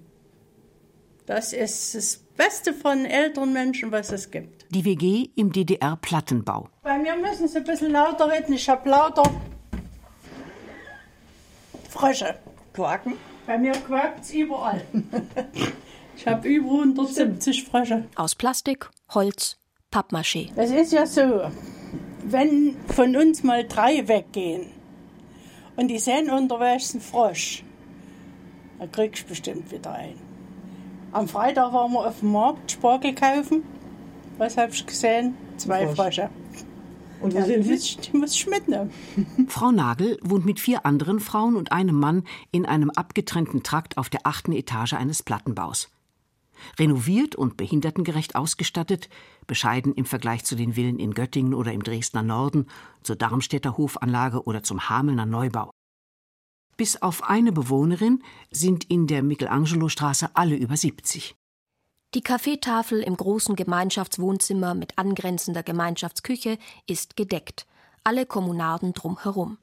Das 1.28 1.53
ist 1.53 1.93
das 1.93 2.17
Beste 2.36 2.74
von 2.74 3.05
älteren 3.05 3.53
Menschen, 3.53 3.91
was 3.91 4.11
es 4.11 4.32
gibt. 4.32 4.65
Die 4.74 4.84
WG 4.84 5.30
im 5.36 5.51
DDR-Plattenbau. 5.51 6.69
Bei 6.82 6.97
mir 6.97 7.15
müssen 7.17 7.47
Sie 7.47 7.57
ein 7.57 7.63
bisschen 7.63 7.91
lauter 7.91 8.32
reden. 8.32 8.53
Ich 8.53 8.67
habe 8.67 8.89
lauter 8.89 9.30
Frösche. 11.88 12.39
Quaken? 12.74 13.13
Bei 13.45 13.59
mir 13.59 13.74
quakt's 13.74 14.34
überall. 14.34 14.82
Ich 16.22 16.28
habe 16.28 16.47
über 16.47 16.69
170 16.69 17.63
Frösche. 17.63 18.05
Aus 18.13 18.36
Plastik, 18.36 18.91
Holz, 19.09 19.57
Pappmaché. 19.91 20.51
Es 20.55 20.69
ist 20.69 20.93
ja 20.93 21.07
so, 21.07 21.49
wenn 22.24 22.76
von 22.89 23.15
uns 23.15 23.41
mal 23.41 23.67
drei 23.67 24.07
weggehen 24.07 24.67
und 25.78 25.88
die 25.88 25.97
sehen 25.97 26.30
unterwegs 26.30 26.91
einen 26.91 27.01
Frosch, 27.01 27.63
dann 28.78 28.91
kriegst 28.91 29.24
du 29.24 29.30
bestimmt 29.30 29.72
wieder 29.72 29.93
einen. 29.93 30.22
Am 31.11 31.28
Freitag 31.28 31.74
waren 31.74 31.91
wir 31.91 32.05
auf 32.05 32.19
dem 32.19 32.34
Markt 32.34 32.72
Spargel 32.72 33.15
kaufen. 33.15 33.63
Was 34.38 34.57
habe 34.57 34.72
ich 34.74 34.86
gesehen? 34.86 35.34
Zwei 35.57 35.88
Frösche. 35.88 36.30
Und 37.19 37.34
wo 37.34 37.39
ja, 37.39 37.45
sind 37.45 37.65
die 37.65 37.72
muss, 37.72 37.97
die 37.97 38.17
muss 38.17 38.36
ich 38.36 38.45
mitnehmen. 38.45 38.91
Frau 39.47 39.72
Nagel 39.72 40.19
wohnt 40.22 40.45
mit 40.45 40.59
vier 40.59 40.86
anderen 40.86 41.19
Frauen 41.19 41.55
und 41.55 41.72
einem 41.72 41.95
Mann 41.95 42.26
in 42.51 42.67
einem 42.67 42.91
abgetrennten 42.91 43.63
Trakt 43.63 43.97
auf 43.97 44.09
der 44.09 44.28
achten 44.28 44.51
Etage 44.51 44.93
eines 44.93 45.24
Plattenbaus. 45.24 45.89
Renoviert 46.80 47.36
und 47.36 47.57
behindertengerecht 47.57 48.36
ausgestattet, 48.36 49.09
bescheiden 49.47 49.93
im 49.93 50.05
Vergleich 50.05 50.43
zu 50.43 50.55
den 50.55 50.74
Villen 50.74 50.99
in 50.99 51.14
Göttingen 51.14 51.53
oder 51.53 51.74
im 51.74 51.84
Dresdner 51.84 52.24
Norden, 52.24 52.68
zur 53.03 53.16
Darmstädter 53.16 53.78
Hofanlage 53.78 54.43
oder 54.43 54.64
zum 54.64 54.89
Hamelner 54.89 55.26
Neubau. 55.26 55.72
Bis 56.78 57.01
auf 57.01 57.24
eine 57.24 57.51
Bewohnerin 57.51 58.24
sind 58.49 58.86
in 58.86 59.07
der 59.07 59.24
Michelangelo-Straße 59.24 60.30
alle 60.36 60.55
über 60.55 60.78
70. 60.78 61.36
Die 62.14 62.22
Kaffeetafel 62.22 63.01
im 63.01 63.16
großen 63.16 63.55
Gemeinschaftswohnzimmer 63.55 64.74
mit 64.74 64.97
angrenzender 64.97 65.64
Gemeinschaftsküche 65.64 66.57
ist 66.86 67.16
gedeckt. 67.16 67.66
Alle 68.03 68.26
Kommunarden 68.26 68.93
drumherum. 68.93 69.57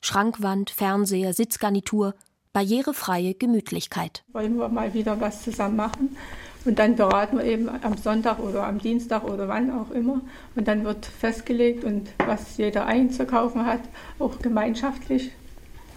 Schrankwand, 0.00 0.70
Fernseher, 0.70 1.34
Sitzgarnitur, 1.34 2.14
barrierefreie 2.52 3.34
Gemütlichkeit. 3.34 4.24
Wollen 4.32 4.56
wir 4.58 4.68
mal 4.68 4.92
wieder 4.94 5.20
was 5.20 5.42
zusammen 5.42 5.76
machen? 5.76 6.16
Und 6.64 6.78
dann 6.78 6.96
beraten 6.96 7.38
wir 7.38 7.44
eben 7.44 7.68
am 7.68 7.96
Sonntag 7.96 8.38
oder 8.38 8.66
am 8.66 8.78
Dienstag 8.78 9.24
oder 9.24 9.48
wann 9.48 9.70
auch 9.70 9.90
immer. 9.92 10.20
Und 10.56 10.68
dann 10.68 10.84
wird 10.84 11.06
festgelegt 11.06 11.84
und 11.84 12.10
was 12.18 12.58
jeder 12.58 12.86
einzukaufen 12.86 13.64
hat, 13.64 13.80
auch 14.18 14.38
gemeinschaftlich 14.40 15.32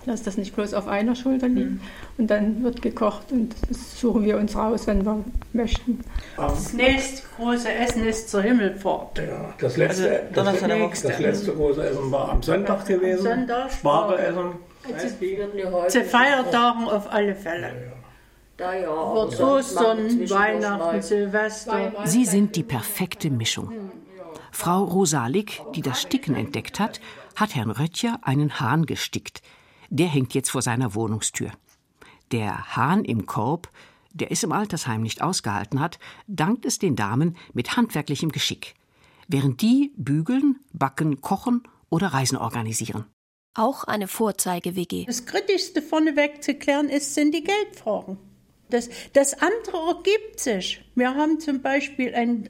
dass 0.06 0.24
das 0.24 0.38
nicht 0.38 0.56
bloß 0.56 0.74
auf 0.74 0.88
einer 0.88 1.16
Schulter 1.16 1.48
liegt. 1.48 1.72
Mhm. 1.72 1.82
Und 2.18 2.28
dann 2.28 2.64
wird 2.64 2.82
gekocht 2.82 3.32
und 3.32 3.56
das 3.70 4.00
suchen 4.00 4.26
wir 4.26 4.38
uns 4.38 4.56
raus, 4.56 4.88
wenn 4.88 5.06
wir 5.06 5.24
möchten. 5.54 6.02
Das 6.36 6.74
nächste 6.74 7.24
große 7.38 7.72
Essen 7.72 8.06
ist 8.06 8.30
zur 8.30 8.42
Himmelfahrt. 8.42 9.20
Ja, 9.20 9.54
das 9.58 9.78
letzte, 9.78 10.24
also, 10.36 10.52
das, 10.52 10.60
das, 10.60 11.02
das, 11.04 11.20
letzte 11.20 11.54
große 11.54 11.84
Essen 11.88 12.12
war 12.12 12.30
am 12.30 12.44
Sonntag 12.44 12.86
gewesen. 12.86 13.28
Am 13.28 13.48
Sonntag. 13.48 13.84
Ware 13.84 14.20
Zu 15.88 16.04
Feiertagen 16.04 16.86
auf 16.86 17.12
alle 17.12 17.36
Fälle. 17.36 17.94
Da 18.58 18.76
ja, 18.76 18.90
Ostern, 18.90 20.30
Weihnachten, 20.30 21.02
Silvester. 21.02 21.94
Sie 22.06 22.26
sind 22.26 22.56
die 22.56 22.64
perfekte 22.64 23.30
Mischung. 23.30 23.92
Frau 24.52 24.84
Rosalik, 24.84 25.62
die 25.74 25.82
das 25.82 26.02
Sticken 26.02 26.36
entdeckt 26.36 26.80
hat, 26.80 27.02
hat 27.36 27.56
Herrn 27.56 27.72
Röttcher 27.72 28.20
einen 28.22 28.60
Hahn 28.60 28.86
gestickt– 28.86 29.42
der 29.94 30.08
hängt 30.08 30.34
jetzt 30.34 30.50
vor 30.50 30.64
seiner 30.64 30.96
Wohnungstür. 30.96 31.52
Der 32.32 32.76
Hahn 32.76 33.06
im 33.06 33.28
Korb, 33.28 33.70
der 34.12 34.32
es 34.32 34.42
im 34.42 34.52
Altersheim 34.52 35.02
nicht 35.02 35.22
ausgehalten 35.22 35.80
hat, 35.80 36.00
dankt 36.26 36.66
es 36.66 36.80
den 36.80 36.96
Damen 36.96 37.38
mit 37.54 37.78
handwerklichem 37.78 38.32
Geschick, 38.32 38.74
während 39.28 39.62
die 39.62 39.94
bügeln, 39.96 40.60
backen, 40.74 41.22
kochen 41.22 41.62
oder 41.92 42.08
Reisen 42.08 42.38
organisieren. 42.38 43.06
Auch 43.56 43.84
eine 43.84 44.08
Vorzeige-WG. 44.08 45.06
Das 45.06 45.26
Kritischste 45.26 45.82
vorneweg 45.82 46.44
zu 46.44 46.56
klären 46.56 46.90
ist, 46.90 47.14
sind 47.14 47.36
die 47.36 47.44
Geldfragen. 47.44 48.18
Das, 48.70 48.90
das 49.14 49.36
andere 49.36 49.78
ergibt 49.90 50.40
sich. 50.40 50.84
Wir 50.96 51.14
haben 51.14 51.40
zum 51.40 51.62
Beispiel 51.62 52.16
einen 52.16 52.50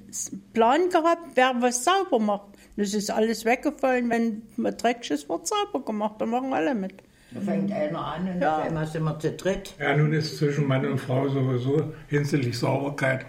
Plan 0.54 0.90
gehabt, 0.90 1.32
wer 1.36 1.56
was 1.60 1.84
sauber 1.84 2.20
macht. 2.20 2.48
Das 2.78 2.94
ist 2.94 3.12
alles 3.12 3.44
weggefallen. 3.44 4.10
Wenn 4.10 4.44
man 4.56 4.78
dreckig 4.78 5.12
ist, 5.12 5.28
wird 5.28 5.46
sauber 5.46 5.84
gemacht. 5.84 6.16
Da 6.20 6.26
machen 6.26 6.54
alle 6.54 6.74
mit. 6.74 6.94
Da 7.32 7.42
fängt 7.42 7.72
einer 7.74 8.06
an 8.06 8.30
und 8.30 8.42
ja. 8.42 8.60
auf 8.60 8.64
einmal 8.64 8.88
sind 8.88 9.04
wir 9.04 9.20
zu 9.20 9.32
dritt. 9.34 9.74
Ja, 9.80 9.98
nun 9.98 10.14
ist 10.14 10.38
zwischen 10.38 10.68
Mann 10.68 10.86
und 10.86 11.00
Frau 11.00 11.28
sowieso 11.28 11.92
hinsichtlich 12.08 12.58
Sauberkeit 12.58 13.26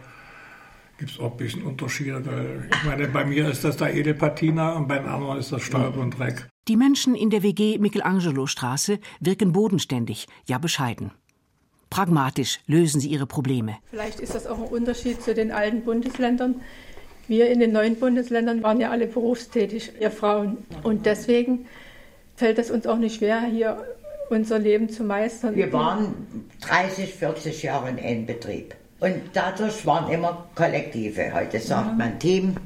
gibt 1.05 1.19
es 1.19 1.21
auch 1.23 1.33
ein 1.33 1.37
bisschen 1.37 1.63
Unterschiede. 1.65 2.23
Ich 2.71 2.85
meine, 2.85 3.07
bei 3.09 3.27
mir 3.27 3.51
ist 3.51 3.63
das 3.63 3.77
der 3.77 3.95
Edelpatina 3.95 4.73
und 4.73 4.89
bei 4.89 4.97
den 4.97 5.07
anderen 5.07 5.39
ist 5.39 5.53
das 5.53 5.61
Staub 5.61 5.99
und 5.99 6.19
Dreck. 6.19 6.49
Die 6.67 6.77
Menschen 6.77 7.15
in 7.15 7.29
der 7.29 7.43
WG 7.43 7.77
Michelangelo-Straße 7.79 8.99
wirken 9.21 9.53
bodenständig, 9.53 10.27
ja 10.47 10.57
bescheiden. 10.57 11.11
Pragmatisch 11.91 12.61
lösen 12.67 13.03
sie 13.03 13.09
ihre 13.09 13.27
Probleme. 13.27 13.77
Vielleicht 13.91 14.19
ist 14.19 14.35
das 14.35 14.47
auch 14.47 14.57
ein 14.57 14.69
Unterschied 14.69 15.21
zu 15.21 15.35
den 15.35 15.53
alten 15.53 15.83
Bundesländern. 15.83 16.63
Wir 17.29 17.51
in 17.51 17.61
den 17.61 17.73
neuen 17.73 17.97
Bundesländern 17.97 18.63
waren 18.63 18.81
ja 18.81 18.91
alle 18.91 19.07
berufstätig, 19.07 19.93
ihr 20.01 20.11
Frauen. 20.11 20.57
Und 20.85 21.05
deswegen 21.05 21.67
fällt 22.35 22.59
es 22.59 22.71
uns 22.71 22.87
auch 22.87 22.99
nicht 22.99 23.17
schwer, 23.17 23.43
hier 23.43 23.85
unser 24.31 24.59
Leben 24.59 24.89
zu 24.89 25.05
meistern. 25.05 25.55
Wir 25.55 25.71
waren 25.71 26.15
30, 26.63 27.13
40 27.13 27.63
Jahre 27.63 27.91
in 27.91 27.99
einem 27.99 28.25
Betrieb. 28.25 28.75
Und 29.05 29.21
dadurch 29.35 29.85
waren 29.85 30.11
immer 30.11 30.49
Kollektive. 30.55 31.35
Heute 31.35 31.61
sagt 31.61 31.89
ja. 31.89 31.93
man 31.93 32.19
Team. 32.19 32.57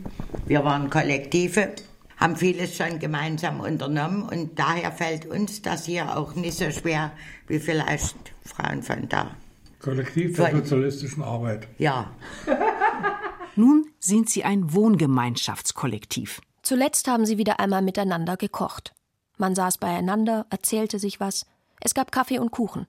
Wir 0.46 0.64
waren 0.64 0.88
Kollektive, 0.88 1.74
haben 2.16 2.36
vieles 2.36 2.76
schon 2.76 3.00
gemeinsam 3.00 3.58
unternommen 3.58 4.22
und 4.22 4.56
daher 4.56 4.92
fällt 4.92 5.26
uns 5.26 5.62
das 5.62 5.86
hier 5.86 6.16
auch 6.16 6.36
nicht 6.36 6.56
so 6.56 6.70
schwer 6.70 7.10
wie 7.48 7.58
vielleicht 7.58 8.14
Frauen 8.44 8.84
von 8.84 9.08
da. 9.08 9.32
Kollektiv 9.80 10.36
der 10.36 10.50
von, 10.50 10.60
sozialistischen 10.60 11.24
Arbeit. 11.24 11.66
Ja. 11.76 12.12
Nun 13.56 13.86
sind 13.98 14.30
sie 14.30 14.44
ein 14.44 14.72
Wohngemeinschaftskollektiv. 14.72 16.40
Zuletzt 16.62 17.08
haben 17.08 17.26
sie 17.26 17.38
wieder 17.38 17.58
einmal 17.58 17.82
miteinander 17.82 18.36
gekocht. 18.36 18.94
Man 19.38 19.56
saß 19.56 19.78
beieinander, 19.78 20.46
erzählte 20.50 21.00
sich 21.00 21.18
was. 21.18 21.46
Es 21.80 21.94
gab 21.94 22.12
Kaffee 22.12 22.38
und 22.38 22.52
Kuchen. 22.52 22.86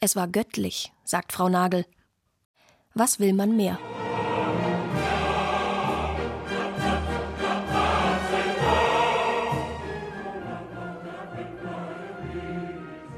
Es 0.00 0.14
war 0.14 0.28
göttlich, 0.28 0.92
sagt 1.02 1.32
Frau 1.32 1.48
Nagel. 1.48 1.86
Was 2.94 3.18
will 3.18 3.32
man 3.32 3.56
mehr? 3.56 3.78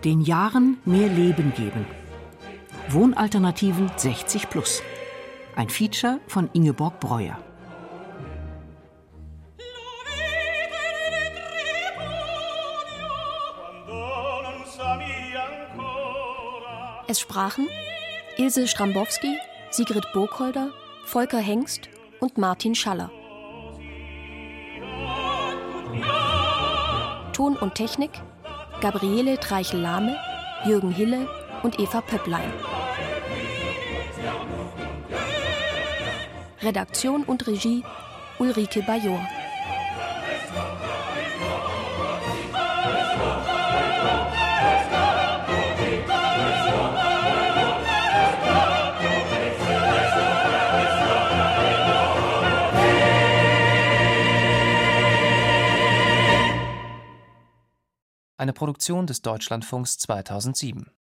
Den 0.05 0.21
Jahren 0.21 0.79
mehr 0.85 1.09
Leben 1.09 1.53
geben. 1.55 1.87
Wohnalternativen 2.89 3.91
60 3.97 4.49
plus. 4.49 4.81
Ein 5.57 5.69
Feature 5.69 6.21
von 6.29 6.49
Ingeborg 6.53 7.01
Breuer. 7.01 7.39
Es 17.09 17.21
sprachen 17.21 17.69
Ilse 18.37 18.67
Strambowski, 18.67 19.39
Sigrid 19.77 20.07
Burkholder, 20.13 20.71
Volker 21.05 21.41
Hengst 21.41 21.89
und 22.21 22.39
Martin 22.39 22.77
Schaller. 22.77 23.11
Ton 27.33 27.57
und 27.57 27.75
Technik 27.75 28.13
Gabriele 28.81 29.37
Treichel-Lahme, 29.41 30.17
Jürgen 30.65 30.93
Hille 30.93 31.29
und 31.65 31.81
Eva 31.81 32.03
Pöpplein. 32.03 32.53
Redaktion 36.63 37.25
und 37.25 37.45
Regie 37.49 37.83
Ulrike 38.39 38.81
Bajor. 38.83 39.27
Eine 58.45 58.53
Produktion 58.53 59.07
des 59.07 59.23
Deutschlandfunks 59.23 59.97
2007 59.97 60.91